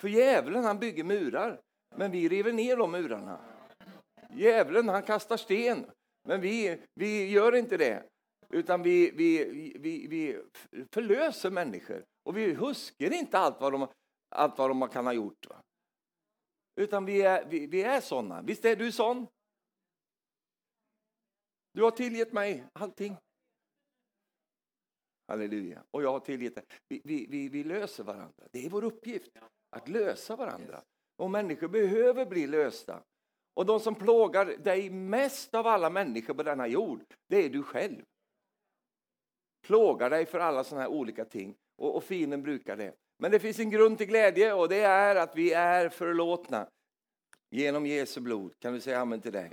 För 0.00 0.08
djävulen 0.08 0.64
han 0.64 0.78
bygger 0.78 1.04
murar, 1.04 1.60
men 1.96 2.10
vi 2.10 2.28
river 2.28 2.52
ner 2.52 2.76
de 2.76 2.90
murarna. 2.90 3.40
Djävulen 4.30 4.88
han 4.88 5.02
kastar 5.02 5.36
sten, 5.36 5.86
men 6.28 6.40
vi, 6.40 6.82
vi 6.94 7.30
gör 7.30 7.54
inte 7.54 7.76
det. 7.76 8.08
Utan 8.48 8.82
vi, 8.82 9.10
vi, 9.10 9.44
vi, 9.78 10.06
vi 10.06 10.42
förlöser 10.92 11.50
människor 11.50 12.04
och 12.24 12.36
vi 12.36 12.54
huskar 12.54 13.12
inte 13.12 13.38
allt 13.38 13.60
vad 13.60 13.72
de, 13.72 13.88
allt 14.28 14.58
vad 14.58 14.70
de 14.70 14.88
kan 14.88 15.06
ha 15.06 15.12
gjort. 15.12 15.46
Va? 15.48 15.56
Utan 16.80 17.04
vi 17.04 17.22
är, 17.22 17.44
vi, 17.44 17.66
vi 17.66 17.82
är 17.82 18.00
sådana. 18.00 18.42
Visst 18.42 18.64
är 18.64 18.76
du 18.76 18.92
sån? 18.92 19.26
Du 21.72 21.82
har 21.82 21.90
tillgett 21.90 22.32
mig 22.32 22.64
allting. 22.72 23.16
Halleluja. 25.28 25.82
Och 25.90 26.02
jag 26.02 26.12
har 26.12 26.20
tillit. 26.20 26.54
dig. 26.54 26.64
Vi, 26.88 27.00
vi, 27.04 27.26
vi, 27.28 27.48
vi 27.48 27.64
löser 27.64 28.04
varandra. 28.04 28.44
Det 28.50 28.66
är 28.66 28.70
vår 28.70 28.84
uppgift 28.84 29.30
att 29.70 29.88
lösa 29.88 30.36
varandra. 30.36 30.82
Och 31.16 31.30
människor 31.30 31.68
behöver 31.68 32.26
bli 32.26 32.46
lösta. 32.46 33.02
Och 33.54 33.66
de 33.66 33.80
som 33.80 33.94
plågar 33.94 34.46
dig 34.46 34.90
mest 34.90 35.54
av 35.54 35.66
alla 35.66 35.90
människor 35.90 36.34
på 36.34 36.42
denna 36.42 36.66
jord, 36.66 37.00
det 37.28 37.44
är 37.44 37.50
du 37.50 37.62
själv. 37.62 38.02
Plågar 39.66 40.10
dig 40.10 40.26
för 40.26 40.38
alla 40.38 40.64
sådana 40.64 40.82
här 40.82 40.90
olika 40.90 41.24
ting. 41.24 41.54
Och, 41.76 41.96
och 41.96 42.04
fienden 42.04 42.42
brukar 42.42 42.76
det. 42.76 42.94
Men 43.18 43.30
det 43.30 43.38
finns 43.38 43.58
en 43.58 43.70
grund 43.70 43.98
till 43.98 44.06
glädje 44.06 44.52
och 44.52 44.68
det 44.68 44.80
är 44.80 45.16
att 45.16 45.36
vi 45.36 45.52
är 45.52 45.88
förlåtna 45.88 46.68
genom 47.50 47.86
Jesu 47.86 48.20
blod. 48.20 48.52
Kan 48.58 48.72
du 48.72 48.80
säga 48.80 49.00
amen 49.00 49.20
till 49.20 49.32
dig? 49.32 49.52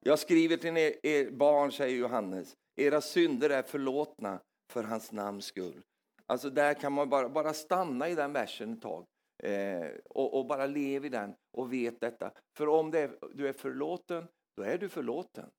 Jag 0.00 0.18
skriver 0.18 0.56
till 0.56 0.76
er, 0.76 0.94
er 1.02 1.30
barn, 1.30 1.72
säger 1.72 1.96
Johannes, 1.96 2.56
era 2.76 3.00
synder 3.00 3.50
är 3.50 3.62
förlåtna 3.62 4.40
för 4.72 4.84
hans 4.84 5.12
namns 5.12 5.44
skull. 5.44 5.82
Alltså 6.26 6.50
där 6.50 6.74
kan 6.74 6.92
man 6.92 7.08
bara, 7.08 7.28
bara 7.28 7.54
stanna 7.54 8.08
i 8.08 8.14
den 8.14 8.32
versen 8.32 8.72
ett 8.72 8.82
tag 8.82 9.06
eh, 9.42 9.86
och, 10.04 10.38
och, 10.38 10.46
bara 10.46 10.66
leva 10.66 11.06
i 11.06 11.08
den 11.08 11.34
och 11.52 11.72
vet 11.72 12.00
detta. 12.00 12.32
För 12.56 12.68
om 12.68 12.94
är, 12.94 13.18
du 13.34 13.48
är 13.48 13.52
förlåten, 13.52 14.28
då 14.56 14.62
är 14.62 14.78
du 14.78 14.88
förlåten. 14.88 15.50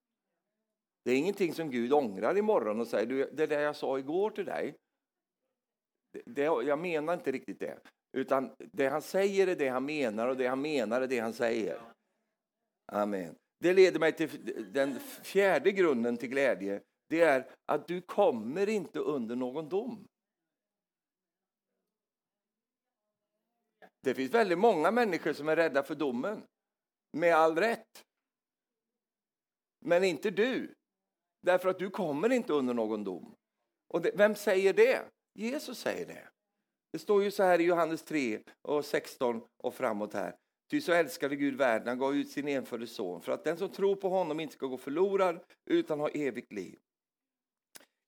Det 1.06 1.12
är 1.12 1.18
ingenting 1.18 1.54
som 1.54 1.72
Gud 1.72 1.94
ångrar 1.94 2.38
imorgon 2.38 2.80
och 2.80 2.88
säger 2.88 3.06
du, 3.06 3.30
det 3.34 3.46
där 3.46 3.60
jag 3.60 3.76
sa 3.76 4.00
igår 4.00 4.30
till 4.30 4.46
dig, 4.46 4.76
det, 6.14 6.22
det, 6.26 6.44
jag 6.44 6.80
menar 6.80 7.14
inte 7.14 7.32
riktigt 7.32 7.60
det. 7.60 7.80
Utan 8.18 8.52
det 8.58 8.88
han 8.88 9.02
säger 9.02 9.48
är 9.48 9.56
det 9.56 9.70
han 9.70 9.86
menar 9.86 10.28
och 10.28 10.38
det 10.38 10.48
han 10.48 10.62
menar 10.62 11.02
är 11.02 11.08
det 11.08 11.20
han 11.20 11.34
säger. 11.34 11.82
Amen. 12.92 13.36
Det 13.60 13.74
leder 13.74 14.00
mig 14.00 14.12
till 14.12 14.30
den 14.74 15.00
fjärde 15.24 15.72
grunden 15.72 16.18
till 16.18 16.30
glädje. 16.30 16.82
Det 17.10 17.22
är 17.22 17.56
att 17.66 17.88
du 17.88 18.02
kommer 18.02 18.70
inte 18.70 19.00
under 19.00 19.36
någon 19.36 19.70
dom. 19.70 20.08
Det 24.02 24.14
finns 24.14 24.32
väldigt 24.32 24.60
många 24.60 24.92
människor 24.92 25.34
som 25.34 25.50
är 25.50 25.56
rädda 25.56 25.84
för 25.84 25.96
domen. 25.96 26.44
Med 27.12 27.36
all 27.36 27.58
rätt. 27.58 28.06
Men 29.86 30.04
inte 30.04 30.32
du. 30.32 30.74
Därför 31.42 31.70
att 31.70 31.80
du 31.80 31.90
kommer 31.90 32.30
inte 32.32 32.54
under 32.54 32.74
någon 32.74 33.04
dom. 33.04 33.36
Och 33.88 34.02
det, 34.02 34.12
vem 34.16 34.36
säger 34.36 34.74
det? 34.74 35.06
Jesus 35.34 35.80
säger 35.80 36.06
det. 36.06 36.30
Det 36.92 37.00
står 37.00 37.24
ju 37.24 37.32
så 37.32 37.44
här 37.44 37.60
i 37.60 37.64
Johannes 37.64 38.04
3 38.04 38.44
och 38.62 38.86
16 38.86 39.42
och 39.58 39.74
framåt 39.74 40.14
här. 40.14 40.36
Ty 40.70 40.82
så 40.82 40.94
älskade 40.94 41.36
Gud 41.36 41.56
världen, 41.56 41.88
han 41.88 42.00
gav 42.00 42.16
ut 42.16 42.32
sin 42.32 42.48
enfödde 42.48 42.88
son 42.88 43.22
för 43.22 43.32
att 43.32 43.44
den 43.44 43.58
som 43.58 43.70
tror 43.70 43.96
på 43.96 44.10
honom 44.10 44.40
inte 44.40 44.54
ska 44.54 44.66
gå 44.66 44.78
förlorad 44.78 45.40
utan 45.66 46.00
ha 46.00 46.10
evigt 46.10 46.54
liv. 46.54 46.80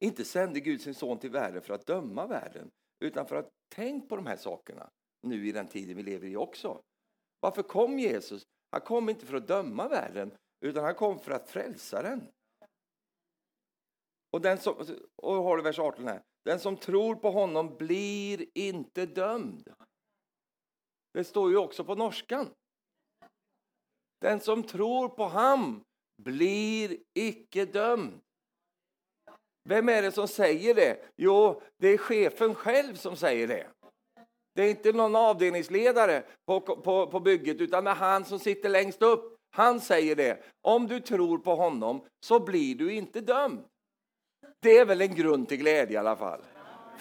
Inte 0.03 0.25
sände 0.25 0.59
Gud 0.59 0.81
sin 0.81 0.93
son 0.93 1.19
till 1.19 1.31
världen 1.31 1.61
för 1.61 1.73
att 1.73 1.85
döma 1.85 2.27
världen 2.27 2.71
utan 2.99 3.25
för 3.25 3.35
att 3.35 3.49
tänk 3.69 4.09
på 4.09 4.15
de 4.15 4.25
här 4.25 4.37
sakerna 4.37 4.89
nu 5.21 5.47
i 5.47 5.51
den 5.51 5.67
tiden 5.67 5.97
vi 5.97 6.03
lever 6.03 6.27
i 6.27 6.35
också. 6.35 6.83
Varför 7.39 7.63
kom 7.63 7.99
Jesus? 7.99 8.47
Han 8.71 8.81
kom 8.81 9.09
inte 9.09 9.25
för 9.25 9.35
att 9.35 9.47
döma 9.47 9.87
världen 9.87 10.37
utan 10.61 10.83
han 10.83 10.95
kom 10.95 11.19
för 11.19 11.31
att 11.31 11.49
frälsa 11.49 12.01
den. 12.01 12.31
Och, 14.31 14.41
den 14.41 14.57
som, 14.57 14.75
och 15.15 15.33
har 15.33 15.57
du 15.57 15.63
vers 15.63 15.79
18 15.79 16.07
här. 16.07 16.23
Den 16.43 16.59
som 16.59 16.77
tror 16.77 17.15
på 17.15 17.31
honom 17.31 17.75
blir 17.77 18.45
inte 18.57 19.05
dömd. 19.05 19.73
Det 21.13 21.23
står 21.23 21.51
ju 21.51 21.57
också 21.57 21.83
på 21.83 21.95
norskan. 21.95 22.53
Den 24.21 24.39
som 24.39 24.63
tror 24.63 25.09
på 25.09 25.23
ham 25.23 25.83
blir 26.17 26.97
icke 27.13 27.65
dömd. 27.65 28.21
Vem 29.63 29.89
är 29.89 30.01
det 30.01 30.11
som 30.11 30.27
säger 30.27 30.75
det? 30.75 30.97
Jo, 31.15 31.61
det 31.77 31.87
är 31.87 31.97
chefen 31.97 32.55
själv 32.55 32.95
som 32.95 33.15
säger 33.15 33.47
det. 33.47 33.67
Det 34.55 34.63
är 34.63 34.69
inte 34.69 34.91
någon 34.91 35.15
avdelningsledare 35.15 36.23
på, 36.47 36.61
på, 36.61 37.07
på 37.07 37.19
bygget, 37.19 37.61
utan 37.61 37.83
det 37.83 37.91
är 37.91 37.95
han 37.95 38.25
som 38.25 38.39
sitter 38.39 38.69
längst 38.69 39.01
upp. 39.01 39.37
Han 39.51 39.79
säger 39.79 40.15
det. 40.15 40.43
Om 40.61 40.87
du 40.87 40.99
tror 40.99 41.37
på 41.37 41.55
honom 41.55 42.05
så 42.25 42.39
blir 42.39 42.75
du 42.75 42.93
inte 42.93 43.21
dömd. 43.21 43.63
Det 44.59 44.77
är 44.77 44.85
väl 44.85 45.01
en 45.01 45.15
grund 45.15 45.49
till 45.49 45.57
glädje 45.57 45.93
i 45.93 45.97
alla 45.97 46.15
fall. 46.15 46.41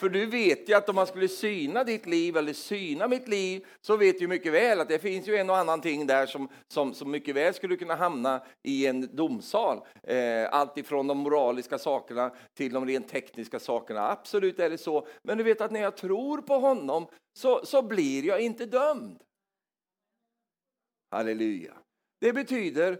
För 0.00 0.08
du 0.08 0.26
vet 0.26 0.68
ju 0.68 0.74
att 0.74 0.88
om 0.88 0.94
man 0.94 1.06
skulle 1.06 1.28
syna 1.28 1.84
ditt 1.84 2.06
liv 2.06 2.36
eller 2.36 2.52
syna 2.52 3.08
mitt 3.08 3.28
liv 3.28 3.66
så 3.80 3.96
vet 3.96 4.18
du 4.18 4.28
mycket 4.28 4.52
väl 4.52 4.80
att 4.80 4.88
det 4.88 4.98
finns 4.98 5.28
ju 5.28 5.36
en 5.36 5.50
och 5.50 5.56
annan 5.56 5.80
ting 5.80 6.06
där 6.06 6.26
som, 6.26 6.48
som, 6.68 6.94
som 6.94 7.10
mycket 7.10 7.34
väl 7.34 7.54
skulle 7.54 7.76
kunna 7.76 7.94
hamna 7.94 8.42
i 8.62 8.86
en 8.86 9.16
domsal. 9.16 9.80
Eh, 10.02 10.48
allt 10.52 10.78
ifrån 10.78 11.06
de 11.06 11.18
moraliska 11.18 11.78
sakerna 11.78 12.34
till 12.54 12.72
de 12.72 12.86
rent 12.86 13.08
tekniska 13.08 13.60
sakerna. 13.60 14.10
Absolut 14.10 14.58
är 14.58 14.70
det 14.70 14.78
så. 14.78 15.06
Men 15.22 15.38
du 15.38 15.44
vet 15.44 15.60
att 15.60 15.70
när 15.70 15.80
jag 15.80 15.96
tror 15.96 16.42
på 16.42 16.54
honom 16.54 17.06
så, 17.38 17.66
så 17.66 17.82
blir 17.82 18.24
jag 18.24 18.40
inte 18.40 18.66
dömd. 18.66 19.22
Halleluja. 21.10 21.74
Det 22.20 22.32
betyder, 22.32 22.98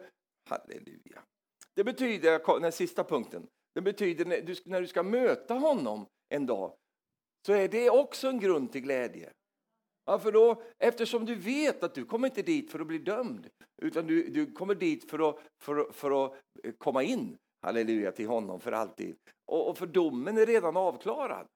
halleluja. 0.49 1.23
Det 1.75 1.85
betyder, 1.85 2.61
den 2.61 2.73
sista 2.73 3.05
punkten, 3.05 3.47
det 3.75 3.81
betyder 3.81 4.25
när 4.25 4.41
du, 4.41 4.55
när 4.65 4.81
du 4.81 4.87
ska 4.87 5.03
möta 5.03 5.55
honom 5.55 6.07
en 6.29 6.47
dag 6.47 6.73
så 7.47 7.53
är 7.53 7.69
det 7.69 7.91
också 7.91 8.29
en 8.29 8.41
grund 8.41 8.73
till 8.73 8.81
glädje. 8.81 9.33
Varför 10.05 10.33
då? 10.33 10.63
Eftersom 10.79 11.25
du 11.25 11.35
vet 11.35 11.83
att 11.83 11.95
du 11.95 12.05
kommer 12.05 12.29
inte 12.29 12.43
dit 12.43 12.71
för 12.71 12.81
att 12.81 12.87
bli 12.87 12.99
dömd, 12.99 13.49
utan 13.83 14.07
du, 14.07 14.29
du 14.29 14.53
kommer 14.53 14.75
dit 14.75 15.11
för 15.11 15.29
att, 15.31 15.39
för, 15.59 15.93
för 15.93 16.25
att 16.25 16.35
komma 16.79 17.03
in, 17.03 17.39
halleluja, 17.63 18.13
till 18.13 18.27
honom 18.27 18.61
för 18.61 18.73
alltid. 18.73 19.17
Och, 19.47 19.69
och 19.69 19.79
för 19.79 19.87
domen 19.87 20.39
är 20.39 20.47
redan 20.47 20.77
avklarad. 20.77 21.47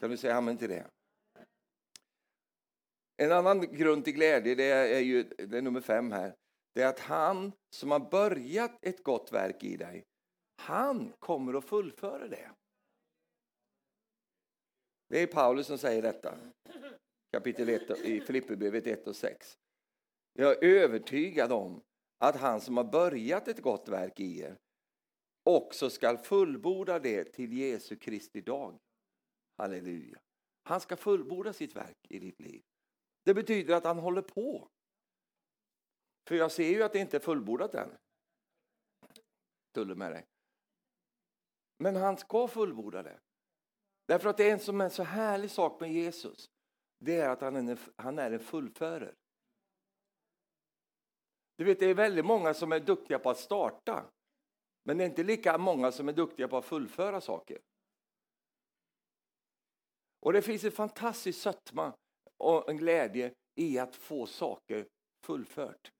Kan 0.00 0.10
du 0.10 0.16
säga 0.16 0.36
amen 0.36 0.58
till 0.58 0.68
det? 0.68 0.86
En 3.16 3.32
annan 3.32 3.60
grund 3.60 4.04
till 4.04 4.14
glädje, 4.14 4.54
det 4.54 4.64
är 4.64 5.00
ju 5.00 5.22
det 5.22 5.58
är 5.58 5.62
nummer 5.62 5.80
fem 5.80 6.12
här, 6.12 6.34
det 6.74 6.82
är 6.82 6.86
att 6.86 7.00
han 7.00 7.52
som 7.70 7.90
har 7.90 8.10
börjat 8.10 8.78
ett 8.82 9.02
gott 9.02 9.32
verk 9.32 9.64
i 9.64 9.76
dig, 9.76 10.04
han 10.56 11.12
kommer 11.18 11.54
att 11.54 11.64
fullföra 11.64 12.28
det. 12.28 12.50
Det 15.10 15.18
är 15.18 15.26
Paulus 15.26 15.66
som 15.66 15.78
säger 15.78 16.02
detta. 16.02 16.38
Kapitel 17.32 17.68
1 17.68 17.90
i 17.90 18.20
Filipperbrevet 18.20 18.86
1 18.86 19.06
och 19.06 19.16
6. 19.16 19.58
Jag 20.32 20.64
är 20.64 20.68
övertygad 20.68 21.52
om 21.52 21.82
att 22.18 22.36
han 22.36 22.60
som 22.60 22.76
har 22.76 22.84
börjat 22.84 23.48
ett 23.48 23.62
gott 23.62 23.88
verk 23.88 24.20
i 24.20 24.40
er 24.40 24.56
också 25.42 25.90
skall 25.90 26.18
fullborda 26.18 26.98
det 26.98 27.24
till 27.24 27.52
Jesu 27.52 27.96
Kristi 27.96 28.40
dag. 28.40 28.78
Halleluja. 29.56 30.20
Han 30.62 30.80
ska 30.80 30.96
fullborda 30.96 31.52
sitt 31.52 31.76
verk 31.76 31.98
i 32.08 32.18
ditt 32.18 32.40
liv. 32.40 32.62
Det 33.24 33.34
betyder 33.34 33.74
att 33.74 33.84
han 33.84 33.98
håller 33.98 34.22
på. 34.22 34.68
För 36.28 36.34
jag 36.34 36.52
ser 36.52 36.68
ju 36.68 36.82
att 36.82 36.92
det 36.92 36.98
inte 36.98 37.16
är 37.16 37.20
fullbordat 37.20 37.74
än. 37.74 37.96
Tulle 39.74 39.94
med 39.94 40.12
dig. 40.12 40.26
Men 41.78 41.96
han 41.96 42.16
ska 42.16 42.48
fullborda 42.48 43.02
det. 43.02 43.20
Därför 44.10 44.30
att 44.30 44.36
det 44.36 44.48
är 44.48 44.52
en 44.52 44.60
som 44.60 44.80
är 44.80 44.88
så 44.88 45.02
härlig 45.02 45.50
sak 45.50 45.80
med 45.80 45.92
Jesus. 45.92 46.50
Det 46.98 47.16
är 47.16 47.28
att 47.28 47.40
han 47.40 47.68
är 47.68 47.78
han 47.96 48.18
är 48.18 48.30
en 48.30 48.40
fullförare. 48.40 49.14
Du 51.56 51.64
vet, 51.64 51.80
det 51.80 51.86
är 51.86 51.94
väldigt 51.94 52.24
många 52.24 52.54
som 52.54 52.72
är 52.72 52.80
duktiga 52.80 53.18
på 53.18 53.30
att 53.30 53.38
starta. 53.38 54.04
Men 54.84 54.98
det 54.98 55.04
är 55.04 55.08
inte 55.08 55.22
lika 55.22 55.58
många 55.58 55.92
som 55.92 56.08
är 56.08 56.12
duktiga 56.12 56.48
på 56.48 56.56
att 56.56 56.64
fullföra 56.64 57.20
saker. 57.20 57.58
Och 60.20 60.32
det 60.32 60.42
finns 60.42 60.64
en 60.64 60.72
fantastisk 60.72 61.40
sötma 61.40 61.92
och 62.36 62.70
en 62.70 62.76
glädje 62.76 63.34
i 63.54 63.78
att 63.78 63.96
få 63.96 64.26
saker 64.26 64.86
fullfört. 65.24 65.92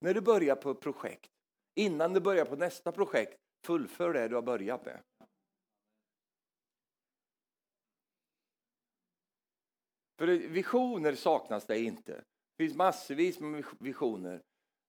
När 0.00 0.14
du 0.14 0.20
börjar 0.20 0.56
på 0.56 0.70
ett 0.70 0.80
projekt, 0.80 1.30
innan 1.74 2.12
du 2.12 2.20
börjar 2.20 2.44
på 2.44 2.56
nästa 2.56 2.92
projekt, 2.92 3.36
fullför 3.66 4.12
det 4.12 4.28
du 4.28 4.34
har 4.34 4.42
börjat 4.42 4.84
med. 4.84 5.02
För 10.18 10.26
visioner 10.26 11.14
saknas 11.14 11.66
det 11.66 11.78
inte. 11.78 12.12
Det 12.12 12.64
finns 12.64 12.76
massvis 12.76 13.40
med 13.40 13.64
visioner. 13.78 14.42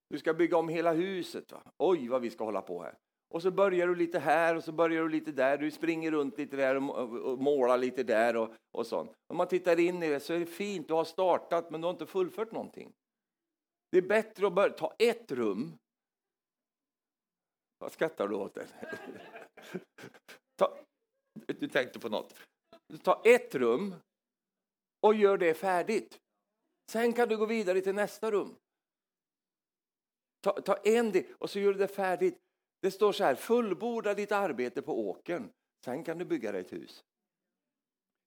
Du 0.09 0.19
ska 0.19 0.33
bygga 0.33 0.57
om 0.57 0.69
hela 0.69 0.93
huset. 0.93 1.51
Va? 1.51 1.63
Oj, 1.77 2.07
vad 2.07 2.21
vi 2.21 2.29
ska 2.29 2.43
hålla 2.43 2.61
på 2.61 2.83
här. 2.83 2.97
Och 3.29 3.41
så 3.41 3.51
börjar 3.51 3.87
du 3.87 3.95
lite 3.95 4.19
här 4.19 4.55
och 4.55 4.63
så 4.63 4.71
börjar 4.71 5.03
du 5.03 5.09
lite 5.09 5.31
där. 5.31 5.57
Du 5.57 5.71
springer 5.71 6.11
runt 6.11 6.37
lite 6.37 6.55
där 6.55 6.75
och 7.25 7.39
målar 7.39 7.77
lite 7.77 8.03
där 8.03 8.35
och, 8.35 8.53
och 8.71 8.87
sånt. 8.87 9.11
Om 9.27 9.37
man 9.37 9.47
tittar 9.47 9.79
in 9.79 10.03
i 10.03 10.09
det 10.09 10.19
så 10.19 10.33
är 10.33 10.39
det 10.39 10.45
fint. 10.45 10.87
Du 10.87 10.93
har 10.93 11.03
startat 11.03 11.69
men 11.69 11.81
du 11.81 11.87
har 11.87 11.91
inte 11.91 12.05
fullfört 12.05 12.51
någonting. 12.51 12.93
Det 13.91 13.97
är 13.97 14.01
bättre 14.01 14.47
att 14.47 14.53
börja, 14.53 14.73
ta 14.73 14.93
ett 14.99 15.31
rum. 15.31 15.77
Vad 17.79 17.91
skrattar 17.91 18.27
du 18.27 18.35
åt? 18.35 18.53
Det? 18.53 18.67
ta, 20.55 20.77
du 21.45 21.67
tänkte 21.67 21.99
på 21.99 22.09
något. 22.09 22.33
Ta 23.03 23.21
ett 23.25 23.55
rum 23.55 23.95
och 25.07 25.15
gör 25.15 25.37
det 25.37 25.53
färdigt. 25.53 26.19
Sen 26.91 27.13
kan 27.13 27.29
du 27.29 27.37
gå 27.37 27.45
vidare 27.45 27.81
till 27.81 27.95
nästa 27.95 28.31
rum. 28.31 28.55
Ta, 30.41 30.61
ta 30.61 30.75
en 30.75 31.11
del 31.11 31.25
och 31.37 31.49
så 31.49 31.59
gör 31.59 31.73
du 31.73 31.79
det 31.79 31.87
färdigt. 31.87 32.37
Det 32.81 32.91
står 32.91 33.11
så 33.11 33.23
här, 33.23 33.35
fullborda 33.35 34.13
ditt 34.13 34.31
arbete 34.31 34.81
på 34.81 35.09
åkern. 35.09 35.51
Sen 35.85 36.03
kan 36.03 36.17
du 36.17 36.25
bygga 36.25 36.51
dig 36.51 36.61
ett 36.61 36.73
hus. 36.73 37.03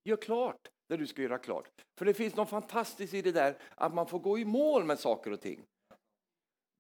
Gör 0.05 0.17
klart 0.17 0.69
det 0.89 0.97
du 0.97 1.07
ska 1.07 1.23
göra 1.23 1.39
klart. 1.39 1.85
För 1.99 2.05
det 2.05 2.15
finns 2.15 2.37
något 2.37 2.49
fantastiskt 2.49 3.15
i 3.15 3.23
det 3.23 3.33
där 3.33 3.59
att 3.75 3.95
man 3.95 4.07
får 4.07 4.19
gå 4.19 4.39
i 4.39 4.45
mål 4.45 4.85
med 4.85 4.99
saker 4.99 5.31
och 5.31 5.41
ting. 5.41 5.65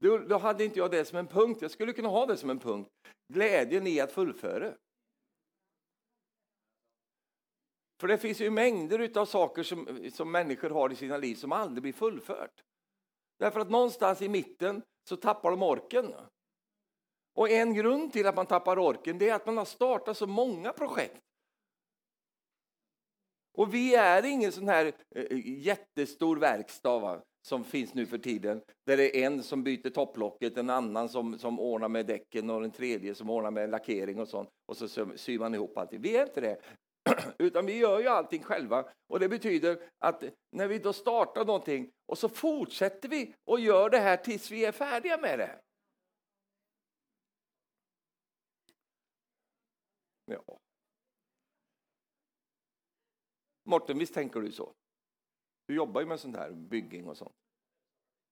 Då, 0.00 0.18
då 0.18 0.38
hade 0.38 0.64
inte 0.64 0.78
jag 0.78 0.90
det 0.90 1.04
som 1.04 1.18
en 1.18 1.26
punkt. 1.26 1.62
Jag 1.62 1.70
skulle 1.70 1.92
kunna 1.92 2.08
ha 2.08 2.26
det 2.26 2.36
som 2.36 2.50
en 2.50 2.58
punkt. 2.58 2.90
Glädjen 3.32 3.86
i 3.86 4.00
att 4.00 4.12
fullföra. 4.12 4.74
För 8.00 8.08
det 8.08 8.18
finns 8.18 8.40
ju 8.40 8.50
mängder 8.50 9.18
av 9.18 9.26
saker 9.26 9.62
som, 9.62 10.10
som 10.12 10.30
människor 10.30 10.70
har 10.70 10.92
i 10.92 10.96
sina 10.96 11.16
liv 11.16 11.34
som 11.34 11.52
aldrig 11.52 11.82
blir 11.82 11.92
fullfört. 11.92 12.62
Därför 13.38 13.60
att 13.60 13.70
någonstans 13.70 14.22
i 14.22 14.28
mitten 14.28 14.82
så 15.08 15.16
tappar 15.16 15.50
de 15.50 15.62
orken. 15.62 16.14
Och 17.34 17.50
en 17.50 17.74
grund 17.74 18.12
till 18.12 18.26
att 18.26 18.36
man 18.36 18.46
tappar 18.46 18.78
orken 18.78 19.18
det 19.18 19.28
är 19.28 19.34
att 19.34 19.46
man 19.46 19.56
har 19.56 19.64
startat 19.64 20.16
så 20.16 20.26
många 20.26 20.72
projekt. 20.72 21.22
Och 23.52 23.74
vi 23.74 23.94
är 23.94 24.24
ingen 24.24 24.52
sån 24.52 24.68
här 24.68 24.92
eh, 25.14 25.26
jättestor 25.44 26.36
verkstad 26.36 26.98
va, 26.98 27.22
som 27.42 27.64
finns 27.64 27.94
nu 27.94 28.06
för 28.06 28.18
tiden. 28.18 28.62
Där 28.86 28.96
det 28.96 29.22
är 29.22 29.26
en 29.26 29.42
som 29.42 29.62
byter 29.62 29.90
topplocket, 29.90 30.56
en 30.56 30.70
annan 30.70 31.08
som, 31.08 31.38
som 31.38 31.60
ordnar 31.60 31.88
med 31.88 32.06
däcken 32.06 32.50
och 32.50 32.64
en 32.64 32.70
tredje 32.70 33.14
som 33.14 33.30
ordnar 33.30 33.50
med 33.50 33.70
lackering 33.70 34.20
och 34.20 34.28
sånt. 34.28 34.48
Och 34.68 34.76
så 34.76 34.88
syr 35.16 35.38
man 35.38 35.54
ihop 35.54 35.78
allting. 35.78 36.00
Vi 36.00 36.16
är 36.16 36.26
inte 36.26 36.40
det. 36.40 36.60
Utan 37.38 37.66
vi 37.66 37.78
gör 37.78 38.00
ju 38.00 38.08
allting 38.08 38.42
själva. 38.42 38.92
Och 39.06 39.20
det 39.20 39.28
betyder 39.28 39.90
att 39.98 40.24
när 40.50 40.68
vi 40.68 40.78
då 40.78 40.92
startar 40.92 41.44
någonting 41.44 41.92
och 42.06 42.18
så 42.18 42.28
fortsätter 42.28 43.08
vi 43.08 43.34
och 43.44 43.60
gör 43.60 43.90
det 43.90 43.98
här 43.98 44.16
tills 44.16 44.50
vi 44.50 44.64
är 44.64 44.72
färdiga 44.72 45.18
med 45.18 45.38
det. 45.38 45.60
Ja. 50.24 50.58
Morten, 53.64 53.98
visst 53.98 54.14
tänker 54.14 54.40
du 54.40 54.52
så? 54.52 54.74
Du 55.66 55.74
jobbar 55.74 56.00
ju 56.00 56.06
med 56.06 56.20
sånt 56.20 56.36
här 56.36 56.50
bygging 56.50 57.08
och 57.08 57.16
sånt. 57.16 57.34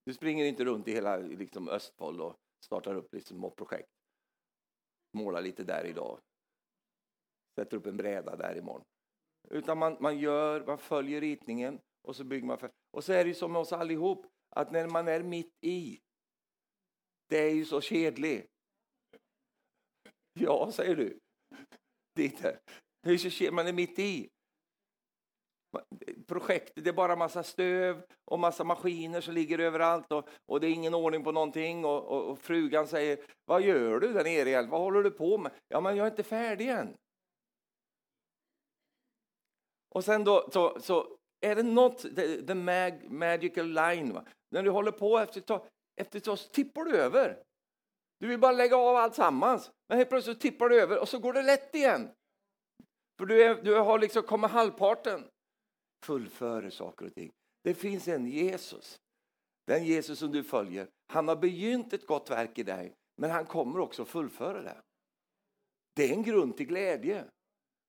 Du 0.04 0.14
springer 0.14 0.44
inte 0.44 0.64
runt 0.64 0.88
i 0.88 0.92
hela 0.92 1.16
liksom, 1.16 1.68
Östfold 1.68 2.20
och 2.20 2.36
startar 2.64 2.94
upp 2.94 3.14
liksom, 3.14 3.36
små 3.36 3.50
projekt. 3.50 3.88
Målar 5.12 5.42
lite 5.42 5.64
där 5.64 5.84
idag, 5.84 6.20
sätter 7.58 7.76
upp 7.76 7.86
en 7.86 7.96
bräda 7.96 8.36
där 8.36 8.58
imorgon. 8.58 8.84
Utan 9.50 9.78
man, 9.78 9.96
man 10.00 10.18
gör, 10.18 10.66
man 10.66 10.78
följer 10.78 11.20
ritningen 11.20 11.80
och 12.02 12.16
så 12.16 12.24
bygger 12.24 12.46
man. 12.46 12.58
För, 12.58 12.70
och 12.90 13.04
så 13.04 13.12
är 13.12 13.24
det 13.24 13.28
ju 13.28 13.34
som 13.34 13.52
med 13.52 13.60
oss 13.60 13.72
allihop, 13.72 14.26
att 14.56 14.72
när 14.72 14.86
man 14.88 15.08
är 15.08 15.22
mitt 15.22 15.52
i, 15.60 16.00
det 17.28 17.38
är 17.38 17.54
ju 17.54 17.64
så 17.64 17.80
kedligt. 17.80 18.46
Ja, 20.40 20.70
säger 20.72 20.96
du. 20.96 21.18
Dieter. 22.16 22.58
Det 23.02 23.10
är 23.10 23.18
så 23.18 23.30
kedligt, 23.30 23.54
man 23.54 23.66
är 23.66 23.72
mitt 23.72 23.98
i. 23.98 24.28
Projektet, 26.26 26.84
det 26.84 26.90
är 26.90 26.94
bara 26.94 27.16
massa 27.16 27.42
stöv 27.42 28.02
och 28.24 28.38
massa 28.38 28.64
maskiner 28.64 29.20
som 29.20 29.34
ligger 29.34 29.58
överallt 29.58 30.12
och, 30.12 30.28
och 30.46 30.60
det 30.60 30.66
är 30.66 30.70
ingen 30.70 30.94
ordning 30.94 31.24
på 31.24 31.32
någonting 31.32 31.84
och, 31.84 32.04
och, 32.04 32.30
och 32.30 32.38
frugan 32.38 32.86
säger 32.86 33.18
Vad 33.44 33.62
gör 33.62 34.00
du 34.00 34.12
där 34.12 34.24
nere? 34.24 34.66
Vad 34.66 34.80
håller 34.80 35.02
du 35.02 35.10
på 35.10 35.38
med? 35.38 35.52
Ja, 35.68 35.80
men 35.80 35.96
jag 35.96 36.06
är 36.06 36.10
inte 36.10 36.22
färdig 36.22 36.68
än. 36.68 36.96
Och 39.94 40.04
sen 40.04 40.24
då 40.24 40.48
så, 40.52 40.80
så 40.80 41.18
är 41.40 41.56
det 41.56 41.62
något, 41.62 42.02
the, 42.16 42.42
the 42.42 42.54
mag, 42.54 43.10
magical 43.10 43.66
line, 43.66 44.12
va? 44.12 44.24
när 44.50 44.62
du 44.62 44.70
håller 44.70 44.92
på 44.92 45.18
efter 45.18 45.40
ett 45.40 45.46
tag, 45.46 45.66
efter 46.00 46.18
ett 46.18 46.24
tag 46.24 46.38
så 46.38 46.48
tippar 46.48 46.84
du 46.84 46.96
över. 46.96 47.42
Du 48.20 48.28
vill 48.28 48.38
bara 48.38 48.52
lägga 48.52 48.76
av 48.76 48.96
allt 48.96 49.14
sammans, 49.14 49.70
men 49.88 49.98
helt 49.98 50.10
plötsligt 50.10 50.40
tippar 50.40 50.68
du 50.68 50.80
över 50.80 50.98
och 50.98 51.08
så 51.08 51.18
går 51.18 51.32
det 51.32 51.42
lätt 51.42 51.74
igen. 51.74 52.10
För 53.18 53.26
du, 53.26 53.42
är, 53.42 53.62
du 53.62 53.74
har 53.74 53.98
liksom 53.98 54.22
kommit 54.22 54.50
halvparten. 54.50 55.28
Fullföre 56.04 56.70
saker 56.70 57.06
och 57.06 57.14
ting. 57.14 57.30
Det 57.64 57.74
finns 57.74 58.08
en 58.08 58.26
Jesus, 58.26 59.00
den 59.66 59.84
Jesus 59.84 60.18
som 60.18 60.32
du 60.32 60.44
följer. 60.44 60.88
Han 61.12 61.28
har 61.28 61.36
begynt 61.36 61.92
ett 61.92 62.06
gott 62.06 62.30
verk 62.30 62.58
i 62.58 62.62
dig, 62.62 62.94
men 63.20 63.30
han 63.30 63.46
kommer 63.46 63.80
också 63.80 64.04
fullföra 64.04 64.62
det. 64.62 64.82
Det 65.96 66.10
är 66.10 66.12
en 66.12 66.22
grund 66.22 66.56
till 66.56 66.66
glädje. 66.66 67.24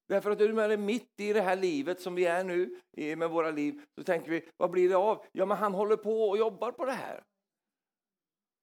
Därför 0.09 0.31
att 0.31 0.41
är 0.41 0.77
mitt 0.77 1.19
i 1.19 1.33
det 1.33 1.41
här 1.41 1.55
livet 1.55 2.01
som 2.01 2.15
vi 2.15 2.25
är 2.25 2.43
nu 2.43 2.81
med 3.15 3.29
våra 3.29 3.51
liv 3.51 3.81
så 3.95 4.03
tänker 4.03 4.31
vi, 4.31 4.49
vad 4.57 4.71
blir 4.71 4.89
det 4.89 4.95
av? 4.95 5.25
Ja, 5.31 5.45
men 5.45 5.57
han 5.57 5.73
håller 5.73 5.97
på 5.97 6.29
och 6.29 6.37
jobbar 6.37 6.71
på 6.71 6.85
det 6.85 6.91
här. 6.91 7.23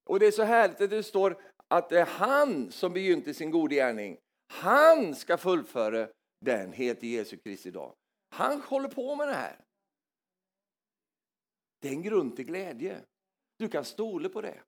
Och 0.05 0.20
det 0.20 0.26
är 0.26 0.30
så 0.30 0.42
härligt 0.42 0.80
att 0.80 0.90
det 0.90 1.03
står 1.03 1.42
att 1.68 1.88
det 1.88 2.01
är 2.01 2.07
han 2.07 2.70
som 2.70 2.92
begynte 2.92 3.34
sin 3.34 3.51
godgärning. 3.51 4.18
Han 4.47 5.14
ska 5.14 5.36
fullföra 5.36 6.09
den, 6.40 6.72
heter 6.72 7.07
Jesu 7.07 7.36
Kristi 7.36 7.70
dag. 7.70 7.94
Han 8.30 8.61
håller 8.61 8.88
på 8.88 9.16
med 9.16 9.28
det 9.28 9.34
här. 9.34 9.64
Det 11.80 11.88
är 11.88 11.92
en 11.92 12.03
grund 12.03 12.36
till 12.36 12.47
glädje. 12.47 13.01
Du 13.59 13.68
kan 13.68 13.84
stole 13.84 14.28
på 14.28 14.40
det. 14.40 14.62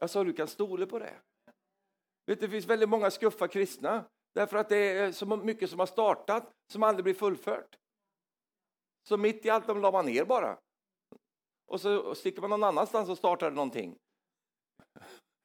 Jag 0.00 0.10
sa 0.10 0.24
du 0.24 0.32
kan 0.32 0.48
stole 0.48 0.86
på 0.86 0.98
det. 0.98 1.14
Vet, 2.26 2.40
det 2.40 2.48
finns 2.48 2.66
väldigt 2.66 2.88
många 2.88 3.10
skuffa 3.10 3.48
kristna 3.48 4.04
Därför 4.36 4.56
att 4.56 4.68
det 4.68 4.76
är 4.76 5.12
så 5.12 5.26
mycket 5.26 5.70
som 5.70 5.78
har 5.78 5.86
startat 5.86 6.50
som 6.72 6.82
aldrig 6.82 7.04
blir 7.04 7.14
fullfört. 7.14 7.76
Så 9.08 9.16
mitt 9.16 9.46
i 9.46 9.50
allt 9.50 9.66
de 9.66 9.80
la 9.80 9.90
man 9.90 10.06
ner 10.06 10.24
bara. 10.24 10.58
Och 11.66 11.80
så 11.80 12.14
sticker 12.14 12.40
man 12.40 12.50
någon 12.50 12.64
annanstans 12.64 13.08
och 13.08 13.18
startar 13.18 13.50
någonting. 13.50 13.96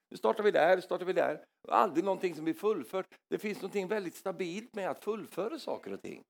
Nu 0.09 0.17
startar 0.17 0.43
vi 0.43 0.51
där, 0.51 0.81
startar 0.81 1.05
vi 1.05 1.13
där. 1.13 1.45
Aldrig 1.67 2.05
någonting 2.05 2.35
som 2.35 2.43
blir 2.43 2.53
fullfört. 2.53 3.05
Det 3.29 3.37
finns 3.37 3.57
någonting 3.57 3.87
väldigt 3.87 4.15
stabilt 4.15 4.75
med 4.75 4.89
att 4.89 5.03
fullföra 5.03 5.59
saker 5.59 5.93
och 5.93 6.01
ting. 6.01 6.23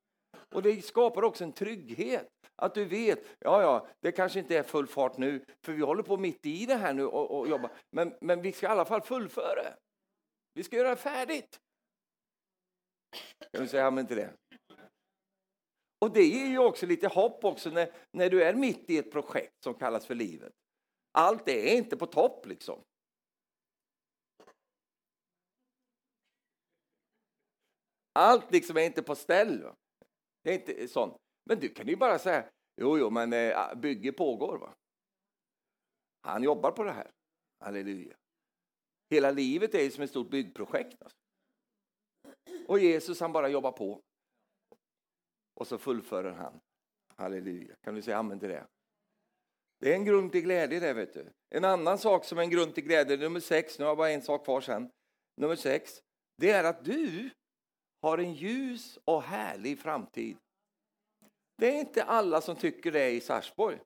Och 0.53 0.62
det 0.62 0.86
skapar 0.86 1.24
också 1.24 1.43
en 1.43 1.53
trygghet. 1.53 2.28
Att 2.55 2.74
du 2.74 2.86
vet, 2.86 3.20
ja 3.39 3.62
ja, 3.62 3.88
det 4.01 4.12
kanske 4.12 4.39
inte 4.39 4.57
är 4.57 4.64
full 4.64 4.88
fart 4.88 5.18
nu, 5.18 5.45
för 5.66 5.74
vi 5.74 5.82
håller 5.82 6.03
på 6.03 6.18
mitt 6.18 6.45
i 6.45 6.66
det 6.66 6.76
här 6.76 6.93
nu 6.93 7.05
och, 7.05 7.39
och 7.39 7.47
jobbar. 7.47 7.72
Men, 7.95 8.14
men 8.22 8.41
vi 8.41 8.51
ska 8.51 8.68
i 8.68 8.70
alla 8.70 8.86
fall 8.86 9.01
fullföra. 9.01 9.74
Vi 10.53 10.64
ska 10.64 10.76
göra 10.76 10.89
det 10.89 10.95
färdigt. 10.95 11.59
Kan 13.51 13.62
du 13.62 13.68
säga 13.68 13.88
amen 13.88 14.07
till 14.07 14.18
det? 14.18 14.34
Och 15.99 16.14
det 16.14 16.24
ger 16.24 16.45
ju 16.45 16.57
också 16.57 16.86
lite 16.86 17.07
hopp 17.07 17.43
också 17.43 17.70
när, 17.70 17.93
när 18.12 18.30
du 18.30 18.43
är 18.43 18.53
mitt 18.53 18.89
i 18.89 18.97
ett 18.97 19.12
projekt 19.12 19.64
som 19.64 19.74
kallas 19.74 20.05
för 20.05 20.16
livet. 20.16 20.53
Allt 21.12 21.47
är 21.47 21.78
inte 21.78 21.97
på 21.97 22.05
topp 22.05 22.45
liksom. 22.45 22.84
Allt 28.14 28.51
liksom 28.51 28.78
är 28.78 28.82
inte 28.82 29.03
på 29.03 29.16
ställ. 29.16 29.66
Det 30.43 30.49
är 30.49 30.53
inte 30.53 30.88
sånt. 30.88 31.18
Men 31.45 31.59
du 31.59 31.70
kan 31.70 31.88
ju 31.88 31.95
bara 31.95 32.20
säga, 32.20 32.49
jo, 32.82 32.97
jo, 32.97 33.09
men 33.09 33.34
eh, 33.34 33.76
bygge 33.76 34.12
pågår. 34.12 34.57
Va? 34.57 34.76
Han 36.22 36.43
jobbar 36.43 36.72
på 36.72 36.84
det 36.84 36.91
här. 36.91 37.12
Halleluja. 37.59 38.16
Hela 39.09 39.32
livet 39.32 39.76
är 39.76 39.84
ju 39.84 39.91
som 39.91 40.03
ett 40.03 40.09
stort 40.09 40.30
byggprojekt. 40.30 41.01
Alltså. 41.01 41.20
Och 42.67 42.79
Jesus 42.79 43.19
han 43.19 43.31
bara 43.31 43.49
jobbar 43.49 43.71
på. 43.71 44.01
Och 45.53 45.67
så 45.67 45.77
fullför 45.77 46.23
han. 46.23 46.59
Halleluja. 47.15 47.75
Kan 47.81 47.95
du 47.95 48.01
säga 48.01 48.17
amen 48.17 48.39
till 48.39 48.49
det? 48.49 48.67
Det 49.79 49.91
är 49.91 49.95
en 49.95 50.05
grund 50.05 50.31
till 50.31 50.41
glädje 50.41 50.79
det 50.79 50.93
vet 50.93 51.13
du. 51.13 51.31
En 51.49 51.65
annan 51.65 51.97
sak 51.97 52.25
som 52.25 52.37
är 52.37 52.41
en 52.41 52.49
grund 52.49 52.75
till 52.75 52.83
glädje, 52.83 53.17
nummer 53.17 53.39
sex, 53.39 53.79
nu 53.79 53.85
har 53.85 53.89
jag 53.89 53.97
bara 53.97 54.09
en 54.09 54.21
sak 54.21 54.43
kvar 54.43 54.61
sen. 54.61 54.91
Nummer 55.37 55.55
sex, 55.55 56.01
det 56.37 56.51
är 56.51 56.63
att 56.63 56.85
du 56.85 57.29
har 58.01 58.17
en 58.17 58.33
ljus 58.33 58.99
och 59.05 59.21
härlig 59.21 59.79
framtid. 59.79 60.37
Det 61.57 61.67
är 61.67 61.79
inte 61.79 62.03
alla 62.03 62.41
som 62.41 62.55
tycker 62.55 62.91
det 62.91 63.09
i 63.09 63.21
Sarsborg. 63.21 63.79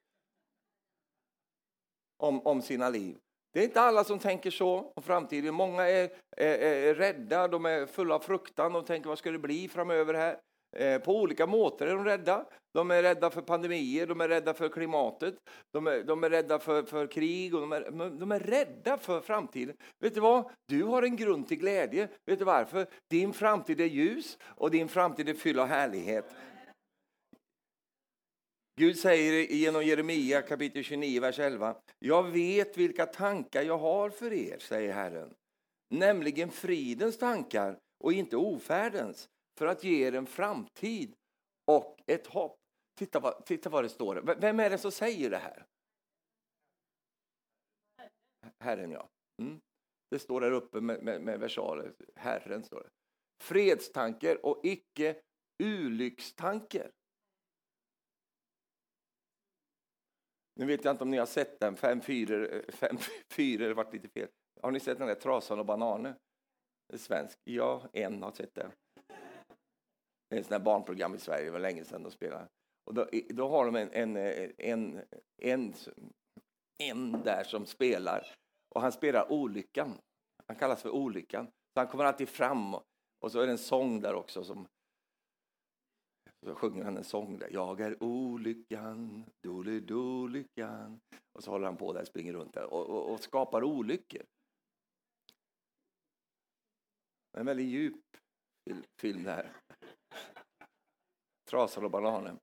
Om, 2.18 2.41
om 2.41 2.62
sina 2.62 2.89
liv. 2.89 3.18
Det 3.56 3.62
är 3.62 3.64
inte 3.64 3.82
alla 3.82 4.03
som 4.03 4.20
tänker 4.20 4.51
så 4.51 4.91
om 4.95 5.03
framtiden. 5.03 5.53
Många 5.53 5.89
är, 5.89 6.10
är, 6.38 6.60
är 6.60 6.95
rädda, 6.95 7.47
de 7.47 7.66
är 7.66 7.86
fulla 7.86 8.16
av 8.16 8.20
fruktan, 8.20 8.74
de 8.74 8.86
tänker 8.86 9.10
vad 9.10 9.18
ska 9.18 9.32
det 9.32 9.39
bli 9.39 9.68
framöver 9.68 10.14
här? 10.14 10.38
Eh, 10.78 11.01
på 11.01 11.22
olika 11.22 11.47
måter 11.47 11.88
är 11.88 11.95
de 11.95 12.06
rädda. 12.06 12.45
De 12.74 12.91
är 12.91 13.03
rädda 13.03 13.30
för 13.30 13.41
pandemier, 13.41 14.08
de 14.08 14.22
är 14.22 14.28
rädda 14.28 14.53
för 14.53 14.70
klimatet, 14.70 15.36
de 15.74 15.88
är, 15.88 16.03
de 16.03 16.24
är 16.24 16.30
rädda 16.30 16.60
för, 16.60 16.84
för 16.84 17.08
krig 17.08 17.56
och 17.56 17.62
de 17.62 17.72
är, 17.72 18.10
de 18.20 18.32
är 18.32 18.39
rädda 18.39 18.97
för 18.97 19.22
framtiden. 19.22 19.76
Vet 20.03 20.14
du 20.14 20.20
vad? 20.20 20.49
Du 20.68 20.84
har 20.84 21.03
en 21.03 21.16
grund 21.16 21.47
till 21.47 21.58
glädje. 21.58 22.08
Vet 22.26 22.39
du 22.39 22.45
varför? 22.45 22.88
Din 23.10 23.34
framtid 23.34 23.82
är 23.82 23.86
ljus 23.86 24.38
och 24.43 24.72
din 24.72 24.88
framtid 24.88 25.30
är 25.30 25.34
fylld 25.34 25.60
av 25.60 25.68
härlighet. 25.68 26.26
Gud 28.78 28.98
säger 28.98 29.52
genom 29.52 29.84
Jeremia 29.84 30.42
kapitel 30.42 30.84
29, 30.84 31.22
vers 31.22 31.40
11. 31.40 31.76
Jag 32.00 32.24
vet 32.24 32.78
vilka 32.78 33.06
tankar 33.06 33.62
jag 33.62 33.78
har 33.78 34.10
för 34.10 34.34
er, 34.34 34.58
säger 34.60 34.94
Herren. 34.94 35.36
Nämligen 35.90 36.52
fridens 36.52 37.18
tankar 37.18 37.80
och 38.04 38.14
inte 38.14 38.38
ofärdens, 38.38 39.30
för 39.58 39.68
att 39.68 39.84
ge 39.84 40.08
er 40.08 40.16
en 40.16 40.26
framtid 40.26 41.16
och 41.66 42.00
ett 42.08 42.28
hopp. 42.28 42.58
Titta 43.00 43.20
vad, 43.20 43.46
titta 43.46 43.70
vad 43.70 43.84
det 43.84 43.90
står. 43.90 44.36
Vem 44.42 44.60
är 44.60 44.70
det 44.70 44.78
som 44.78 44.92
säger 44.92 45.30
det 45.30 45.38
här? 45.38 45.66
Herren, 48.60 48.92
ja. 48.92 49.10
Mm. 49.42 49.60
Det 50.10 50.20
står 50.20 50.42
där 50.42 50.52
uppe 50.52 50.82
med, 50.82 51.04
med, 51.04 51.22
med 51.22 51.40
versaler. 51.40 51.94
Herren 52.16 52.64
står 52.64 52.80
det. 52.80 52.90
Fredstankar 53.44 54.46
och 54.46 54.62
icke 54.64 55.16
olyckstankar. 55.64 56.92
Nu 60.60 60.66
vet 60.66 60.86
jag 60.86 60.91
inte 60.91 61.03
om 61.03 61.12
ni 61.12 61.18
har 61.18 61.26
sett 61.26 61.60
den, 61.60 61.76
fem 61.76 62.01
fyror, 62.01 62.53
eh, 62.53 62.62
fem 62.68 62.97
fyror, 63.30 63.74
vart 63.74 63.93
lite 63.93 64.08
fel. 64.08 64.28
Har 64.62 64.72
ni 64.72 64.80
sett 64.80 64.97
den 64.97 65.08
där 65.08 65.16
Trasan 65.16 65.60
och 65.60 65.66
bananer? 65.66 66.16
Svensk? 66.93 67.39
Ja, 67.43 67.89
en 67.93 68.24
har 68.24 68.32
sett 68.32 68.56
den. 68.56 68.72
Det 70.30 70.36
är 70.36 70.39
ett 70.39 70.45
sånt 70.45 70.64
barnprogram 70.64 71.16
i 71.16 71.18
Sverige, 71.18 71.45
det 71.45 71.51
var 71.51 71.60
länge 71.60 71.86
sedan 71.86 72.03
de 72.03 72.12
spelade. 72.12 72.47
Och 72.86 72.93
då, 72.93 73.10
då 73.30 73.49
har 73.49 73.66
de 73.66 73.76
en, 73.76 73.89
en, 73.91 74.18
eh, 74.18 74.49
en, 74.58 75.01
en, 75.41 75.74
en 76.84 77.12
där 77.12 77.43
som 77.43 77.66
spelar, 77.66 78.36
och 78.76 78.82
han 78.82 78.91
spelar 78.91 79.32
Olyckan. 79.32 79.97
Han 80.47 80.56
kallas 80.56 80.82
för 80.82 80.89
Olyckan. 80.89 81.45
Så 81.45 81.80
han 81.80 81.88
kommer 81.88 82.03
alltid 82.03 82.30
fram, 82.30 82.76
och 83.20 83.32
så 83.32 83.39
är 83.39 83.45
det 83.45 83.51
en 83.51 83.58
sång 83.58 84.01
där 84.01 84.14
också 84.14 84.43
som 84.43 84.68
så 86.46 86.56
sjunger 86.56 86.84
han 86.84 86.98
en 86.98 87.04
sång 87.04 87.38
där. 87.40 87.50
Jag 87.52 87.82
är 87.82 88.04
olyckan, 88.04 89.26
dolidolyckan. 89.44 91.00
Och 91.34 91.44
så 91.44 91.52
håller 91.52 91.66
han 91.66 91.78
på 91.78 91.94
där, 91.94 92.04
springer 92.04 92.34
runt 92.34 92.54
där 92.54 92.66
och, 92.66 92.90
och, 92.90 93.14
och 93.14 93.20
skapar 93.20 93.64
olyckor. 93.64 94.24
En 97.38 97.46
väldigt 97.46 97.68
djup 97.68 98.02
film 99.02 99.24
det 99.24 99.32
här. 99.32 99.52
Trasor 101.50 101.84
och 101.84 101.92
bananer. 101.92 102.38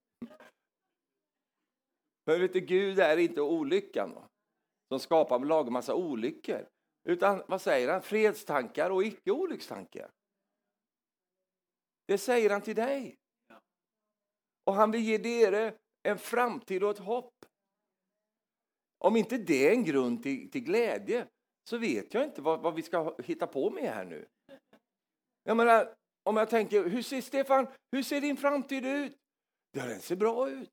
Men 2.26 2.40
vet 2.40 2.53
du, 2.53 2.61
Gud 2.61 2.99
är 2.99 3.16
inte 3.16 3.40
olyckan 3.40 4.14
va? 4.14 4.28
som 4.93 5.01
skapar 5.01 5.36
och 5.38 5.47
lagar 5.47 5.70
massa 5.70 5.95
olyckor. 5.95 6.68
Utan 7.09 7.43
vad 7.49 7.62
säger 7.62 7.93
han? 7.93 8.03
Fredstankar 8.03 8.90
och 8.90 9.05
icke 9.05 9.30
olyckstankar. 9.30 10.11
Det 12.07 12.18
säger 12.18 12.51
han 12.51 12.62
till 12.62 12.76
dig. 12.76 13.16
Och 14.64 14.74
han 14.74 14.90
vill 14.90 15.00
ge 15.00 15.46
er 15.46 15.78
en 16.02 16.18
framtid 16.18 16.82
och 16.82 16.90
ett 16.90 16.98
hopp. 16.98 17.32
Om 18.98 19.16
inte 19.16 19.38
det 19.38 19.68
är 19.68 19.72
en 19.72 19.84
grund 19.84 20.22
till, 20.22 20.50
till 20.50 20.64
glädje 20.64 21.26
så 21.70 21.78
vet 21.78 22.14
jag 22.14 22.24
inte 22.24 22.42
vad, 22.42 22.60
vad, 22.60 22.74
vi 22.74 22.82
ska 22.82 23.16
hitta 23.24 23.46
på 23.46 23.70
med 23.70 23.94
här 23.94 24.04
nu. 24.04 24.28
Jag 25.42 25.56
menar, 25.56 25.94
om 26.22 26.36
jag 26.36 26.50
tänker, 26.50 26.84
hur 26.84 27.02
ser 27.02 27.20
Stefan, 27.20 27.66
hur 27.92 28.02
ser 28.02 28.20
din 28.20 28.36
framtid 28.36 28.86
ut? 28.86 29.16
Ja, 29.72 29.86
den 29.86 30.00
ser 30.00 30.16
bra 30.16 30.50
ut. 30.50 30.70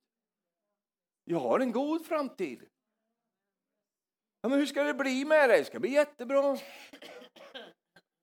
Jag 1.23 1.39
har 1.39 1.59
en 1.59 1.71
god 1.71 2.05
framtid. 2.05 2.67
Ja, 4.41 4.49
men 4.49 4.59
hur 4.59 4.65
ska 4.65 4.83
det 4.83 4.93
bli 4.93 5.25
med 5.25 5.49
dig? 5.49 5.59
Det 5.59 5.65
ska 5.65 5.79
bli 5.79 5.91
jättebra. 5.91 6.57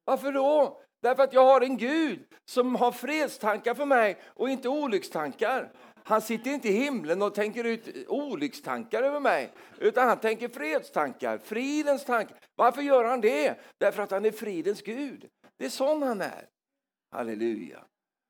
Varför 0.04 0.32
då? 0.32 0.82
Därför 1.02 1.22
att 1.22 1.32
jag 1.32 1.44
har 1.44 1.60
en 1.60 1.76
Gud 1.76 2.26
som 2.44 2.74
har 2.74 2.92
fredstankar 2.92 3.74
för 3.74 3.86
mig 3.86 4.18
och 4.24 4.48
inte 4.48 4.68
olyckstankar. 4.68 5.72
Han 6.04 6.22
sitter 6.22 6.50
inte 6.50 6.68
i 6.68 6.72
himlen 6.72 7.22
och 7.22 7.34
tänker 7.34 7.64
ut 7.64 8.08
olyckstankar 8.08 9.02
över 9.02 9.20
mig, 9.20 9.52
utan 9.78 10.08
han 10.08 10.18
tänker 10.18 10.48
fredstankar, 10.48 11.38
fridens 11.38 12.04
tankar. 12.04 12.38
Varför 12.56 12.82
gör 12.82 13.04
han 13.04 13.20
det? 13.20 13.60
Därför 13.78 14.02
att 14.02 14.10
han 14.10 14.24
är 14.24 14.30
fridens 14.30 14.82
Gud. 14.82 15.28
Det 15.58 15.64
är 15.64 15.68
sån 15.68 16.02
han 16.02 16.20
är. 16.20 16.48
Halleluja. 17.12 17.84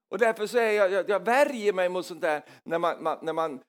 Och 0.09 0.19
därför 0.19 0.47
säger 0.47 0.81
jag, 0.81 0.93
jag, 0.93 1.09
jag 1.09 1.25
värjer 1.25 1.73
mig 1.73 1.89
mot 1.89 2.07
sånt 2.07 2.21
där 2.21 2.43
när 2.65 2.79
man, 2.79 3.03
man, 3.03 3.19
när 3.23 3.33
man 3.33 3.61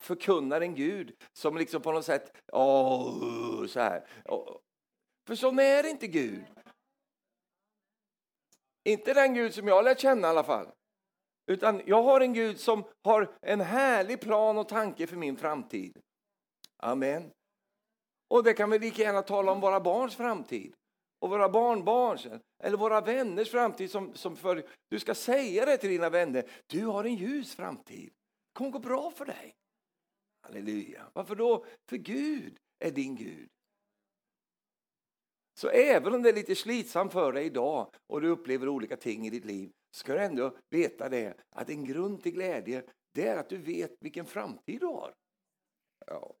förkunnar 0.00 0.60
en 0.60 0.74
Gud 0.74 1.12
som 1.32 1.56
liksom 1.56 1.82
på 1.82 1.92
något 1.92 2.04
sätt, 2.04 2.36
åh, 2.52 3.66
så 3.66 3.80
här. 3.80 4.04
För 5.26 5.34
så 5.34 5.60
är 5.60 5.90
inte 5.90 6.06
Gud. 6.06 6.44
Inte 8.84 9.14
den 9.14 9.34
Gud 9.34 9.54
som 9.54 9.68
jag 9.68 9.74
har 9.74 9.82
lärt 9.82 10.00
känna 10.00 10.26
i 10.28 10.30
alla 10.30 10.44
fall. 10.44 10.66
Utan 11.46 11.82
jag 11.86 12.02
har 12.02 12.20
en 12.20 12.32
Gud 12.32 12.60
som 12.60 12.84
har 13.04 13.34
en 13.40 13.60
härlig 13.60 14.20
plan 14.20 14.58
och 14.58 14.68
tanke 14.68 15.06
för 15.06 15.16
min 15.16 15.36
framtid. 15.36 15.98
Amen. 16.76 17.30
Och 18.28 18.44
det 18.44 18.54
kan 18.54 18.70
vi 18.70 18.78
lika 18.78 19.02
gärna 19.02 19.22
tala 19.22 19.52
om 19.52 19.60
våra 19.60 19.80
barns 19.80 20.16
framtid 20.16 20.74
och 21.20 21.30
våra 21.30 21.48
barnbarns 21.48 22.26
eller 22.62 22.76
våra 22.76 23.00
vänners 23.00 23.50
framtid. 23.50 23.90
Som, 23.90 24.14
som 24.14 24.36
för, 24.36 24.66
du 24.88 24.98
ska 24.98 25.14
säga 25.14 25.66
det 25.66 25.76
till 25.76 25.90
dina 25.90 26.10
vänner. 26.10 26.50
Du 26.66 26.86
har 26.86 27.04
en 27.04 27.14
ljus 27.14 27.54
framtid. 27.54 28.10
Det 28.12 28.58
kommer 28.58 28.70
gå 28.70 28.78
bra 28.78 29.10
för 29.10 29.24
dig. 29.24 29.54
Halleluja. 30.42 31.10
Varför 31.12 31.34
då? 31.34 31.66
För 31.88 31.96
Gud 31.96 32.56
är 32.78 32.90
din 32.90 33.16
Gud. 33.16 33.48
Så 35.54 35.68
även 35.68 36.14
om 36.14 36.22
det 36.22 36.28
är 36.28 36.34
lite 36.34 36.54
slitsamt 36.54 37.12
för 37.12 37.32
dig 37.32 37.46
idag 37.46 37.94
och 38.06 38.20
du 38.20 38.28
upplever 38.28 38.68
olika 38.68 38.96
ting 38.96 39.26
i 39.26 39.30
ditt 39.30 39.44
liv 39.44 39.70
ska 39.96 40.14
du 40.14 40.20
ändå 40.20 40.56
veta 40.70 41.08
det 41.08 41.34
att 41.50 41.70
en 41.70 41.84
grund 41.84 42.22
till 42.22 42.32
glädje 42.32 42.84
det 43.14 43.28
är 43.28 43.36
att 43.36 43.48
du 43.48 43.56
vet 43.56 43.96
vilken 44.00 44.26
framtid 44.26 44.80
du 44.80 44.86
har. 44.86 45.14
Ja. 46.06 46.34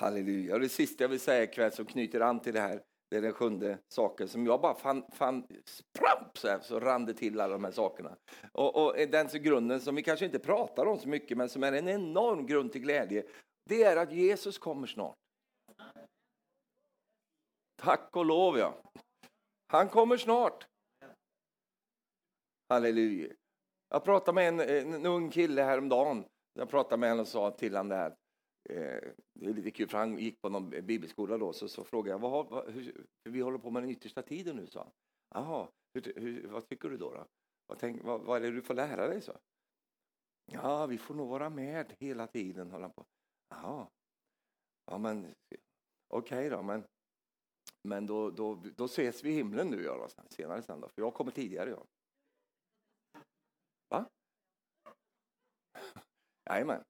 Halleluja. 0.00 0.54
Och 0.54 0.60
det 0.60 0.68
sista 0.68 1.04
jag 1.04 1.08
vill 1.08 1.20
säga 1.20 1.42
ikväll 1.42 1.72
som 1.72 1.86
knyter 1.86 2.20
an 2.20 2.40
till 2.40 2.54
det 2.54 2.60
här 2.60 2.82
Det 3.10 3.16
är 3.16 3.22
den 3.22 3.32
sjunde 3.32 3.78
saken 3.88 4.28
som 4.28 4.46
jag 4.46 4.60
bara 4.60 4.74
fann, 4.74 5.04
fann 5.12 5.46
spramp, 5.64 6.38
så, 6.38 6.48
här, 6.48 6.60
så 6.60 6.80
rann 6.80 7.06
det 7.06 7.14
till 7.14 7.40
alla 7.40 7.52
de 7.52 7.64
här 7.64 7.70
sakerna. 7.70 8.16
Och, 8.52 8.84
och 8.84 8.96
den 8.96 9.28
grunden 9.32 9.80
som 9.80 9.94
vi 9.94 10.02
kanske 10.02 10.24
inte 10.24 10.38
pratar 10.38 10.86
om 10.86 10.98
så 10.98 11.08
mycket, 11.08 11.36
men 11.36 11.48
som 11.48 11.62
är 11.62 11.72
en 11.72 11.88
enorm 11.88 12.46
grund 12.46 12.72
till 12.72 12.80
glädje, 12.80 13.24
det 13.68 13.82
är 13.82 13.96
att 13.96 14.12
Jesus 14.12 14.58
kommer 14.58 14.86
snart. 14.86 15.23
Tack 17.76 18.16
och 18.16 18.24
lov, 18.24 18.58
ja. 18.58 18.82
Han 19.66 19.88
kommer 19.88 20.16
snart. 20.16 20.66
Halleluja. 22.68 23.32
Jag 23.88 24.04
pratade 24.04 24.34
med 24.34 24.48
en, 24.48 24.94
en 24.94 25.06
ung 25.06 25.30
kille 25.30 25.62
häromdagen. 25.62 26.24
Jag 26.52 26.70
pratade 26.70 27.00
med 27.00 27.08
honom 27.10 27.22
och 27.22 27.28
sa 27.28 27.50
till 27.50 27.76
honom 27.76 27.88
det 27.88 27.96
här. 27.96 28.10
Eh, 28.70 29.12
det 29.34 29.46
är 29.46 29.54
lite 29.54 29.70
kul, 29.70 29.88
för 29.88 29.98
han 29.98 30.18
gick 30.18 30.40
på 30.40 30.48
någon 30.48 30.70
bibelskola 30.70 31.38
då, 31.38 31.52
så, 31.52 31.68
så 31.68 31.84
frågade 31.84 32.10
jag 32.10 32.18
vad, 32.18 32.48
vad, 32.48 32.70
hur, 32.70 33.06
vi 33.24 33.40
håller 33.40 33.58
på 33.58 33.70
med 33.70 33.82
den 33.82 33.90
yttersta 33.90 34.22
tiden 34.22 34.56
nu, 34.56 34.66
sa 34.66 34.80
han. 34.80 34.92
Jaha, 35.34 35.68
hur, 35.94 36.12
hur, 36.16 36.48
vad 36.48 36.68
tycker 36.68 36.88
du 36.88 36.96
då? 36.96 37.10
då? 37.10 37.26
Vad, 37.66 37.78
tänk, 37.78 38.04
vad, 38.04 38.20
vad 38.20 38.36
är 38.36 38.50
det 38.50 38.56
du 38.56 38.62
får 38.62 38.74
lära 38.74 39.08
dig? 39.08 39.20
så? 39.20 39.38
Ja, 40.52 40.86
vi 40.86 40.98
får 40.98 41.14
nog 41.14 41.28
vara 41.28 41.50
med 41.50 41.94
hela 41.98 42.26
tiden, 42.26 42.70
höll 42.70 42.82
han 42.82 42.92
på. 42.92 43.06
Jaha, 43.48 43.86
ja 44.86 44.98
men 44.98 45.34
okej 46.08 46.38
okay 46.38 46.48
då, 46.48 46.62
men, 46.62 46.84
men 47.88 48.06
då, 48.06 48.30
då, 48.30 48.54
då 48.54 48.84
ses 48.84 49.24
vi 49.24 49.30
i 49.30 49.34
himlen 49.34 49.70
nu, 49.70 49.82
ja, 49.82 50.08
senare 50.30 50.62
sen 50.62 50.80
då, 50.80 50.88
för 50.88 51.02
jag 51.02 51.14
kommer 51.14 51.30
tidigare. 51.30 51.70
Ja. 51.70 51.86
Va? 53.88 54.10
Jajamän. 56.50 56.84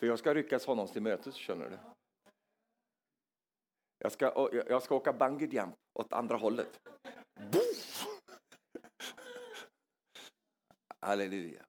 För 0.00 0.06
jag 0.06 0.18
ska 0.18 0.34
ryckas 0.34 0.66
honom 0.66 0.86
till 0.86 1.02
mötes, 1.02 1.34
känner 1.34 1.70
du. 1.70 1.78
Jag 3.98 4.12
ska, 4.12 4.50
jag 4.52 4.82
ska 4.82 4.94
åka 4.94 5.12
bungee 5.12 5.48
jump 5.48 5.74
åt 5.98 6.12
andra 6.12 6.36
hållet. 6.36 6.80
Boof! 7.52 8.06
Halleluja. 11.00 11.66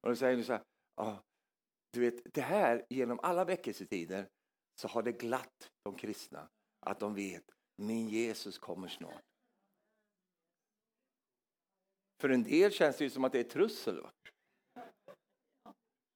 Och 0.00 0.08
då 0.08 0.16
säger 0.16 0.36
du 0.36 0.44
så 0.44 0.52
här, 0.52 0.62
ah, 0.94 1.16
du 1.92 2.00
vet, 2.00 2.34
det 2.34 2.40
här 2.40 2.86
genom 2.90 3.20
alla 3.22 3.44
väckelsetider 3.44 4.28
så 4.80 4.88
har 4.88 5.02
det 5.02 5.12
glatt 5.12 5.70
de 5.84 5.96
kristna 5.96 6.48
att 6.86 7.00
de 7.00 7.14
vet 7.14 7.44
min 7.76 8.08
Jesus 8.08 8.58
kommer 8.58 8.88
snart. 8.88 9.22
För 12.20 12.28
en 12.28 12.42
del 12.42 12.72
känns 12.72 12.96
det 12.96 13.04
ju 13.04 13.10
som 13.10 13.24
att 13.24 13.32
det 13.32 13.40
är 13.40 13.44
trussel. 13.44 14.00
Va? 14.00 14.10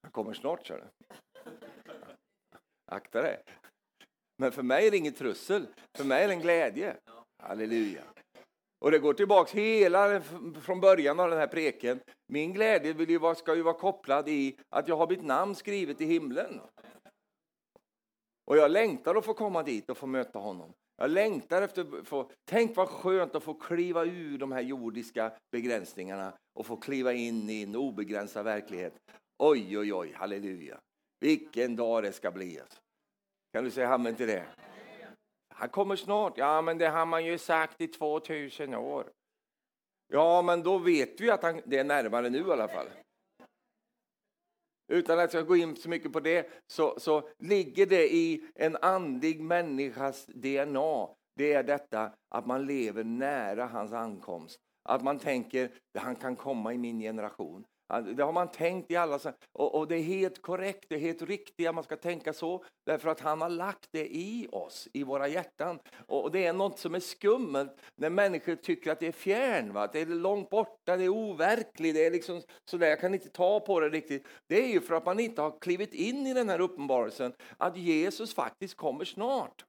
Han 0.03 0.11
kommer 0.11 0.35
snart, 0.35 0.67
sa 0.67 0.77
du. 0.77 0.85
Akta 2.93 3.23
dig. 3.23 3.43
Men 4.37 4.53
för 4.53 4.63
mig 4.63 4.87
är 4.87 4.91
det 4.91 4.97
inget 4.97 5.17
trussel. 5.17 5.67
För 5.97 6.05
mig 6.05 6.25
är 6.25 6.29
det 6.29 6.35
en 6.35 6.41
glädje. 6.41 6.97
Halleluja. 7.43 8.05
Och 8.79 8.91
det 8.91 8.99
går 8.99 9.15
tillbaks 9.15 9.53
hela 9.53 10.23
från 10.63 10.81
början 10.81 11.21
av 11.21 11.31
den 11.31 11.39
här 11.39 11.47
preken. 11.47 12.01
Min 12.27 12.53
glädje 12.53 12.93
vill 12.93 13.11
ju 13.11 13.19
vara, 13.19 13.35
ska 13.35 13.55
ju 13.55 13.63
vara 13.63 13.79
kopplad 13.79 14.29
i 14.29 14.59
att 14.69 14.89
jag 14.89 14.97
har 14.97 15.09
mitt 15.09 15.25
namn 15.25 15.55
skrivet 15.55 16.01
i 16.01 16.05
himlen. 16.05 16.61
Och 18.47 18.57
jag 18.57 18.71
längtar 18.71 19.15
att 19.15 19.25
få 19.25 19.35
komma 19.35 19.63
dit 19.63 19.91
och 19.91 19.99
få 19.99 20.07
möta 20.07 20.39
honom. 20.39 20.73
Jag 20.97 21.11
längtar 21.11 21.63
efter 21.63 21.99
att 21.99 22.09
få, 22.09 22.31
tänk 22.45 22.77
vad 22.77 22.89
skönt 22.89 23.35
att 23.35 23.43
få 23.43 23.55
kliva 23.55 24.05
ur 24.05 24.39
de 24.39 24.53
här 24.53 24.61
jordiska 24.61 25.33
begränsningarna 25.53 26.33
och 26.55 26.67
få 26.67 26.77
kliva 26.77 27.13
in 27.13 27.51
i 27.51 27.63
en 27.63 27.77
obegränsad 27.77 28.45
verklighet. 28.45 28.95
Oj, 29.39 29.79
oj, 29.79 29.95
oj, 29.95 30.13
halleluja. 30.13 30.81
Vilken 31.21 31.77
dag 31.77 32.03
det 32.03 32.13
ska 32.13 32.31
bli. 32.31 32.61
Alltså. 32.61 32.81
Kan 33.53 33.65
du 33.65 33.71
säga 33.71 33.95
amen 33.95 34.15
till 34.15 34.27
det? 34.27 34.45
Han 35.55 35.69
kommer 35.69 35.97
snart. 35.97 36.39
Ja, 36.39 36.63
men 36.63 36.79
det 36.79 36.89
har 36.89 37.07
man 37.07 37.25
ju 37.25 37.39
sagt 37.39 37.81
i 37.81 37.87
2000 37.87 38.75
år. 38.75 39.11
Ja, 40.13 40.43
men 40.43 40.63
då 40.63 40.79
vet 40.79 41.21
vi 41.21 41.31
att 41.31 41.43
han, 41.43 41.61
det 41.65 41.79
är 41.79 41.85
närmare 41.85 42.31
nu 42.31 42.39
i 42.39 42.53
alla 42.53 42.69
fall. 42.69 42.87
Utan 44.89 45.19
att 45.19 45.35
jag 45.35 45.47
går 45.47 45.57
in 45.57 45.77
så 45.77 45.89
mycket 45.89 46.13
på 46.13 46.21
det 46.21 46.49
så, 46.67 46.95
så 46.99 47.29
ligger 47.39 47.87
det 47.87 48.15
i 48.15 48.45
en 48.55 48.77
andlig 48.77 49.41
människas 49.41 50.27
DNA. 50.27 51.09
Det 51.37 51.53
är 51.53 51.63
detta 51.63 52.13
att 52.29 52.47
man 52.47 52.67
lever 52.67 53.05
nära 53.05 53.67
hans 53.67 53.93
ankomst. 53.93 54.61
Att 54.85 55.03
man 55.03 55.19
tänker 55.19 55.65
att 55.95 56.03
han 56.03 56.17
kan 56.17 56.37
komma 56.37 56.75
i 56.75 56.79
min 56.79 57.01
generation. 57.01 57.65
Det 57.89 58.23
har 58.23 58.33
man 58.33 58.51
tänkt 58.51 58.91
i 58.91 58.97
alla 58.97 59.19
och, 59.53 59.75
och 59.75 59.89
det 59.89 59.97
är 59.97 60.03
helt 60.03 60.43
korrekt, 60.43 60.85
det 60.89 60.95
är 60.95 60.99
helt 60.99 61.23
riktigt 61.23 61.69
att 61.69 61.75
man 61.75 61.85
ska 61.85 61.97
tänka 61.97 62.33
så. 62.33 62.65
Därför 62.87 63.09
att 63.09 63.21
han 63.21 63.41
har 63.41 63.49
lagt 63.49 63.89
det 63.93 64.17
i 64.17 64.49
oss, 64.53 64.89
i 64.93 65.03
våra 65.03 65.29
hjärtan. 65.29 65.79
Och 66.07 66.33
det 66.33 66.47
är 66.47 66.53
något 66.53 66.79
som 66.79 66.95
är 66.95 67.01
skummelt 67.01 67.81
när 67.97 68.11
människor 68.11 68.57
tycker 68.57 68.93
att 68.93 69.01
det 69.01 69.07
är 69.07 69.13
fjärn, 69.13 69.73
va? 69.73 69.89
det 69.93 70.01
är 70.01 70.07
långt 70.07 70.51
borta, 70.51 70.97
det 70.97 71.05
är 71.05 71.09
overkligt, 71.09 71.95
det 71.95 72.07
är 72.07 72.11
liksom 72.11 72.43
sådär, 72.65 72.87
jag 72.87 73.01
kan 73.01 73.15
inte 73.15 73.29
ta 73.29 73.61
på 73.61 73.81
det 73.81 73.89
riktigt. 73.89 74.27
Det 74.47 74.65
är 74.65 74.69
ju 74.69 74.81
för 74.81 74.95
att 74.95 75.07
man 75.07 75.21
inte 75.21 75.43
har 75.43 75.61
klivit 75.61 75.95
in 75.95 76.27
i 76.27 76.35
den 76.35 76.49
här 76.49 76.61
uppenbarelsen 76.61 77.33
att 77.57 77.77
Jesus 77.77 78.35
faktiskt 78.35 78.77
kommer 78.77 79.05
snart. 79.05 79.65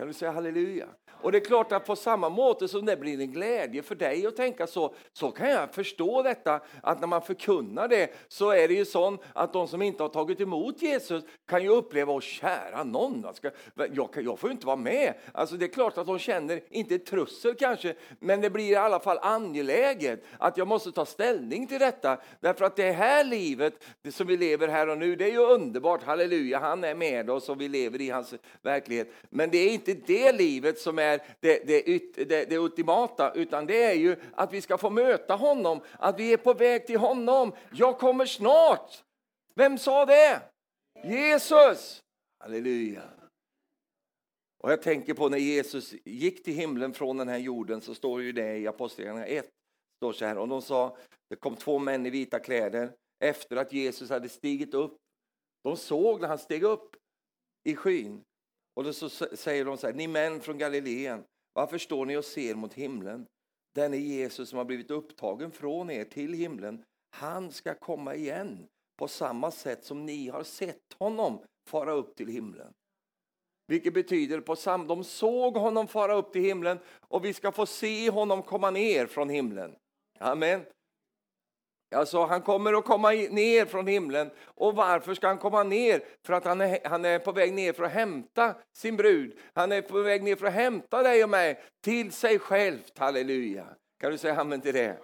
Kan 0.00 0.08
du 0.08 0.14
säga 0.14 0.30
halleluja? 0.30 0.86
Och 1.22 1.32
det 1.32 1.38
är 1.38 1.44
klart 1.44 1.72
att 1.72 1.86
på 1.86 1.96
samma 1.96 2.28
måte 2.28 2.68
som 2.68 2.86
det 2.86 2.96
blir 2.96 3.20
en 3.20 3.32
glädje 3.32 3.82
för 3.82 3.94
dig 3.94 4.26
att 4.26 4.36
tänka 4.36 4.66
så, 4.66 4.94
så 5.12 5.30
kan 5.30 5.50
jag 5.50 5.74
förstå 5.74 6.22
detta 6.22 6.60
att 6.82 7.00
när 7.00 7.06
man 7.06 7.22
förkunnar 7.22 7.88
det 7.88 8.10
så 8.28 8.50
är 8.50 8.68
det 8.68 8.74
ju 8.74 8.84
så 8.84 9.18
att 9.32 9.52
de 9.52 9.68
som 9.68 9.82
inte 9.82 10.02
har 10.02 10.08
tagit 10.08 10.40
emot 10.40 10.82
Jesus 10.82 11.24
kan 11.48 11.62
ju 11.62 11.68
uppleva, 11.68 12.12
åh 12.12 12.20
kära 12.20 12.84
någon, 12.84 13.22
jag, 13.22 13.36
ska, 13.36 13.50
jag, 13.74 14.08
jag 14.14 14.38
får 14.38 14.50
ju 14.50 14.52
inte 14.52 14.66
vara 14.66 14.76
med. 14.76 15.14
Alltså 15.32 15.56
det 15.56 15.64
är 15.64 15.68
klart 15.68 15.98
att 15.98 16.06
de 16.06 16.18
känner, 16.18 16.60
inte 16.70 16.94
ett 16.94 17.06
trussel 17.06 17.54
kanske, 17.54 17.94
men 18.18 18.40
det 18.40 18.50
blir 18.50 18.70
i 18.70 18.76
alla 18.76 19.00
fall 19.00 19.18
angeläget 19.22 20.24
att 20.38 20.56
jag 20.56 20.68
måste 20.68 20.92
ta 20.92 21.04
ställning 21.04 21.66
till 21.66 21.78
detta. 21.78 22.18
Därför 22.40 22.64
att 22.64 22.76
det 22.76 22.92
här 22.92 23.24
livet 23.24 23.84
det 24.02 24.12
som 24.12 24.26
vi 24.26 24.36
lever 24.36 24.68
här 24.68 24.88
och 24.88 24.98
nu, 24.98 25.16
det 25.16 25.24
är 25.24 25.32
ju 25.32 25.38
underbart, 25.38 26.02
halleluja, 26.02 26.58
han 26.58 26.84
är 26.84 26.94
med 26.94 27.30
oss 27.30 27.48
och 27.48 27.60
vi 27.60 27.68
lever 27.68 28.00
i 28.00 28.10
hans 28.10 28.34
verklighet. 28.62 29.12
Men 29.30 29.50
det 29.50 29.58
är 29.58 29.72
inte 29.72 29.89
inte 29.90 30.12
det 30.12 30.32
livet 30.32 30.78
som 30.78 30.98
är 30.98 31.22
det, 31.40 31.66
det, 31.66 31.82
det, 32.24 32.44
det 32.44 32.58
ultimata, 32.58 33.32
utan 33.32 33.66
det 33.66 33.82
är 33.82 33.94
ju 33.94 34.16
att 34.32 34.52
vi 34.52 34.60
ska 34.60 34.78
få 34.78 34.90
möta 34.90 35.34
honom, 35.34 35.80
att 35.98 36.20
vi 36.20 36.32
är 36.32 36.36
på 36.36 36.54
väg 36.54 36.86
till 36.86 36.98
honom. 36.98 37.52
Jag 37.72 37.98
kommer 37.98 38.26
snart. 38.26 39.04
Vem 39.54 39.78
sa 39.78 40.06
det? 40.06 40.42
Jesus! 41.04 42.02
Halleluja. 42.38 43.02
Och 44.62 44.72
jag 44.72 44.82
tänker 44.82 45.14
på 45.14 45.28
när 45.28 45.38
Jesus 45.38 45.94
gick 46.04 46.44
till 46.44 46.54
himlen 46.54 46.92
från 46.92 47.16
den 47.16 47.28
här 47.28 47.38
jorden 47.38 47.80
så 47.80 47.94
står 47.94 48.22
ju 48.22 48.32
det 48.32 48.58
i 48.58 48.66
Apostlagärningarna 48.66 49.26
1. 49.26 49.48
Står 49.96 50.12
så 50.12 50.24
här, 50.24 50.38
och 50.38 50.48
de 50.48 50.62
sa, 50.62 50.96
det 51.30 51.36
kom 51.36 51.56
två 51.56 51.78
män 51.78 52.06
i 52.06 52.10
vita 52.10 52.38
kläder 52.38 52.92
efter 53.24 53.56
att 53.56 53.72
Jesus 53.72 54.10
hade 54.10 54.28
stigit 54.28 54.74
upp. 54.74 54.96
De 55.64 55.76
såg 55.76 56.20
när 56.20 56.28
han 56.28 56.38
steg 56.38 56.62
upp 56.62 56.96
i 57.64 57.76
skyn. 57.76 58.22
Och 58.74 58.84
då 58.84 58.92
så 58.92 59.08
säger 59.08 59.64
de 59.64 59.76
så 59.78 59.86
här, 59.86 59.94
ni 59.94 60.06
män 60.06 60.40
från 60.40 60.58
Galileen, 60.58 61.24
varför 61.52 61.78
står 61.78 62.06
ni 62.06 62.16
och 62.16 62.24
ser 62.24 62.54
mot 62.54 62.74
himlen? 62.74 63.26
Den 63.74 63.94
är 63.94 63.98
Jesus 63.98 64.48
som 64.48 64.58
har 64.58 64.64
blivit 64.64 64.90
upptagen 64.90 65.50
från 65.50 65.90
er 65.90 66.04
till 66.04 66.32
himlen. 66.32 66.84
Han 67.10 67.52
ska 67.52 67.74
komma 67.74 68.14
igen 68.14 68.66
på 68.98 69.08
samma 69.08 69.50
sätt 69.50 69.84
som 69.84 70.06
ni 70.06 70.28
har 70.28 70.42
sett 70.42 70.92
honom 70.98 71.38
fara 71.68 71.92
upp 71.92 72.16
till 72.16 72.28
himlen. 72.28 72.72
Vilket 73.66 73.94
betyder 73.94 74.40
på 74.40 74.56
sam 74.56 74.86
de 74.86 75.04
såg 75.04 75.56
honom 75.56 75.88
fara 75.88 76.14
upp 76.14 76.32
till 76.32 76.42
himlen 76.42 76.78
och 77.08 77.24
vi 77.24 77.32
ska 77.32 77.52
få 77.52 77.66
se 77.66 78.10
honom 78.10 78.42
komma 78.42 78.70
ner 78.70 79.06
från 79.06 79.28
himlen. 79.28 79.76
Amen. 80.18 80.64
Alltså, 81.94 82.24
han 82.24 82.42
kommer 82.42 82.72
att 82.72 82.84
komma 82.84 83.10
ner 83.10 83.66
från 83.66 83.86
himlen. 83.86 84.30
Och 84.44 84.74
varför 84.74 85.14
ska 85.14 85.26
han 85.26 85.38
komma 85.38 85.62
ner? 85.62 86.02
För 86.26 86.32
att 86.32 86.44
han 86.44 86.60
är, 86.60 86.78
han 86.84 87.04
är 87.04 87.18
på 87.18 87.32
väg 87.32 87.52
ner 87.52 87.72
för 87.72 87.84
att 87.84 87.92
hämta 87.92 88.54
sin 88.72 88.96
brud. 88.96 89.38
Han 89.54 89.72
är 89.72 89.82
på 89.82 90.00
väg 90.00 90.22
ner 90.22 90.36
för 90.36 90.46
att 90.46 90.52
hämta 90.52 91.02
dig 91.02 91.24
och 91.24 91.30
mig 91.30 91.60
till 91.84 92.12
sig 92.12 92.38
själv. 92.38 92.78
Halleluja. 92.98 93.66
Kan 94.00 94.10
du 94.10 94.18
säga 94.18 94.40
amen 94.40 94.60
till 94.60 94.74
det? 94.74 94.98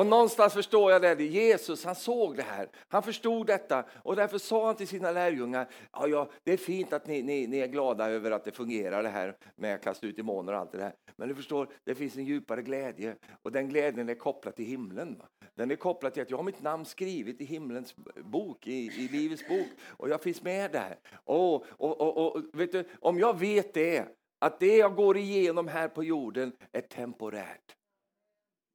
Och 0.00 0.06
någonstans 0.06 0.52
förstår 0.52 0.92
jag 0.92 1.02
det. 1.02 1.24
Jesus 1.24 1.84
han 1.84 1.94
såg 1.94 2.36
det 2.36 2.42
här. 2.42 2.68
Han 2.88 3.02
förstod 3.02 3.46
detta 3.46 3.84
och 4.02 4.16
därför 4.16 4.38
sa 4.38 4.66
han 4.66 4.76
till 4.76 4.88
sina 4.88 5.10
lärjungar. 5.10 5.68
Ja, 5.92 6.06
ja, 6.06 6.30
det 6.44 6.52
är 6.52 6.56
fint 6.56 6.92
att 6.92 7.06
ni, 7.06 7.22
ni, 7.22 7.46
ni 7.46 7.58
är 7.58 7.66
glada 7.66 8.10
över 8.10 8.30
att 8.30 8.44
det 8.44 8.52
fungerar 8.52 9.02
det 9.02 9.08
här 9.08 9.36
med 9.56 9.74
att 9.74 9.84
kasta 9.84 10.06
ut 10.06 10.16
demoner 10.16 10.52
och 10.52 10.58
allt 10.58 10.72
det 10.72 10.78
där. 10.78 10.92
Men 11.16 11.28
du 11.28 11.34
förstår, 11.34 11.68
det 11.84 11.94
finns 11.94 12.16
en 12.16 12.24
djupare 12.24 12.62
glädje 12.62 13.16
och 13.42 13.52
den 13.52 13.68
glädjen 13.68 14.08
är 14.08 14.14
kopplad 14.14 14.56
till 14.56 14.64
himlen. 14.64 15.18
Va? 15.18 15.24
Den 15.54 15.70
är 15.70 15.76
kopplad 15.76 16.12
till 16.12 16.22
att 16.22 16.30
jag 16.30 16.36
har 16.36 16.44
mitt 16.44 16.62
namn 16.62 16.84
skrivet 16.84 17.40
i 17.40 17.44
himlens 17.44 17.94
bok, 18.24 18.66
i, 18.66 18.86
i 18.86 19.08
livets 19.08 19.48
bok 19.48 19.68
och 19.86 20.08
jag 20.08 20.22
finns 20.22 20.42
med 20.42 20.72
där. 20.72 20.98
Och, 21.24 21.54
och, 21.54 22.00
och, 22.00 22.36
och 22.36 22.42
vet 22.52 22.72
du, 22.72 22.84
om 23.00 23.18
jag 23.18 23.38
vet 23.38 23.74
det, 23.74 24.04
att 24.38 24.60
det 24.60 24.76
jag 24.76 24.94
går 24.96 25.16
igenom 25.16 25.68
här 25.68 25.88
på 25.88 26.04
jorden 26.04 26.52
är 26.72 26.80
temporärt. 26.80 27.76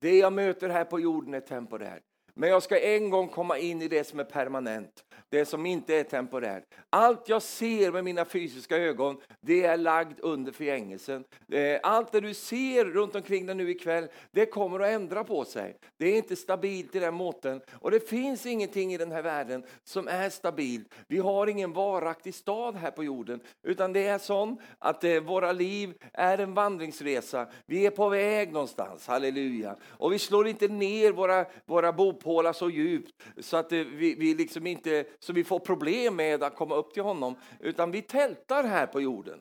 Det 0.06 0.18
jag 0.18 0.34
möter 0.34 0.70
här 0.70 0.86
på 0.86 1.00
jorden 1.00 1.34
är 1.34 1.40
temporärt. 1.40 2.04
Men 2.38 2.50
jag 2.50 2.64
ska 2.64 2.80
en 2.80 3.10
gång 3.10 3.28
komma 3.28 3.58
in 3.58 3.82
i 3.82 3.88
det 3.88 4.04
som 4.04 4.20
är 4.20 4.24
permanent, 4.24 5.04
det 5.30 5.46
som 5.46 5.66
inte 5.66 5.96
är 5.96 6.04
temporärt. 6.04 6.64
Allt 6.90 7.30
jag 7.30 7.42
ser 7.42 7.92
med 7.92 8.04
mina 8.04 8.26
fysiska 8.26 8.78
ögon, 8.78 9.18
det 9.42 9.64
är 9.64 9.78
lagd 9.78 10.20
under 10.20 10.52
förgängelsen. 10.52 11.24
Eh, 11.52 11.80
allt 11.84 12.12
det 12.12 12.22
du 12.22 12.34
ser 12.34 12.86
runt 12.86 13.16
omkring 13.16 13.46
dig 13.46 13.56
nu 13.56 13.70
ikväll, 13.70 14.08
det 14.32 14.46
kommer 14.46 14.80
att 14.80 14.90
ändra 14.90 15.24
på 15.24 15.46
sig. 15.46 15.78
Det 15.98 16.06
är 16.08 16.18
inte 16.18 16.36
stabilt 16.36 16.96
i 16.96 17.00
den 17.00 17.14
måten. 17.14 17.62
Och 17.74 17.92
det 17.92 18.10
finns 18.10 18.46
ingenting 18.46 18.94
i 18.94 18.98
den 18.98 19.12
här 19.12 19.22
världen 19.22 19.64
som 19.84 20.08
är 20.08 20.30
stabilt. 20.30 20.94
Vi 21.08 21.18
har 21.18 21.48
ingen 21.48 21.74
varaktig 21.74 22.36
stad 22.36 22.76
här 22.76 22.92
på 22.92 23.04
jorden, 23.04 23.40
utan 23.64 23.94
det 23.94 24.08
är 24.08 24.18
så 24.18 24.58
att 24.80 25.04
eh, 25.04 25.20
våra 25.20 25.52
liv 25.52 25.94
är 26.14 26.38
en 26.38 26.54
vandringsresa. 26.54 27.48
Vi 27.66 27.86
är 27.86 27.92
på 27.92 28.10
väg 28.10 28.54
någonstans, 28.54 29.08
halleluja. 29.08 29.76
Och 29.84 30.14
vi 30.14 30.20
slår 30.20 30.48
inte 30.48 30.68
ner 30.68 31.12
våra, 31.12 31.46
våra 31.66 31.94
bopålar 31.94 32.25
så 32.54 32.70
djupt 32.70 33.24
så 33.38 33.58
att 33.58 33.72
vi, 33.72 34.16
vi, 34.16 34.36
liksom 34.36 34.68
inte, 34.68 35.06
så 35.20 35.34
vi 35.34 35.44
får 35.44 35.60
problem 35.60 36.16
med 36.16 36.44
att 36.44 36.56
komma 36.56 36.76
upp 36.76 36.94
till 36.94 37.04
honom, 37.04 37.36
utan 37.60 37.92
vi 37.92 38.02
tältar 38.02 38.64
här 38.64 38.88
på 38.88 39.02
jorden. 39.02 39.40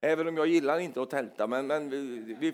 Även 0.00 0.28
om 0.28 0.36
jag 0.36 0.46
gillar 0.46 0.78
inte 0.78 1.02
att 1.02 1.10
tälta, 1.10 1.46
men, 1.46 1.66
men 1.66 1.90
vi, 1.90 2.34
vi, 2.40 2.52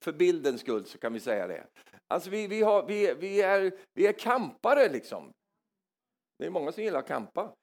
för 0.00 0.12
bildens 0.12 0.60
skull 0.60 0.84
så 0.84 0.98
kan 0.98 1.12
vi 1.12 1.20
säga 1.20 1.46
det. 1.46 1.66
Alltså 2.08 2.30
vi, 2.30 2.46
vi, 2.46 2.62
har, 2.62 2.86
vi, 2.86 3.14
vi, 3.14 3.42
är, 3.42 3.72
vi 3.94 4.06
är 4.06 4.12
kampare 4.12 4.88
liksom. 4.88 5.32
Det 6.38 6.46
är 6.46 6.50
många 6.50 6.72
som 6.72 6.84
gillar 6.84 6.98
att 6.98 7.08
kampa. 7.08 7.54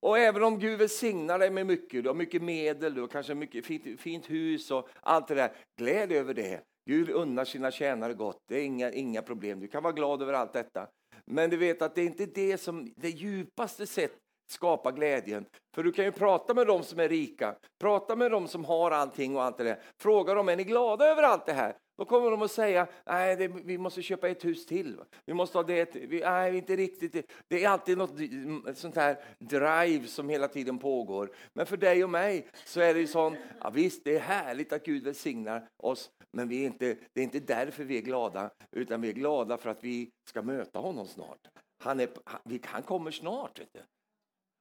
Och 0.00 0.18
även 0.18 0.42
om 0.42 0.58
Gud 0.58 0.78
välsignar 0.78 1.38
dig 1.38 1.50
med 1.50 1.66
mycket, 1.66 2.02
du 2.02 2.08
har 2.08 2.14
mycket 2.14 2.42
medel, 2.42 2.94
du 2.94 3.00
har 3.00 3.08
kanske 3.08 3.34
mycket 3.34 3.66
fint, 3.66 4.00
fint 4.00 4.30
hus 4.30 4.70
och 4.70 4.88
allt 5.00 5.28
det 5.28 5.34
där. 5.34 5.56
Gläd 5.76 6.12
över 6.12 6.34
det. 6.34 6.64
Gud 6.86 7.10
unnar 7.10 7.44
sina 7.44 7.70
tjänare 7.70 8.14
gott, 8.14 8.38
det 8.48 8.56
är 8.56 8.64
inga, 8.64 8.92
inga 8.92 9.22
problem. 9.22 9.60
Du 9.60 9.68
kan 9.68 9.82
vara 9.82 9.92
glad 9.92 10.22
över 10.22 10.32
allt 10.32 10.52
detta. 10.52 10.88
Men 11.26 11.50
du 11.50 11.56
vet 11.56 11.82
att 11.82 11.94
det 11.94 12.00
är 12.00 12.06
inte 12.06 12.26
det 12.26 12.58
som 12.58 12.92
det 12.96 13.10
djupaste 13.10 13.86
sätt 13.86 14.12
skapar 14.50 14.92
glädjen. 14.92 15.46
För 15.74 15.82
du 15.82 15.92
kan 15.92 16.04
ju 16.04 16.12
prata 16.12 16.54
med 16.54 16.66
dem 16.66 16.82
som 16.82 17.00
är 17.00 17.08
rika, 17.08 17.54
prata 17.80 18.16
med 18.16 18.30
dem 18.30 18.48
som 18.48 18.64
har 18.64 18.90
allting 18.90 19.36
och 19.36 19.42
allt 19.42 19.58
det 19.58 19.64
där. 19.64 19.82
Fråga 20.00 20.34
dem, 20.34 20.48
är 20.48 20.56
ni 20.56 20.64
glada 20.64 21.06
över 21.06 21.22
allt 21.22 21.46
det 21.46 21.52
här? 21.52 21.76
Då 21.96 22.04
kommer 22.04 22.30
de 22.30 22.42
att 22.42 22.50
säga, 22.50 22.86
nej 23.06 23.36
det, 23.36 23.48
vi 23.48 23.78
måste 23.78 24.02
köpa 24.02 24.28
ett 24.28 24.44
hus 24.44 24.66
till. 24.66 25.00
Vi 25.24 25.34
måste 25.34 25.58
ha 25.58 25.62
det, 25.62 25.94
vi, 25.94 26.20
nej 26.20 26.56
inte 26.56 26.76
riktigt. 26.76 27.30
Det 27.48 27.64
är 27.64 27.68
alltid 27.68 27.98
något 27.98 28.18
mm, 28.18 28.74
sånt 28.74 28.96
här 28.96 29.24
drive 29.38 30.06
som 30.06 30.28
hela 30.28 30.48
tiden 30.48 30.78
pågår. 30.78 31.34
Men 31.52 31.66
för 31.66 31.76
dig 31.76 32.04
och 32.04 32.10
mig 32.10 32.48
så 32.64 32.80
är 32.80 32.94
det 32.94 33.00
ju 33.00 33.06
sån, 33.06 33.36
ja, 33.60 33.70
visst 33.70 34.04
det 34.04 34.16
är 34.16 34.20
härligt 34.20 34.72
att 34.72 34.84
Gud 34.84 35.04
välsignar 35.04 35.68
oss, 35.76 36.10
men 36.32 36.48
vi 36.48 36.62
är 36.62 36.66
inte, 36.66 36.96
det 37.12 37.20
är 37.20 37.24
inte 37.24 37.40
därför 37.40 37.84
vi 37.84 37.98
är 37.98 38.02
glada, 38.02 38.50
utan 38.72 39.00
vi 39.00 39.08
är 39.08 39.12
glada 39.12 39.56
för 39.56 39.70
att 39.70 39.84
vi 39.84 40.10
ska 40.28 40.42
möta 40.42 40.78
honom 40.78 41.06
snart. 41.06 41.48
Han, 41.82 42.00
är, 42.00 42.08
han, 42.24 42.58
han 42.64 42.82
kommer 42.82 43.10
snart. 43.10 43.60
Vet 43.60 43.72
du. 43.72 43.80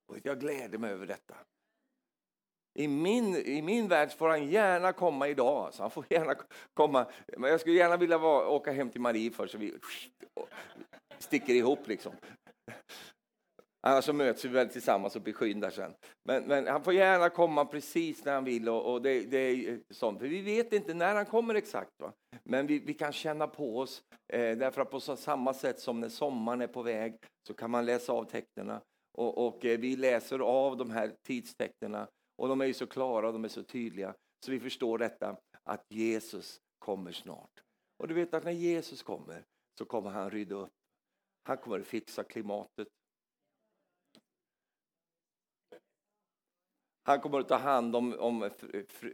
Och 0.07 0.17
jag 0.23 0.39
gläder 0.39 0.77
mig 0.77 0.91
över 0.91 1.07
detta. 1.07 1.35
I 2.79 2.87
min, 2.87 3.35
I 3.35 3.61
min 3.61 3.87
värld 3.87 4.11
får 4.11 4.29
han 4.29 4.49
gärna 4.49 4.93
komma 4.93 5.27
idag. 5.27 5.73
Så 5.73 5.83
han 5.83 5.91
får 5.91 6.05
gärna 6.09 6.35
komma. 6.73 7.05
Men 7.37 7.51
jag 7.51 7.59
skulle 7.59 7.75
gärna 7.75 7.97
vilja 7.97 8.17
vara, 8.17 8.47
åka 8.47 8.71
hem 8.71 8.89
till 8.89 9.01
Marie 9.01 9.31
först 9.31 9.51
så 9.51 9.57
vi 9.57 9.73
sticker 11.19 11.53
ihop 11.53 11.87
liksom. 11.87 12.13
Annars 13.87 14.05
så 14.05 14.13
möts 14.13 14.45
vi 14.45 14.49
väl 14.49 14.69
tillsammans 14.69 15.15
uppe 15.15 15.29
i 15.29 15.33
skyn 15.33 15.71
sen. 15.71 15.93
Men, 16.25 16.43
men, 16.43 16.67
han 16.67 16.83
får 16.83 16.93
gärna 16.93 17.29
komma 17.29 17.65
precis 17.65 18.25
när 18.25 18.33
han 18.33 18.43
vill 18.43 18.69
och, 18.69 18.93
och 18.93 19.01
det, 19.01 19.21
det, 19.21 19.37
är 19.37 19.79
sånt. 19.89 20.19
För 20.19 20.27
vi 20.27 20.41
vet 20.41 20.73
inte 20.73 20.93
när 20.93 21.15
han 21.15 21.25
kommer 21.25 21.55
exakt. 21.55 21.91
Va? 21.99 22.13
Men 22.43 22.67
vi, 22.67 22.79
vi 22.79 22.93
kan 22.93 23.11
känna 23.11 23.47
på 23.47 23.77
oss. 23.77 24.03
Eh, 24.33 24.57
därför 24.57 24.81
att 24.81 24.91
på 24.91 24.99
samma 24.99 25.53
sätt 25.53 25.79
som 25.79 25.99
när 25.99 26.09
sommaren 26.09 26.61
är 26.61 26.67
på 26.67 26.81
väg 26.81 27.17
så 27.47 27.53
kan 27.53 27.71
man 27.71 27.85
läsa 27.85 28.13
av 28.13 28.23
tecknen. 28.23 28.79
Och, 29.17 29.47
och 29.47 29.65
eh, 29.65 29.79
vi 29.79 29.95
läser 29.95 30.39
av 30.39 30.77
de 30.77 30.91
här 30.91 31.11
tidstecknen 31.27 32.05
och 32.35 32.47
de 32.47 32.61
är 32.61 32.65
ju 32.65 32.73
så 32.73 32.87
klara 32.87 33.27
och 33.27 33.33
de 33.33 33.43
är 33.43 33.49
så 33.49 33.63
tydliga 33.63 34.15
så 34.45 34.51
vi 34.51 34.59
förstår 34.59 34.97
detta 34.97 35.37
att 35.63 35.85
Jesus 35.89 36.61
kommer 36.79 37.11
snart. 37.11 37.63
Och 37.97 38.07
du 38.07 38.13
vet 38.13 38.33
att 38.33 38.43
när 38.43 38.51
Jesus 38.51 39.03
kommer 39.03 39.45
så 39.77 39.85
kommer 39.85 40.09
han 40.09 40.29
rydda 40.29 40.55
upp. 40.55 40.73
Han 41.43 41.57
kommer 41.57 41.79
att 41.79 41.87
fixa 41.87 42.23
klimatet. 42.23 42.87
Han 47.03 47.21
kommer 47.21 47.39
att 47.39 47.47
ta 47.47 47.57
hand 47.57 47.95
om, 47.95 48.19
om 48.19 48.49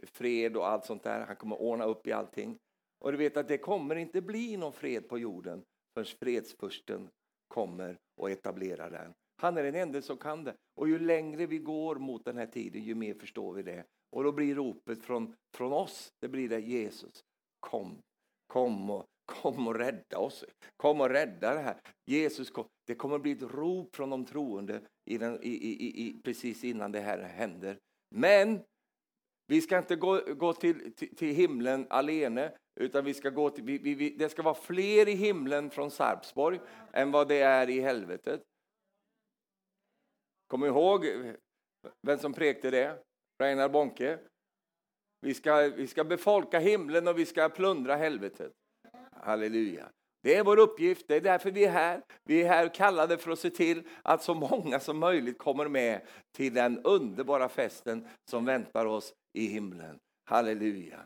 fred 0.02 0.56
och 0.56 0.68
allt 0.68 0.84
sånt 0.84 1.02
där. 1.02 1.26
Han 1.26 1.36
kommer 1.36 1.56
att 1.56 1.62
ordna 1.62 1.84
upp 1.84 2.06
i 2.06 2.12
allting. 2.12 2.58
Och 2.98 3.12
du 3.12 3.18
vet 3.18 3.36
att 3.36 3.48
det 3.48 3.58
kommer 3.58 3.96
inte 3.96 4.20
bli 4.20 4.56
någon 4.56 4.72
fred 4.72 5.08
på 5.08 5.18
jorden 5.18 5.64
förrän 5.94 6.06
fredsfursten 6.06 7.10
kommer 7.48 7.98
och 8.16 8.30
etablerar 8.30 8.90
den. 8.90 9.14
Han 9.36 9.56
är 9.56 9.62
den 9.62 9.74
enda 9.74 10.02
som 10.02 10.16
kan 10.16 10.44
det. 10.44 10.56
Och 10.80 10.88
ju 10.88 10.98
längre 10.98 11.46
vi 11.46 11.58
går 11.58 11.96
mot 11.96 12.24
den 12.24 12.36
här 12.36 12.46
tiden, 12.46 12.82
ju 12.82 12.94
mer 12.94 13.14
förstår 13.14 13.54
vi 13.54 13.62
det. 13.62 13.84
Och 14.10 14.24
då 14.24 14.32
blir 14.32 14.54
ropet 14.54 15.02
från, 15.02 15.34
från 15.56 15.72
oss, 15.72 16.12
det 16.20 16.28
blir 16.28 16.48
det 16.48 16.60
Jesus, 16.60 17.24
kom, 17.60 17.98
kom 18.46 18.90
och, 18.90 19.04
kom 19.24 19.68
och 19.68 19.74
rädda 19.74 20.18
oss. 20.18 20.44
Kom 20.76 21.00
och 21.00 21.10
rädda 21.10 21.54
det 21.54 21.60
här. 21.60 21.80
Jesus, 22.06 22.50
kom. 22.50 22.64
det 22.86 22.94
kommer 22.94 23.18
bli 23.18 23.32
ett 23.32 23.42
rop 23.42 23.96
från 23.96 24.10
de 24.10 24.24
troende 24.24 24.80
i 25.10 25.18
den, 25.18 25.42
i, 25.42 25.48
i, 25.48 26.06
i, 26.06 26.22
precis 26.22 26.64
innan 26.64 26.92
det 26.92 27.00
här 27.00 27.18
händer. 27.18 27.78
Men 28.14 28.60
vi 29.46 29.60
ska 29.60 29.78
inte 29.78 29.96
gå, 29.96 30.20
gå 30.36 30.52
till, 30.52 30.94
till, 30.94 31.16
till 31.16 31.34
himlen 31.34 31.86
alene, 31.90 32.52
utan 32.80 33.04
vi 33.04 33.14
ska 33.14 33.30
gå 33.30 33.50
till, 33.50 33.64
vi, 33.64 33.94
vi, 33.94 34.10
det 34.10 34.28
ska 34.28 34.42
vara 34.42 34.54
fler 34.54 35.08
i 35.08 35.14
himlen 35.14 35.70
från 35.70 35.90
Sarpsborg 35.90 36.60
än 36.92 37.10
vad 37.10 37.28
det 37.28 37.40
är 37.40 37.70
i 37.70 37.80
helvetet. 37.80 38.42
Kom 40.50 40.64
ihåg 40.64 41.06
vem 42.06 42.18
som 42.18 42.32
präkte 42.32 42.70
det? 42.70 42.98
Reinar 43.42 43.68
Bonke. 43.68 44.18
Vi 45.20 45.34
ska, 45.34 45.56
vi 45.56 45.86
ska 45.86 46.04
befolka 46.04 46.58
himlen 46.58 47.08
och 47.08 47.18
vi 47.18 47.26
ska 47.26 47.48
plundra 47.48 47.96
helvetet. 47.96 48.52
Halleluja. 49.12 49.90
Det 50.22 50.34
är 50.34 50.44
vår 50.44 50.58
uppgift, 50.58 51.08
det 51.08 51.16
är 51.16 51.20
därför 51.20 51.50
vi 51.50 51.64
är 51.64 51.70
här. 51.70 52.02
Vi 52.24 52.42
är 52.42 52.48
här 52.48 52.74
kallade 52.74 53.18
för 53.18 53.30
att 53.30 53.38
se 53.38 53.50
till 53.50 53.82
att 54.02 54.22
så 54.22 54.34
många 54.34 54.80
som 54.80 54.98
möjligt 54.98 55.38
kommer 55.38 55.68
med 55.68 56.00
till 56.36 56.54
den 56.54 56.78
underbara 56.84 57.48
festen 57.48 58.08
som 58.30 58.44
väntar 58.44 58.86
oss 58.86 59.14
i 59.32 59.46
himlen. 59.46 59.98
Halleluja. 60.24 61.04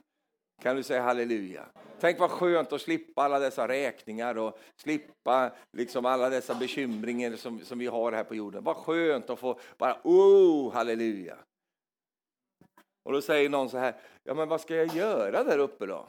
Kan 0.62 0.76
du 0.76 0.82
säga 0.82 1.02
halleluja? 1.02 1.66
Tänk 2.00 2.18
vad 2.18 2.30
skönt 2.30 2.72
att 2.72 2.80
slippa 2.80 3.22
alla 3.22 3.38
dessa 3.38 3.68
räkningar 3.68 4.38
och 4.38 4.58
slippa 4.76 5.52
liksom 5.72 6.06
alla 6.06 6.28
dessa 6.28 6.54
bekymringar 6.54 7.36
som, 7.36 7.60
som 7.60 7.78
vi 7.78 7.86
har 7.86 8.12
här 8.12 8.24
på 8.24 8.34
jorden. 8.34 8.64
Vad 8.64 8.76
skönt 8.76 9.30
att 9.30 9.38
få 9.38 9.60
bara, 9.78 10.00
oh, 10.04 10.72
halleluja. 10.72 11.36
Och 13.02 13.12
då 13.12 13.22
säger 13.22 13.48
någon 13.48 13.70
så 13.70 13.78
här, 13.78 13.94
ja 14.22 14.34
men 14.34 14.48
vad 14.48 14.60
ska 14.60 14.74
jag 14.76 14.96
göra 14.96 15.44
där 15.44 15.58
uppe 15.58 15.86
då? 15.86 16.08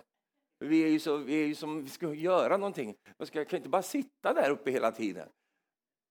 Vi 0.59 0.83
är 0.83 0.87
ju, 0.87 0.99
så, 0.99 1.17
vi 1.17 1.43
är 1.43 1.47
ju 1.47 1.55
som, 1.55 1.83
vi 1.83 1.89
ska 1.89 2.13
göra 2.13 2.57
någonting. 2.57 2.95
Jag, 3.17 3.27
ska, 3.27 3.45
kan 3.45 3.57
inte 3.57 3.69
bara 3.69 3.81
sitta 3.81 4.33
där 4.33 4.49
uppe 4.49 4.71
hela 4.71 4.91
tiden. 4.91 5.29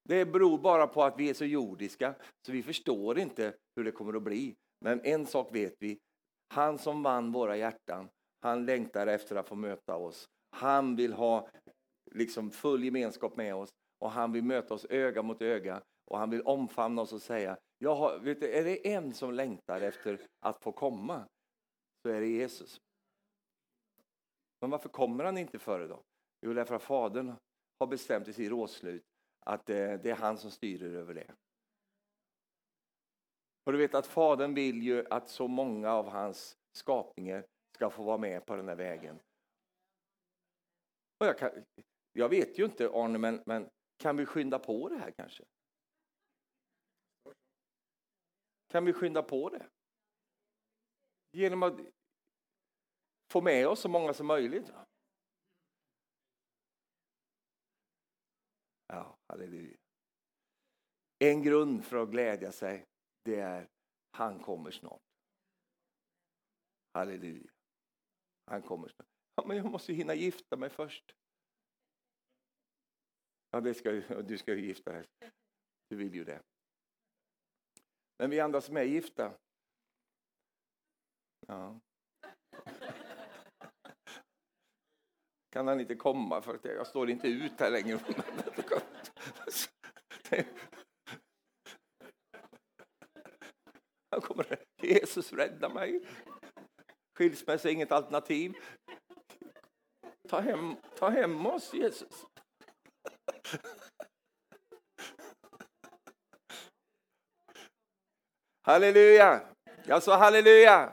Det 0.09 0.24
beror 0.24 0.59
bara 0.59 0.87
på 0.87 1.05
att 1.05 1.18
vi 1.18 1.30
är 1.30 1.35
så 1.35 1.45
jordiska, 1.45 2.14
så 2.47 2.53
vi 2.53 2.62
förstår 2.62 3.18
inte 3.18 3.55
hur 3.76 3.85
det 3.85 3.93
kommer 3.93 4.16
att 4.16 4.22
bli. 4.22 4.55
Men 4.85 5.01
en 5.05 5.26
sak 5.26 5.55
vet 5.55 5.74
vi, 5.78 5.99
han 6.55 6.78
som 6.78 7.03
vann 7.03 7.32
våra 7.32 7.57
hjärtan, 7.57 8.09
han 8.45 8.66
längtar 8.66 9.07
efter 9.07 9.36
att 9.36 9.49
få 9.49 9.55
möta 9.55 9.97
oss. 9.97 10.28
Han 10.51 10.97
vill 10.97 11.12
ha 11.12 11.49
liksom 12.11 12.51
full 12.51 12.84
gemenskap 12.84 13.36
med 13.36 13.55
oss 13.55 13.70
och 13.99 14.11
han 14.11 14.32
vill 14.32 14.45
möta 14.45 14.74
oss 14.74 14.86
öga 14.90 15.22
mot 15.22 15.42
öga 15.42 15.82
och 16.05 16.18
han 16.18 16.30
vill 16.30 16.42
omfamna 16.42 17.03
oss 17.03 17.12
och 17.12 17.22
säga, 17.22 17.57
jag 17.78 17.95
har, 17.95 18.18
vet 18.18 18.40
du, 18.40 18.53
är 18.53 18.64
det 18.64 18.92
en 18.92 19.14
som 19.14 19.34
längtar 19.34 19.80
efter 19.80 20.20
att 20.40 20.62
få 20.62 20.72
komma 20.72 21.28
så 22.03 22.09
är 22.09 22.20
det 22.20 22.26
Jesus. 22.26 22.80
Men 24.61 24.70
varför 24.70 24.88
kommer 24.88 25.24
han 25.24 25.38
inte 25.38 25.59
före 25.59 25.86
då? 25.86 26.03
Jo, 26.47 26.55
därför 26.55 26.74
att 26.74 26.82
Fadern 26.82 27.34
har 27.78 27.86
bestämt 27.86 28.28
i 28.28 28.32
sitt 28.32 28.51
rådslut 28.51 29.03
att 29.47 29.70
eh, 29.70 29.92
det 29.92 30.11
är 30.11 30.16
han 30.16 30.38
som 30.38 30.51
styr 30.51 30.82
över 30.82 31.14
det. 31.14 31.34
Och 33.66 33.72
du 33.72 33.78
vet 33.78 33.95
att 33.95 34.07
Fadern 34.07 34.55
vill 34.55 34.82
ju 34.82 35.07
att 35.11 35.28
så 35.28 35.49
många 35.49 35.92
av 35.92 36.09
hans 36.09 36.57
skapningar 36.72 37.47
ska 37.74 37.90
få 37.90 38.02
vara 38.02 38.18
med 38.18 38.46
på 38.46 38.56
den 38.56 38.68
här 38.68 38.76
vägen. 38.76 39.20
Och 41.18 41.26
jag, 41.26 41.38
kan, 41.38 41.64
jag 42.12 42.28
vet 42.28 42.58
ju 42.58 42.64
inte 42.64 42.88
Arne, 42.88 43.18
men, 43.18 43.42
men 43.46 43.70
kan 43.96 44.16
vi 44.16 44.26
skynda 44.26 44.58
på 44.58 44.88
det 44.88 44.96
här 44.96 45.10
kanske? 45.10 45.44
Kan 48.68 48.84
vi 48.84 48.92
skynda 48.92 49.22
på 49.22 49.48
det? 49.48 49.70
Genom 51.32 51.62
att 51.62 51.80
få 53.32 53.40
med 53.40 53.68
oss 53.68 53.80
så 53.80 53.88
många 53.88 54.14
som 54.14 54.26
möjligt. 54.26 54.72
Ja, 58.86 59.18
halleluja. 59.28 59.76
En 61.18 61.42
grund 61.42 61.84
för 61.84 61.96
att 61.96 62.10
glädja 62.10 62.52
sig, 62.52 62.84
det 63.22 63.40
är 63.40 63.68
han 64.10 64.38
kommer 64.38 64.70
snart. 64.70 65.02
Halleluja. 66.92 67.53
Han 68.47 68.62
kommer 68.62 68.88
snart. 68.88 69.09
Ja, 69.34 69.45
men 69.47 69.57
jag 69.57 69.66
måste 69.66 69.92
hinna 69.92 70.14
gifta 70.14 70.57
mig 70.57 70.70
först. 70.70 71.14
Ja, 73.51 73.61
det 73.61 73.74
ska, 73.74 73.90
du 74.22 74.38
ska 74.38 74.55
ju 74.55 74.66
gifta 74.66 74.92
dig. 74.92 75.07
Du 75.88 75.97
vill 75.97 76.14
ju 76.14 76.24
det. 76.24 76.42
Men 78.18 78.30
vi 78.30 78.40
andra 78.40 78.61
som 78.61 78.76
är 78.76 78.82
gifta. 78.82 79.34
Ja. 81.47 81.80
Kan 85.51 85.66
han 85.66 85.80
inte 85.80 85.95
komma 85.95 86.42
för 86.42 86.55
att 86.55 86.64
jag 86.64 86.86
står 86.86 87.11
inte 87.11 87.28
ut 87.28 87.61
här 87.61 87.70
längre. 87.70 87.99
Han 94.11 94.20
kommer, 94.20 94.64
Jesus 94.82 95.32
rädda 95.32 95.68
mig. 95.68 96.07
Skilsmässa 97.14 97.68
är 97.68 97.72
inget 97.72 97.92
alternativ. 97.92 98.54
Ta 100.28 100.40
hem, 100.40 100.76
ta 100.98 101.08
hem 101.08 101.46
oss 101.46 101.74
Jesus. 101.74 102.26
Halleluja! 108.62 109.40
Jag 109.86 110.02
sa 110.02 110.16
halleluja! 110.16 110.92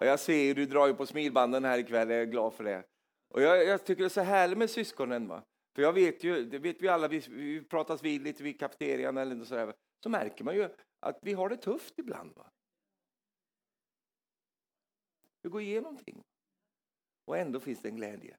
Och 0.00 0.06
jag 0.06 0.20
ser 0.20 0.54
du 0.54 0.66
drar 0.66 0.86
ju 0.86 0.94
på 0.94 1.06
smilbanden 1.06 1.64
här 1.64 1.78
ikväll, 1.78 2.10
jag 2.10 2.20
är 2.20 2.24
glad 2.26 2.54
för 2.54 2.64
det. 2.64 2.84
Och 3.34 3.42
jag, 3.42 3.64
jag 3.64 3.84
tycker 3.84 4.02
det 4.02 4.06
är 4.06 4.08
så 4.08 4.20
härligt 4.20 4.58
med 4.58 4.70
syskonen. 4.70 5.28
Va? 5.28 5.42
För 5.74 5.82
jag 5.82 5.92
vet 5.92 6.24
ju, 6.24 6.44
det 6.44 6.58
vet 6.58 6.82
vi 6.82 6.88
alla, 6.88 7.08
vi, 7.08 7.18
vi 7.28 7.64
pratas 7.64 8.02
vid 8.02 8.22
lite 8.22 8.42
vid 8.42 8.60
kafeterian 8.60 9.16
eller 9.16 9.44
sådär. 9.44 9.72
så 10.02 10.08
märker 10.08 10.44
man 10.44 10.54
ju 10.54 10.68
att 11.00 11.18
vi 11.22 11.32
har 11.32 11.48
det 11.48 11.56
tufft 11.56 11.98
ibland. 11.98 12.32
Va? 12.36 12.50
Vi 15.44 15.50
går 15.50 15.60
igenom 15.60 15.96
ting. 15.96 16.24
Och 17.24 17.38
ändå 17.38 17.60
finns 17.60 17.82
det 17.82 17.88
en 17.88 17.96
glädje. 17.96 18.36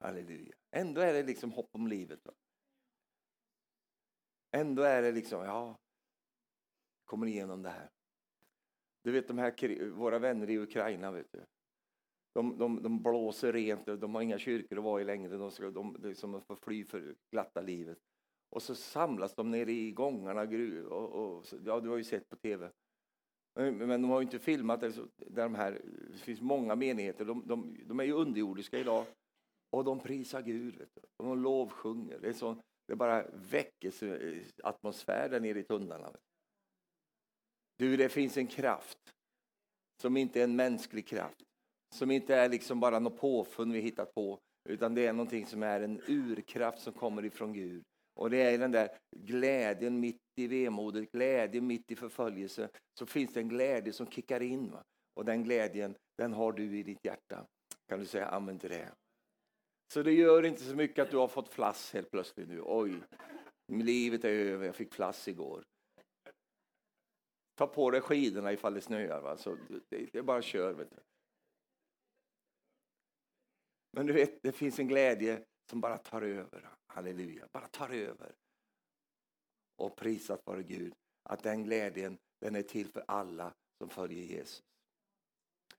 Halleluja. 0.00 0.54
Ändå 0.70 1.00
är 1.00 1.12
det 1.12 1.22
liksom 1.22 1.52
hopp 1.52 1.68
om 1.72 1.86
livet. 1.86 2.20
Va? 2.24 2.32
Ändå 4.50 4.82
är 4.82 5.02
det 5.02 5.12
liksom, 5.12 5.44
ja, 5.44 5.78
kommer 7.04 7.26
igenom 7.26 7.62
det 7.62 7.70
här. 7.70 7.90
Du 9.04 9.12
vet 9.12 9.28
de 9.28 9.38
här, 9.38 9.90
våra 9.90 10.18
vänner 10.18 10.50
i 10.50 10.58
Ukraina, 10.58 11.10
vet 11.10 11.32
du. 11.32 11.44
De, 12.34 12.58
de, 12.58 12.82
de 12.82 13.02
blåser 13.02 13.52
rent, 13.52 13.86
de 13.86 14.14
har 14.14 14.22
inga 14.22 14.38
kyrkor 14.38 14.78
att 14.78 14.84
vara 14.84 15.00
i 15.00 15.04
längre, 15.04 15.36
de, 15.36 15.50
ska, 15.50 15.70
de, 15.70 15.96
de 15.98 16.08
liksom 16.08 16.42
får 16.42 16.56
fly 16.56 16.84
för 16.84 17.16
glatta 17.30 17.60
livet. 17.60 17.98
Och 18.50 18.62
så 18.62 18.74
samlas 18.74 19.34
de 19.34 19.50
nere 19.50 19.72
i 19.72 19.92
gångarna, 19.92 20.42
och, 20.88 21.36
och, 21.38 21.46
ja 21.64 21.80
du 21.80 21.88
har 21.88 21.96
ju 21.96 22.04
sett 22.04 22.28
på 22.28 22.36
tv. 22.36 22.72
Eh, 23.58 23.72
men 23.72 24.02
de 24.02 24.10
har 24.10 24.20
ju 24.20 24.24
inte 24.24 24.38
filmat 24.38 24.80
det, 24.80 24.92
där 25.16 25.42
de 25.42 25.54
här, 25.54 25.80
det 26.12 26.18
finns 26.18 26.40
många 26.40 26.74
menigheter, 26.74 27.24
de, 27.24 27.46
de, 27.46 27.76
de 27.84 28.00
är 28.00 28.04
ju 28.04 28.12
underjordiska 28.12 28.78
idag. 28.78 29.06
Och 29.70 29.84
de 29.84 30.00
prisar 30.00 30.42
Gud, 30.42 30.76
vet 30.76 30.94
du. 30.94 31.00
och 31.16 31.24
de 31.24 31.42
lovsjunger. 31.42 32.18
Det 32.18 32.28
är, 32.28 32.32
så, 32.32 32.50
eh, 32.50 32.56
det 32.86 32.92
är 32.92 32.96
bara 32.96 33.26
väckelseatmosfär 33.32 35.28
där 35.28 35.40
nere 35.40 35.58
i 35.58 35.62
tunnlarna. 35.62 36.12
Du, 37.76 37.96
det 37.96 38.08
finns 38.08 38.36
en 38.36 38.46
kraft 38.46 39.14
som 40.02 40.16
inte 40.16 40.40
är 40.40 40.44
en 40.44 40.56
mänsklig 40.56 41.06
kraft. 41.06 41.42
Som 41.94 42.10
inte 42.10 42.34
är 42.34 42.48
liksom 42.48 42.80
bara 42.80 42.98
något 42.98 43.20
påfund 43.20 43.72
vi 43.72 43.80
hittat 43.80 44.14
på. 44.14 44.38
Utan 44.68 44.94
det 44.94 45.06
är 45.06 45.12
någonting 45.12 45.46
som 45.46 45.62
är 45.62 45.80
en 45.80 46.00
urkraft 46.06 46.82
som 46.82 46.92
kommer 46.92 47.24
ifrån 47.24 47.52
Gud. 47.52 47.84
Och 48.18 48.30
det 48.30 48.36
är 48.36 48.58
den 48.58 48.72
där 48.72 48.98
glädjen 49.16 50.00
mitt 50.00 50.20
i 50.36 50.46
vemodet, 50.46 51.12
glädjen 51.12 51.66
mitt 51.66 51.90
i 51.90 51.96
förföljelse. 51.96 52.68
Så 52.98 53.06
finns 53.06 53.32
det 53.32 53.40
en 53.40 53.48
glädje 53.48 53.92
som 53.92 54.10
kickar 54.10 54.40
in. 54.40 54.70
Va? 54.70 54.84
Och 55.14 55.24
den 55.24 55.44
glädjen, 55.44 55.94
den 56.16 56.32
har 56.32 56.52
du 56.52 56.78
i 56.78 56.82
ditt 56.82 57.04
hjärta. 57.04 57.46
Kan 57.88 58.00
du 58.00 58.06
säga 58.06 58.26
amen 58.26 58.58
till 58.58 58.70
det? 58.70 58.92
Så 59.92 60.02
det 60.02 60.12
gör 60.12 60.44
inte 60.44 60.62
så 60.62 60.74
mycket 60.74 61.02
att 61.02 61.10
du 61.10 61.16
har 61.16 61.28
fått 61.28 61.48
flass 61.48 61.92
helt 61.92 62.10
plötsligt 62.10 62.48
nu. 62.48 62.62
Oj, 62.64 63.02
livet 63.72 64.24
är 64.24 64.28
över, 64.28 64.66
jag 64.66 64.76
fick 64.76 64.94
flass 64.94 65.28
igår. 65.28 65.64
Ta 67.54 67.66
på 67.66 67.90
dig 67.90 68.00
skidorna 68.00 68.52
ifall 68.52 68.74
det 68.74 68.80
snöar. 68.80 69.20
Va? 69.20 69.36
Så 69.36 69.54
det, 69.88 70.06
det 70.12 70.18
är 70.18 70.22
bara 70.22 70.42
kör. 70.42 70.72
Vet 70.72 70.90
du. 70.90 70.96
Men 73.92 74.06
du 74.06 74.12
vet, 74.12 74.42
det 74.42 74.52
finns 74.52 74.78
en 74.78 74.88
glädje 74.88 75.44
som 75.70 75.80
bara 75.80 75.98
tar 75.98 76.22
över. 76.22 76.77
Halleluja, 76.98 77.48
bara 77.52 77.66
tar 77.66 77.88
över. 77.88 78.34
Och 79.76 79.96
prisat 79.96 80.46
vare 80.46 80.62
Gud 80.62 80.94
att 81.22 81.42
den 81.42 81.64
glädjen 81.64 82.18
den 82.40 82.56
är 82.56 82.62
till 82.62 82.88
för 82.88 83.04
alla 83.08 83.54
som 83.78 83.90
följer 83.90 84.24
Jesus. 84.24 84.62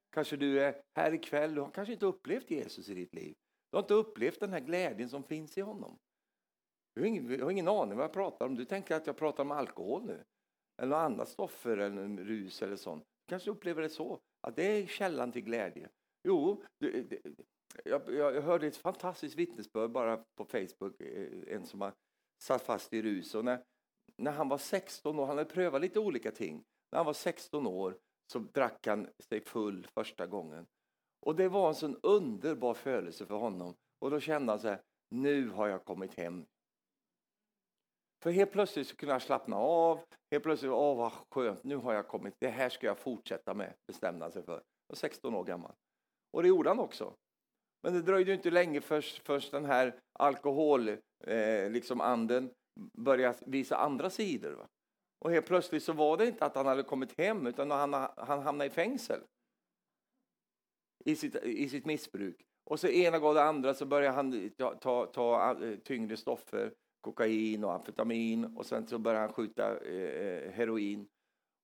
Kanske 0.10 0.38
du 0.38 0.62
är 0.62 0.82
här 0.96 1.14
ikväll, 1.14 1.56
du 1.56 1.62
har 1.62 1.72
kanske 1.72 1.94
inte 1.94 2.06
upplevt 2.06 2.52
Jesus 2.52 2.90
i 2.90 2.94
ditt 2.94 3.14
liv. 3.14 3.36
Du 3.72 3.78
har 3.78 3.84
inte 3.84 3.94
upplevt 3.94 4.40
den 4.40 4.54
här 4.54 4.60
glädjen 4.60 5.10
som 5.10 5.24
finns 5.24 5.58
i 5.58 5.62
honom. 5.62 6.00
Du 6.96 7.02
har 7.02 7.08
ingen, 7.08 7.28
du 7.28 7.44
har 7.44 7.52
ingen 7.52 7.68
aning 7.68 7.98
vad 7.98 8.04
jag 8.04 8.14
pratar 8.14 8.46
om. 8.46 8.56
Du 8.56 8.66
tänker 8.66 8.96
att 8.96 9.08
jag 9.08 9.18
pratar 9.18 9.44
om 9.44 9.52
alkohol 9.52 10.06
nu. 10.06 10.24
Eller 10.82 10.90
något 10.90 11.12
annat 11.12 11.30
stoffer 11.30 11.78
eller 11.78 12.08
rus 12.08 12.62
eller 12.62 12.76
sånt. 12.76 13.04
Du 13.04 13.30
kanske 13.30 13.52
upplever 13.52 13.82
det 13.82 13.90
så, 13.90 14.20
att 14.42 14.56
det 14.56 14.64
är 14.64 14.88
källan 14.88 15.32
till 15.32 15.44
glädje. 15.44 15.90
Jo, 16.24 16.64
jag, 17.86 18.14
jag, 18.14 18.42
hörde 18.42 18.68
ett 18.68 18.78
fantastiskt 18.78 19.36
vittnesbörd 19.36 19.92
bara 19.92 20.18
på 20.18 20.46
Facebook, 20.46 21.02
eh, 21.02 21.56
en 21.56 21.66
som 21.66 21.82
har 21.82 21.94
satt 22.44 22.62
fast 22.62 22.94
i 22.94 23.02
rus. 23.02 23.36
Och 23.36 23.46
när, 23.46 23.64
när 24.18 24.32
han 24.32 24.50
var 24.50 24.58
16 24.58 25.20
år, 25.20 25.26
han 25.26 25.38
hade 25.38 25.50
prövat 25.50 25.82
lite 25.82 26.00
olika 26.00 26.32
ting. 26.32 26.64
När 26.92 27.00
han 27.00 27.06
var 27.06 27.14
16 27.14 27.68
år 27.68 27.98
så 28.32 28.40
drack 28.40 28.88
han 28.88 29.10
sig 29.20 29.42
full 29.42 29.88
första 29.94 30.28
gången. 30.28 30.68
Och 31.26 31.36
det 31.36 31.50
var 31.50 31.68
en 31.68 31.76
sån 31.76 32.00
underbar 32.04 32.74
födelse 32.74 33.26
för 33.26 33.36
honom. 33.36 33.76
Och 34.00 34.12
då 34.12 34.20
kände 34.20 34.52
han 34.52 34.60
så 34.60 34.68
här, 34.68 34.82
nu 35.10 35.50
har 35.50 35.68
jag 35.68 35.86
kommit 35.86 36.14
hem. 36.14 36.46
För 38.24 38.32
helt 38.32 38.52
plötsligt 38.52 38.88
så 38.88 38.96
kunde 38.96 39.14
han 39.14 39.22
slappna 39.22 39.56
av. 39.56 40.00
Helt 40.32 40.44
plötsligt, 40.44 40.72
åh 40.72 40.98
vad 40.98 41.12
skönt, 41.12 41.64
nu 41.64 41.76
har 41.76 41.94
jag 41.94 42.08
kommit, 42.08 42.34
det 42.40 42.50
här 42.50 42.70
ska 42.70 42.88
jag 42.88 42.98
fortsätta 42.98 43.54
med, 43.54 43.74
bestämde 43.88 44.26
han 44.26 44.32
sig 44.32 44.44
för. 44.44 44.64
var 44.88 44.96
16 44.96 45.36
år 45.36 45.44
gammal. 45.44 45.74
Och 46.32 46.42
det 46.42 46.50
gjorde 46.50 46.70
han 46.70 46.80
också. 46.80 47.16
Men 47.82 47.94
det 47.94 48.02
dröjde 48.02 48.34
inte 48.34 48.52
länge 48.52 48.82
först, 48.82 49.26
först 49.26 49.52
den 49.52 49.66
här 49.66 50.00
alkoholanden 50.14 51.02
eh, 51.24 51.72
liksom 51.72 52.02
anden 52.02 52.52
började 52.98 53.38
visa 53.46 53.78
andra 53.78 54.10
sidor. 54.10 54.52
Va? 54.52 54.68
Och 55.20 55.32
helt 55.32 55.46
plötsligt 55.46 55.84
så 55.84 55.94
var 55.94 56.18
det 56.18 56.28
inte 56.28 56.46
att 56.46 56.56
han 56.56 56.66
hade 56.66 56.84
kommit 56.84 57.18
hem 57.18 57.48
utan 57.48 57.72
han, 57.72 57.94
han 58.18 58.42
hamnade 58.42 58.66
i 58.66 58.74
fängsel 58.74 59.22
I 61.06 61.16
sitt, 61.16 61.36
I 61.36 61.70
sitt 61.70 61.86
missbruk. 61.86 62.46
Och 62.64 62.80
så 62.80 62.88
ena 62.88 63.20
gång 63.20 63.34
det 63.34 63.44
andra 63.44 63.74
så 63.74 63.86
började 63.86 64.16
han 64.16 64.50
ta, 64.58 64.76
ta, 64.76 65.06
ta 65.06 65.64
eh, 65.64 65.78
tyngre 65.80 66.18
stoffer, 66.18 66.74
kokain 67.02 67.64
och 67.64 67.74
amfetamin 67.74 68.58
och 68.58 68.66
sen 68.66 68.88
så 68.88 69.00
började 69.00 69.26
han 69.26 69.34
skjuta 69.34 69.80
eh, 69.80 70.52
heroin. 70.52 71.08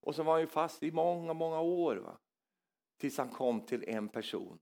Och 0.06 0.14
så 0.14 0.22
var 0.22 0.32
han 0.32 0.40
ju 0.40 0.46
fast 0.46 0.82
i 0.82 0.92
många, 0.92 1.32
många 1.32 1.60
år. 1.60 1.96
Va? 1.96 2.18
Tills 3.00 3.18
han 3.18 3.28
kom 3.28 3.60
till 3.60 3.88
en 3.88 4.08
person 4.08 4.58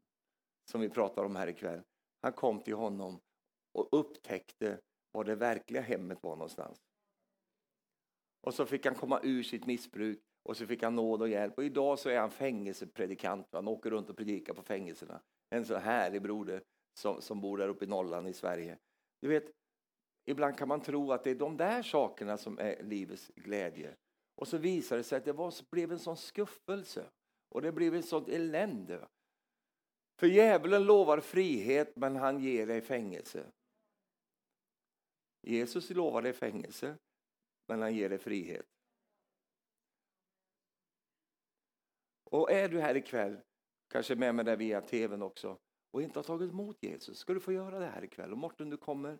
som 0.71 0.81
vi 0.81 0.89
pratar 0.89 1.25
om 1.25 1.37
här 1.37 1.47
ikväll. 1.47 1.83
Han 2.23 2.33
kom 2.33 2.61
till 2.61 2.75
honom 2.75 3.21
och 3.73 3.89
upptäckte 3.93 4.81
var 5.13 5.25
det 5.25 5.35
verkliga 5.35 5.83
hemmet 5.83 6.19
var 6.23 6.37
någonstans. 6.37 6.79
Och 8.41 8.55
så 8.55 8.67
fick 8.67 8.87
han 8.87 8.95
komma 8.95 9.21
ur 9.23 9.43
sitt 9.43 9.67
missbruk 9.67 10.21
och 10.43 10.57
så 10.57 10.67
fick 10.67 10.83
han 10.83 10.97
nåd 10.97 11.23
och 11.23 11.29
hjälp. 11.29 11.59
Och 11.59 11.65
idag 11.65 11.99
så 11.99 12.09
är 12.09 12.19
han 12.19 12.31
fängelsepredikant. 12.31 13.47
Han 13.53 13.69
åker 13.69 13.91
runt 13.91 14.11
och 14.11 14.17
predikar 14.17 14.55
på 14.55 14.63
fängelserna. 14.63 15.21
En 15.51 15.65
så 15.65 15.77
härlig 15.77 16.23
broder 16.23 16.63
som, 17.01 17.21
som 17.21 17.41
bor 17.41 17.59
där 17.59 17.69
uppe 17.69 17.85
i 17.85 17.89
Norrland 17.89 18.29
i 18.29 18.33
Sverige. 18.33 18.79
Du 19.21 19.29
vet, 19.29 19.45
ibland 20.27 20.59
kan 20.59 20.69
man 20.69 20.81
tro 20.81 21.13
att 21.13 21.25
det 21.25 21.31
är 21.31 21.35
de 21.35 21.57
där 21.57 21.83
sakerna 21.83 22.39
som 22.39 22.59
är 22.59 22.83
livets 22.83 23.31
glädje. 23.37 23.97
Och 24.37 24.49
så 24.49 24.59
visar 24.59 24.97
det 24.97 25.05
sig 25.05 25.19
att 25.19 25.25
det 25.25 25.33
var, 25.33 25.55
blev 25.71 25.93
en 25.93 25.99
sån 25.99 26.17
skuffelse 26.17 27.11
och 27.49 27.63
det 27.63 27.73
blev 27.73 27.95
ett 27.95 28.05
sånt 28.05 28.29
elände. 28.29 29.09
För 30.17 30.27
djävulen 30.27 30.85
lovar 30.85 31.21
frihet, 31.21 31.97
men 31.97 32.17
han 32.17 32.41
ger 32.41 32.67
dig 32.67 32.81
fängelse. 32.83 33.53
Jesus 35.43 35.91
lovar 35.91 36.23
dig 36.23 36.33
fängelse, 36.33 36.99
men 37.69 37.83
han 37.83 37.95
ger 37.95 38.09
dig 38.09 38.19
frihet. 38.19 38.67
Och 42.31 42.53
är 42.53 42.69
du 42.69 42.81
här 42.81 42.95
ikväll, 42.97 43.41
kanske 43.89 44.15
med 44.15 44.35
mig 44.35 44.45
där 44.45 44.57
via 44.57 44.81
tvn 44.81 45.23
också, 45.23 45.59
och 45.91 46.03
inte 46.03 46.19
har 46.19 46.25
tagit 46.25 46.51
emot 46.51 46.77
Jesus, 46.83 47.19
ska 47.19 47.35
du 47.35 47.41
få 47.41 47.53
göra 47.53 47.79
det 47.79 47.87
här 47.87 48.05
ikväll. 48.05 48.33
Och 48.33 48.39
Morten, 48.39 48.71
du 48.71 48.77
kommer. 48.77 49.19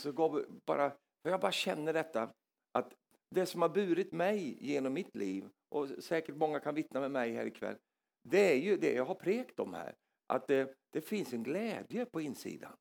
Så 0.00 0.12
går 0.12 0.46
bara, 0.66 0.90
för 1.22 1.30
jag 1.30 1.40
bara 1.40 1.52
känner 1.52 1.92
detta, 1.92 2.34
att 2.72 2.94
det 3.30 3.46
som 3.46 3.62
har 3.62 3.68
burit 3.68 4.12
mig 4.12 4.56
genom 4.60 4.92
mitt 4.92 5.16
liv, 5.16 5.48
och 5.68 5.88
säkert 5.88 6.36
många 6.36 6.60
kan 6.60 6.74
vittna 6.74 7.00
med 7.00 7.10
mig 7.10 7.32
här 7.32 7.46
ikväll, 7.46 7.78
det 8.26 8.52
är 8.52 8.56
ju 8.56 8.76
det 8.76 8.92
jag 8.92 9.04
har 9.04 9.14
prekt 9.14 9.60
om 9.60 9.74
här, 9.74 9.94
att 10.26 10.46
det, 10.46 10.76
det 10.90 11.00
finns 11.00 11.32
en 11.32 11.42
glädje 11.42 12.06
på 12.06 12.20
insidan. 12.20 12.76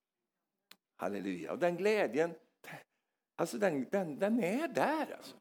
Halleluja. 0.96 1.52
Och 1.52 1.60
den 1.60 1.78
glädjen, 1.78 2.36
alltså 3.36 3.58
den, 3.58 3.88
den, 3.92 4.20
den 4.20 4.44
är 4.44 4.68
där. 4.68 5.14
Alltså. 5.18 5.36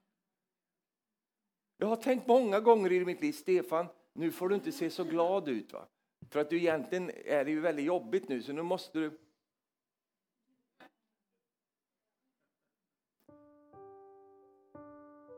Jag 1.76 1.86
har 1.86 1.96
tänkt 1.96 2.26
många 2.26 2.60
gånger 2.60 2.92
i 2.92 3.04
mitt 3.04 3.20
liv, 3.20 3.32
Stefan, 3.32 3.86
nu 4.12 4.30
får 4.30 4.48
du 4.48 4.54
inte 4.54 4.72
se 4.72 4.90
så 4.90 5.04
glad 5.04 5.48
ut. 5.48 5.72
va? 5.72 5.86
För 6.30 6.40
att 6.40 6.50
du 6.50 6.56
egentligen 6.56 7.10
är 7.24 7.44
det 7.44 7.50
ju 7.50 7.60
väldigt 7.60 7.84
jobbigt 7.84 8.28
nu, 8.28 8.42
så 8.42 8.52
nu 8.52 8.62
måste 8.62 8.98
du... 8.98 9.18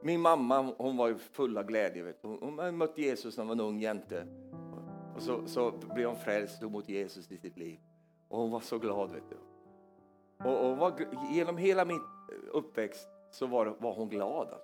Min 0.03 0.21
mamma 0.21 0.75
hon 0.79 0.97
var 0.97 1.15
full 1.15 1.59
av 1.59 1.67
glädje. 1.67 2.03
Vet 2.03 2.23
du. 2.23 2.29
Hon 2.29 2.77
mötte 2.77 3.03
Jesus 3.03 3.37
när 3.37 3.45
hon 3.45 3.59
var 3.59 3.65
en 3.65 3.71
ung 3.71 3.81
jänte. 3.81 4.44
Och 5.17 5.23
så, 5.23 5.47
så 5.47 5.73
blev 5.95 6.09
hon 6.09 6.17
frälst 6.17 6.63
och 6.63 6.71
mot 6.71 6.89
Jesus 6.89 7.31
i 7.31 7.39
sitt 7.39 7.57
liv. 7.57 7.79
Och 8.29 8.39
hon 8.39 8.51
var 8.51 8.61
så 8.61 8.79
glad. 8.79 9.11
Vet 9.11 9.31
du. 9.31 9.37
Och, 10.45 10.71
och 10.71 10.77
var, 10.77 10.95
genom 11.33 11.57
hela 11.57 11.85
min 11.85 12.01
uppväxt 12.53 13.09
så 13.31 13.47
var, 13.47 13.67
var 13.67 13.95
hon 13.95 14.09
glad. 14.09 14.49
Alltså. 14.49 14.59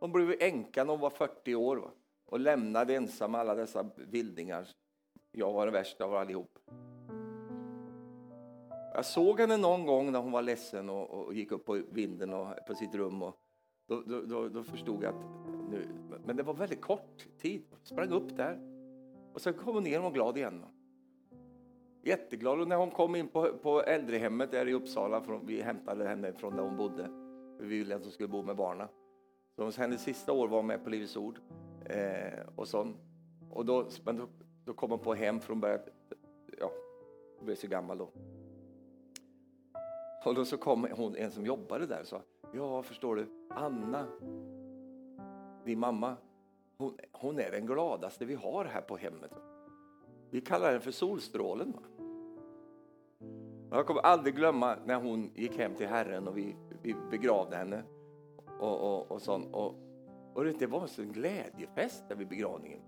Hon 0.00 0.12
blev 0.12 0.34
änka 0.40 0.84
när 0.84 0.92
hon 0.92 1.00
var 1.00 1.10
40 1.10 1.54
år 1.54 1.76
va? 1.76 1.90
och 2.26 2.40
lämnade 2.40 2.94
ensam 2.96 3.34
alla 3.34 3.54
dessa 3.54 3.90
vildingar. 3.96 4.68
Jag 5.32 5.52
var 5.52 5.66
den 5.66 5.72
värsta 5.72 6.04
av 6.04 6.14
allihop. 6.14 6.58
Jag 8.94 9.04
såg 9.04 9.40
henne 9.40 9.56
någon 9.56 9.86
gång 9.86 10.12
när 10.12 10.18
hon 10.18 10.32
var 10.32 10.42
ledsen 10.42 10.90
och, 10.90 11.10
och 11.10 11.34
gick 11.34 11.52
upp 11.52 11.64
på 11.64 11.82
vinden 11.90 12.34
och 12.34 12.48
på 12.66 12.74
sitt 12.74 12.94
rum. 12.94 13.22
Och 13.22 13.36
då, 13.88 14.02
då, 14.06 14.20
då, 14.20 14.48
då 14.48 14.62
förstod 14.62 15.02
jag 15.02 15.14
att 15.14 15.24
nu, 15.70 15.88
men 16.24 16.36
det 16.36 16.42
var 16.42 16.54
väldigt 16.54 16.80
kort 16.80 17.26
tid. 17.38 17.64
Sprang 17.82 18.10
upp 18.10 18.36
där 18.36 18.77
och 19.38 19.42
sen 19.42 19.54
kom 19.54 19.74
hon 19.74 19.84
ner 19.84 19.98
och 19.98 20.04
var 20.04 20.10
glad 20.10 20.36
igen. 20.36 20.64
Jätteglad. 22.02 22.60
Och 22.60 22.68
när 22.68 22.76
hon 22.76 22.90
kom 22.90 23.16
in 23.16 23.28
på, 23.28 23.58
på 23.62 23.82
äldrehemmet 23.82 24.50
där 24.50 24.68
i 24.68 24.72
Uppsala, 24.72 25.20
från, 25.20 25.46
vi 25.46 25.62
hämtade 25.62 26.08
henne 26.08 26.32
från 26.32 26.56
där 26.56 26.62
hon 26.62 26.76
bodde. 26.76 27.08
Vi 27.60 27.66
ville 27.66 27.96
att 27.96 28.02
hon 28.02 28.12
skulle 28.12 28.28
bo 28.28 28.42
med 28.42 28.56
barnen. 28.56 28.88
Så 29.56 29.80
hennes 29.80 30.02
sista 30.02 30.32
år 30.32 30.48
var 30.48 30.56
hon 30.56 30.66
med 30.66 30.84
på 30.84 30.90
Livets 30.90 31.16
Ord. 31.16 31.38
Eh, 31.84 32.40
och, 32.56 32.68
så, 32.68 32.92
och 33.50 33.64
då, 33.66 33.88
men 34.04 34.16
då, 34.16 34.28
då 34.64 34.74
kom 34.74 34.90
hon 34.90 34.98
på 34.98 35.14
hem 35.14 35.40
för 35.40 35.48
hon 35.48 35.60
började, 35.60 35.84
ja, 36.60 36.70
hon 37.36 37.46
blev 37.46 37.54
så 37.54 37.66
gammal 37.66 37.98
då. 37.98 38.10
Och 40.24 40.34
då 40.34 40.44
så 40.44 40.56
kom 40.56 40.88
hon, 40.96 41.16
en 41.16 41.30
som 41.30 41.46
jobbade 41.46 41.86
där 41.86 42.00
och 42.00 42.06
sa, 42.06 42.22
ja 42.52 42.82
förstår 42.82 43.16
du, 43.16 43.26
Anna, 43.50 44.06
din 45.64 45.78
mamma, 45.78 46.16
hon, 46.78 46.98
hon 47.12 47.38
är 47.38 47.50
den 47.50 47.66
gladaste 47.66 48.24
vi 48.24 48.34
har 48.34 48.64
här 48.64 48.80
på 48.80 48.96
hemmet. 48.96 49.32
Vi 50.30 50.40
kallar 50.40 50.66
henne 50.66 50.80
för 50.80 50.90
solstrålen. 50.90 51.72
Va? 51.72 51.82
Jag 53.70 53.86
kommer 53.86 54.00
aldrig 54.00 54.34
glömma 54.34 54.76
när 54.84 54.94
hon 54.94 55.30
gick 55.34 55.58
hem 55.58 55.74
till 55.74 55.86
Herren 55.86 56.28
och 56.28 56.36
vi, 56.36 56.56
vi 56.82 56.94
begravde 57.10 57.56
henne. 57.56 57.82
Och, 58.60 58.80
och, 58.80 59.12
och, 59.12 59.22
sånt. 59.22 59.54
och, 59.54 59.74
och 60.34 60.44
det 60.44 60.66
var 60.66 61.00
en 61.00 61.12
glädjefest 61.12 62.08
där 62.08 62.16
vid 62.16 62.28
begravningen. 62.28 62.80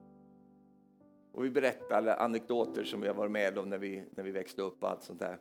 Och 1.32 1.45
vi 1.45 1.51
berättade 1.51 2.14
anekdoter 2.14 2.84
som 2.84 3.01
vi 3.01 3.09
var 3.09 3.14
varit 3.14 3.32
med 3.32 3.59
om 3.59 3.68
när 3.68 3.78
vi, 3.78 4.05
när 4.11 4.24
vi 4.24 4.30
växte 4.30 4.62
upp 4.62 4.82
och 4.82 4.91
allt 4.91 5.03
sånt 5.03 5.20
där. 5.20 5.38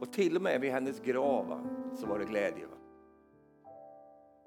Och 0.00 0.12
till 0.12 0.36
och 0.36 0.42
med 0.42 0.60
vid 0.60 0.70
hennes 0.70 1.00
grav 1.00 1.68
så 1.96 2.06
var 2.06 2.18
det 2.18 2.24
glädje. 2.24 2.66
Va? 2.66 2.76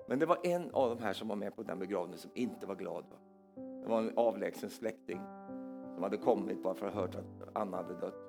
Men 0.07 0.19
det 0.19 0.25
var 0.25 0.37
en 0.43 0.71
av 0.71 0.89
de 0.89 1.03
här 1.03 1.13
som 1.13 1.27
var 1.27 1.35
med 1.35 1.55
på 1.55 1.63
den 1.63 1.79
begravningen 1.79 2.19
som 2.19 2.31
inte 2.33 2.65
var 2.65 2.75
glad. 2.75 3.05
Va? 3.09 3.17
Det 3.83 3.89
var 3.89 4.01
en 4.01 4.17
avlägsen 4.17 4.69
släkting 4.69 5.21
som 5.93 6.03
hade 6.03 6.17
kommit 6.17 6.63
bara 6.63 6.75
för 6.75 6.87
att 6.87 6.93
ha 6.93 7.01
hört 7.01 7.15
att 7.15 7.57
Anna 7.57 7.77
hade 7.77 7.93
dött. 7.93 8.27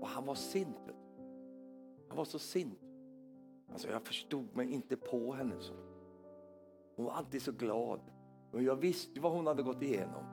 Och 0.00 0.08
han 0.08 0.26
var 0.26 0.34
sint. 0.34 0.90
Han 2.08 2.16
var 2.16 2.24
så 2.24 2.38
sint. 2.38 2.80
Alltså 3.72 3.88
jag 3.88 4.02
förstod 4.02 4.56
mig 4.56 4.72
inte 4.72 4.96
på 4.96 5.32
henne. 5.32 5.54
Så. 5.60 5.74
Hon 6.96 7.04
var 7.04 7.12
alltid 7.12 7.42
så 7.42 7.52
glad. 7.52 8.00
Men 8.52 8.64
jag 8.64 8.76
visste 8.76 9.14
ju 9.14 9.20
vad 9.20 9.32
hon 9.32 9.46
hade 9.46 9.62
gått 9.62 9.82
igenom. 9.82 10.24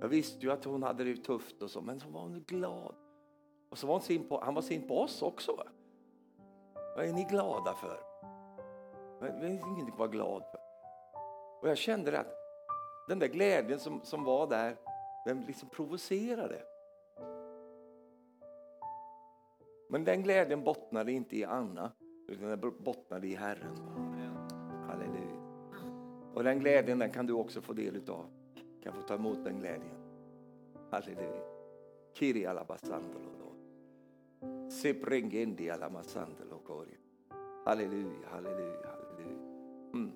Jag 0.00 0.08
visste 0.08 0.46
ju 0.46 0.52
att 0.52 0.64
hon 0.64 0.82
hade 0.82 1.04
det 1.04 1.16
tufft 1.16 1.62
och 1.62 1.70
så, 1.70 1.80
men 1.80 2.00
så 2.00 2.08
var 2.08 2.20
hon 2.20 2.44
glad. 2.46 2.94
Och 3.70 3.78
så 3.78 3.86
var 3.86 3.94
hon 3.94 4.02
sin 4.02 4.28
på, 4.28 4.40
han 4.40 4.54
var 4.54 4.62
sin 4.62 4.88
på 4.88 4.98
oss 5.00 5.22
också. 5.22 5.56
Va? 5.56 5.64
Vad 6.96 7.04
är 7.04 7.12
ni 7.12 7.24
glada 7.24 7.74
för? 7.74 8.11
Det 9.22 9.40
finns 9.40 9.66
ingenting 9.66 9.92
att 9.92 9.98
vara 9.98 10.08
glad 10.08 10.42
för. 10.50 10.60
Och 11.60 11.68
jag 11.68 11.78
kände 11.78 12.20
att 12.20 12.34
den 13.08 13.18
där 13.18 13.28
glädjen 13.28 13.78
som, 13.78 14.00
som 14.02 14.24
var 14.24 14.46
där, 14.46 14.76
den 15.24 15.40
liksom 15.40 15.68
provocerade. 15.68 16.62
Men 19.90 20.04
den 20.04 20.22
glädjen 20.22 20.64
bottnade 20.64 21.12
inte 21.12 21.36
i 21.36 21.44
Anna, 21.44 21.92
utan 22.28 22.48
den 22.48 22.60
bottnade 22.60 23.26
i 23.26 23.34
Herren. 23.34 23.76
Halleluja. 24.88 25.42
Och 26.34 26.44
den 26.44 26.60
glädjen 26.60 26.98
den 26.98 27.10
kan 27.10 27.26
du 27.26 27.32
också 27.32 27.60
få 27.60 27.72
del 27.72 27.96
utav. 27.96 28.24
Kan 28.82 28.92
få 28.92 29.02
ta 29.02 29.14
emot 29.14 29.44
den 29.44 29.58
glädjen. 29.58 29.96
Halleluja. 30.90 31.42
Kiri 32.12 32.46
alabasandolo. 32.46 33.52
Seprengendi 34.70 35.70
alamasandolo 35.70 36.58
kori. 36.58 36.96
Halleluja, 37.64 38.28
halleluja. 38.30 39.01
Mm. 39.94 40.12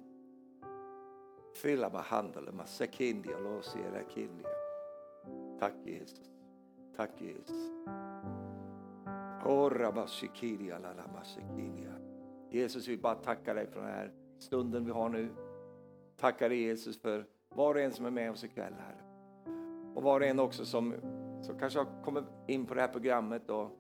Fylla 1.63 1.91
med 1.91 2.01
masekendi 2.01 2.53
med 2.53 2.69
sekindia, 2.69 3.39
låsera 3.39 4.03
kindia. 4.15 4.49
Tack 5.59 5.75
Jesus. 5.85 6.31
Tack 6.97 7.11
Jesus. 7.21 7.71
Jesus, 12.51 12.89
vi 12.89 12.97
bara 12.99 13.15
tackar 13.15 13.55
dig 13.55 13.67
för 13.67 13.81
den 13.81 13.91
här 13.91 14.13
stunden 14.39 14.85
vi 14.85 14.91
har 14.91 15.09
nu. 15.09 15.29
Tackar 16.17 16.49
dig 16.49 16.63
Jesus 16.63 17.01
för 17.01 17.27
var 17.55 17.75
och 17.75 17.81
en 17.81 17.93
som 17.93 18.07
är 18.07 18.11
med 18.11 18.31
oss 18.31 18.45
ikväll 18.45 18.75
här. 18.79 19.03
Och 19.95 20.03
var 20.03 20.21
och 20.21 20.27
en 20.27 20.41
också 20.41 20.65
som, 20.65 20.95
som 21.43 21.59
kanske 21.59 21.79
har 21.79 22.03
kommit 22.05 22.25
in 22.47 22.67
på 22.67 22.75
det 22.75 22.81
här 22.81 22.89
programmet 22.89 23.51
och 23.51 23.71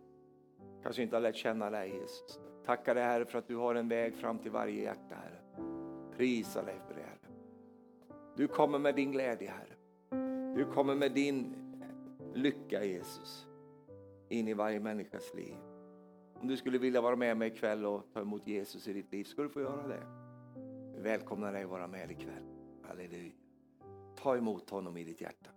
kanske 0.83 1.03
inte 1.03 1.16
har 1.16 1.20
lärt 1.20 1.37
känna 1.37 1.70
dig 1.70 1.91
Jesus. 1.91 2.41
Tackar 2.67 2.95
dig 2.95 3.05
Herre 3.05 3.25
för 3.25 3.39
att 3.39 3.49
du 3.49 3.57
har 3.57 3.75
en 3.75 3.89
väg 3.89 4.14
fram 4.14 4.39
till 4.39 4.51
varje 4.51 4.83
hjärta 4.83 5.14
Herre. 5.14 5.41
Prisa 6.17 6.62
dig 6.62 6.81
för 6.87 6.95
det 6.95 7.01
Herre. 7.01 7.33
Du 8.37 8.49
kommer 8.49 8.79
med 8.79 8.95
din 8.95 9.12
glädje 9.12 9.51
Herre. 9.51 9.77
Du 10.55 10.64
kommer 10.64 10.95
med 10.95 11.12
din 11.12 11.55
lycka 12.35 12.85
Jesus 12.85 13.47
in 14.29 14.49
i 14.49 14.55
varje 14.55 14.81
människas 14.81 15.35
liv. 15.35 15.55
Om 16.41 16.49
du 16.49 16.57
skulle 16.57 16.79
vilja 16.79 17.01
vara 17.01 17.17
med 17.17 17.37
mig 17.37 17.49
ikväll 17.49 17.85
och 17.85 18.03
ta 18.12 18.21
emot 18.21 18.47
Jesus 18.47 18.89
i 18.89 18.93
ditt 18.93 19.12
liv 19.12 19.25
ska 19.25 19.43
du 19.43 19.49
få 19.49 19.61
göra 19.61 19.89
det. 19.89 20.07
Vi 20.95 21.03
välkomnar 21.03 21.53
dig 21.53 21.64
att 21.64 21.71
vara 21.71 21.87
med 21.87 22.11
ikväll. 22.11 22.45
Halleluja. 22.83 23.33
Ta 24.17 24.37
emot 24.37 24.71
honom 24.71 24.97
i 24.97 25.05
ditt 25.05 25.21
hjärta. 25.21 25.51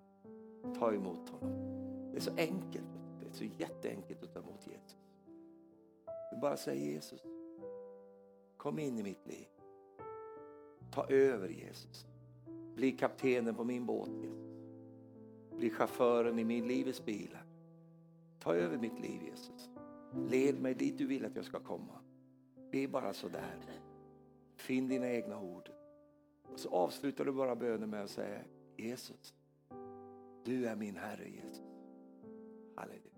Ta 0.80 0.94
emot 0.94 1.30
honom. 1.30 2.12
Det 2.12 2.18
är 2.18 2.22
så 2.22 2.36
enkelt. 2.38 3.00
Det 3.20 3.28
är 3.28 3.32
så 3.32 3.44
jätteenkelt 3.44 4.24
att 4.24 4.34
ta 4.34 4.40
emot 4.40 4.68
Jesus. 4.68 4.99
Du 6.32 6.38
bara 6.38 6.58
säger 6.58 6.94
Jesus. 6.94 7.24
Kom 8.58 8.80
in 8.80 9.00
i 9.00 9.04
mitt 9.04 9.28
liv. 9.28 9.48
Ta 10.92 11.08
över 11.08 11.50
Jesus. 11.50 12.06
Bli 12.76 12.92
kaptenen 12.92 13.56
på 13.56 13.64
min 13.64 13.86
båt 13.86 14.10
Jesus. 14.10 14.50
Bli 15.58 15.70
chauffören 15.70 16.40
i 16.40 16.44
min 16.44 16.68
livets 16.68 17.06
bil. 17.06 17.38
Ta 18.40 18.56
över 18.56 18.78
mitt 18.78 19.00
liv 19.00 19.24
Jesus. 19.24 19.70
Led 20.14 20.62
mig 20.62 20.74
dit 20.74 20.98
du 20.98 21.08
vill 21.08 21.26
att 21.26 21.36
jag 21.36 21.46
ska 21.46 21.60
komma. 21.60 22.00
Be 22.72 22.88
bara 22.88 23.14
så 23.14 23.28
där. 23.28 23.82
Finn 24.56 24.88
dina 24.88 25.10
egna 25.10 25.40
ord. 25.40 25.70
Och 26.54 26.60
så 26.60 26.70
avslutar 26.70 27.26
du 27.26 27.32
bara 27.32 27.56
bönen 27.56 27.90
med 27.90 28.04
att 28.04 28.10
säga 28.10 28.42
Jesus, 28.78 29.34
du 30.44 30.68
är 30.68 30.76
min 30.76 30.98
Herre 30.98 31.30
Jesus. 31.30 31.64
Halleluja. 32.76 33.09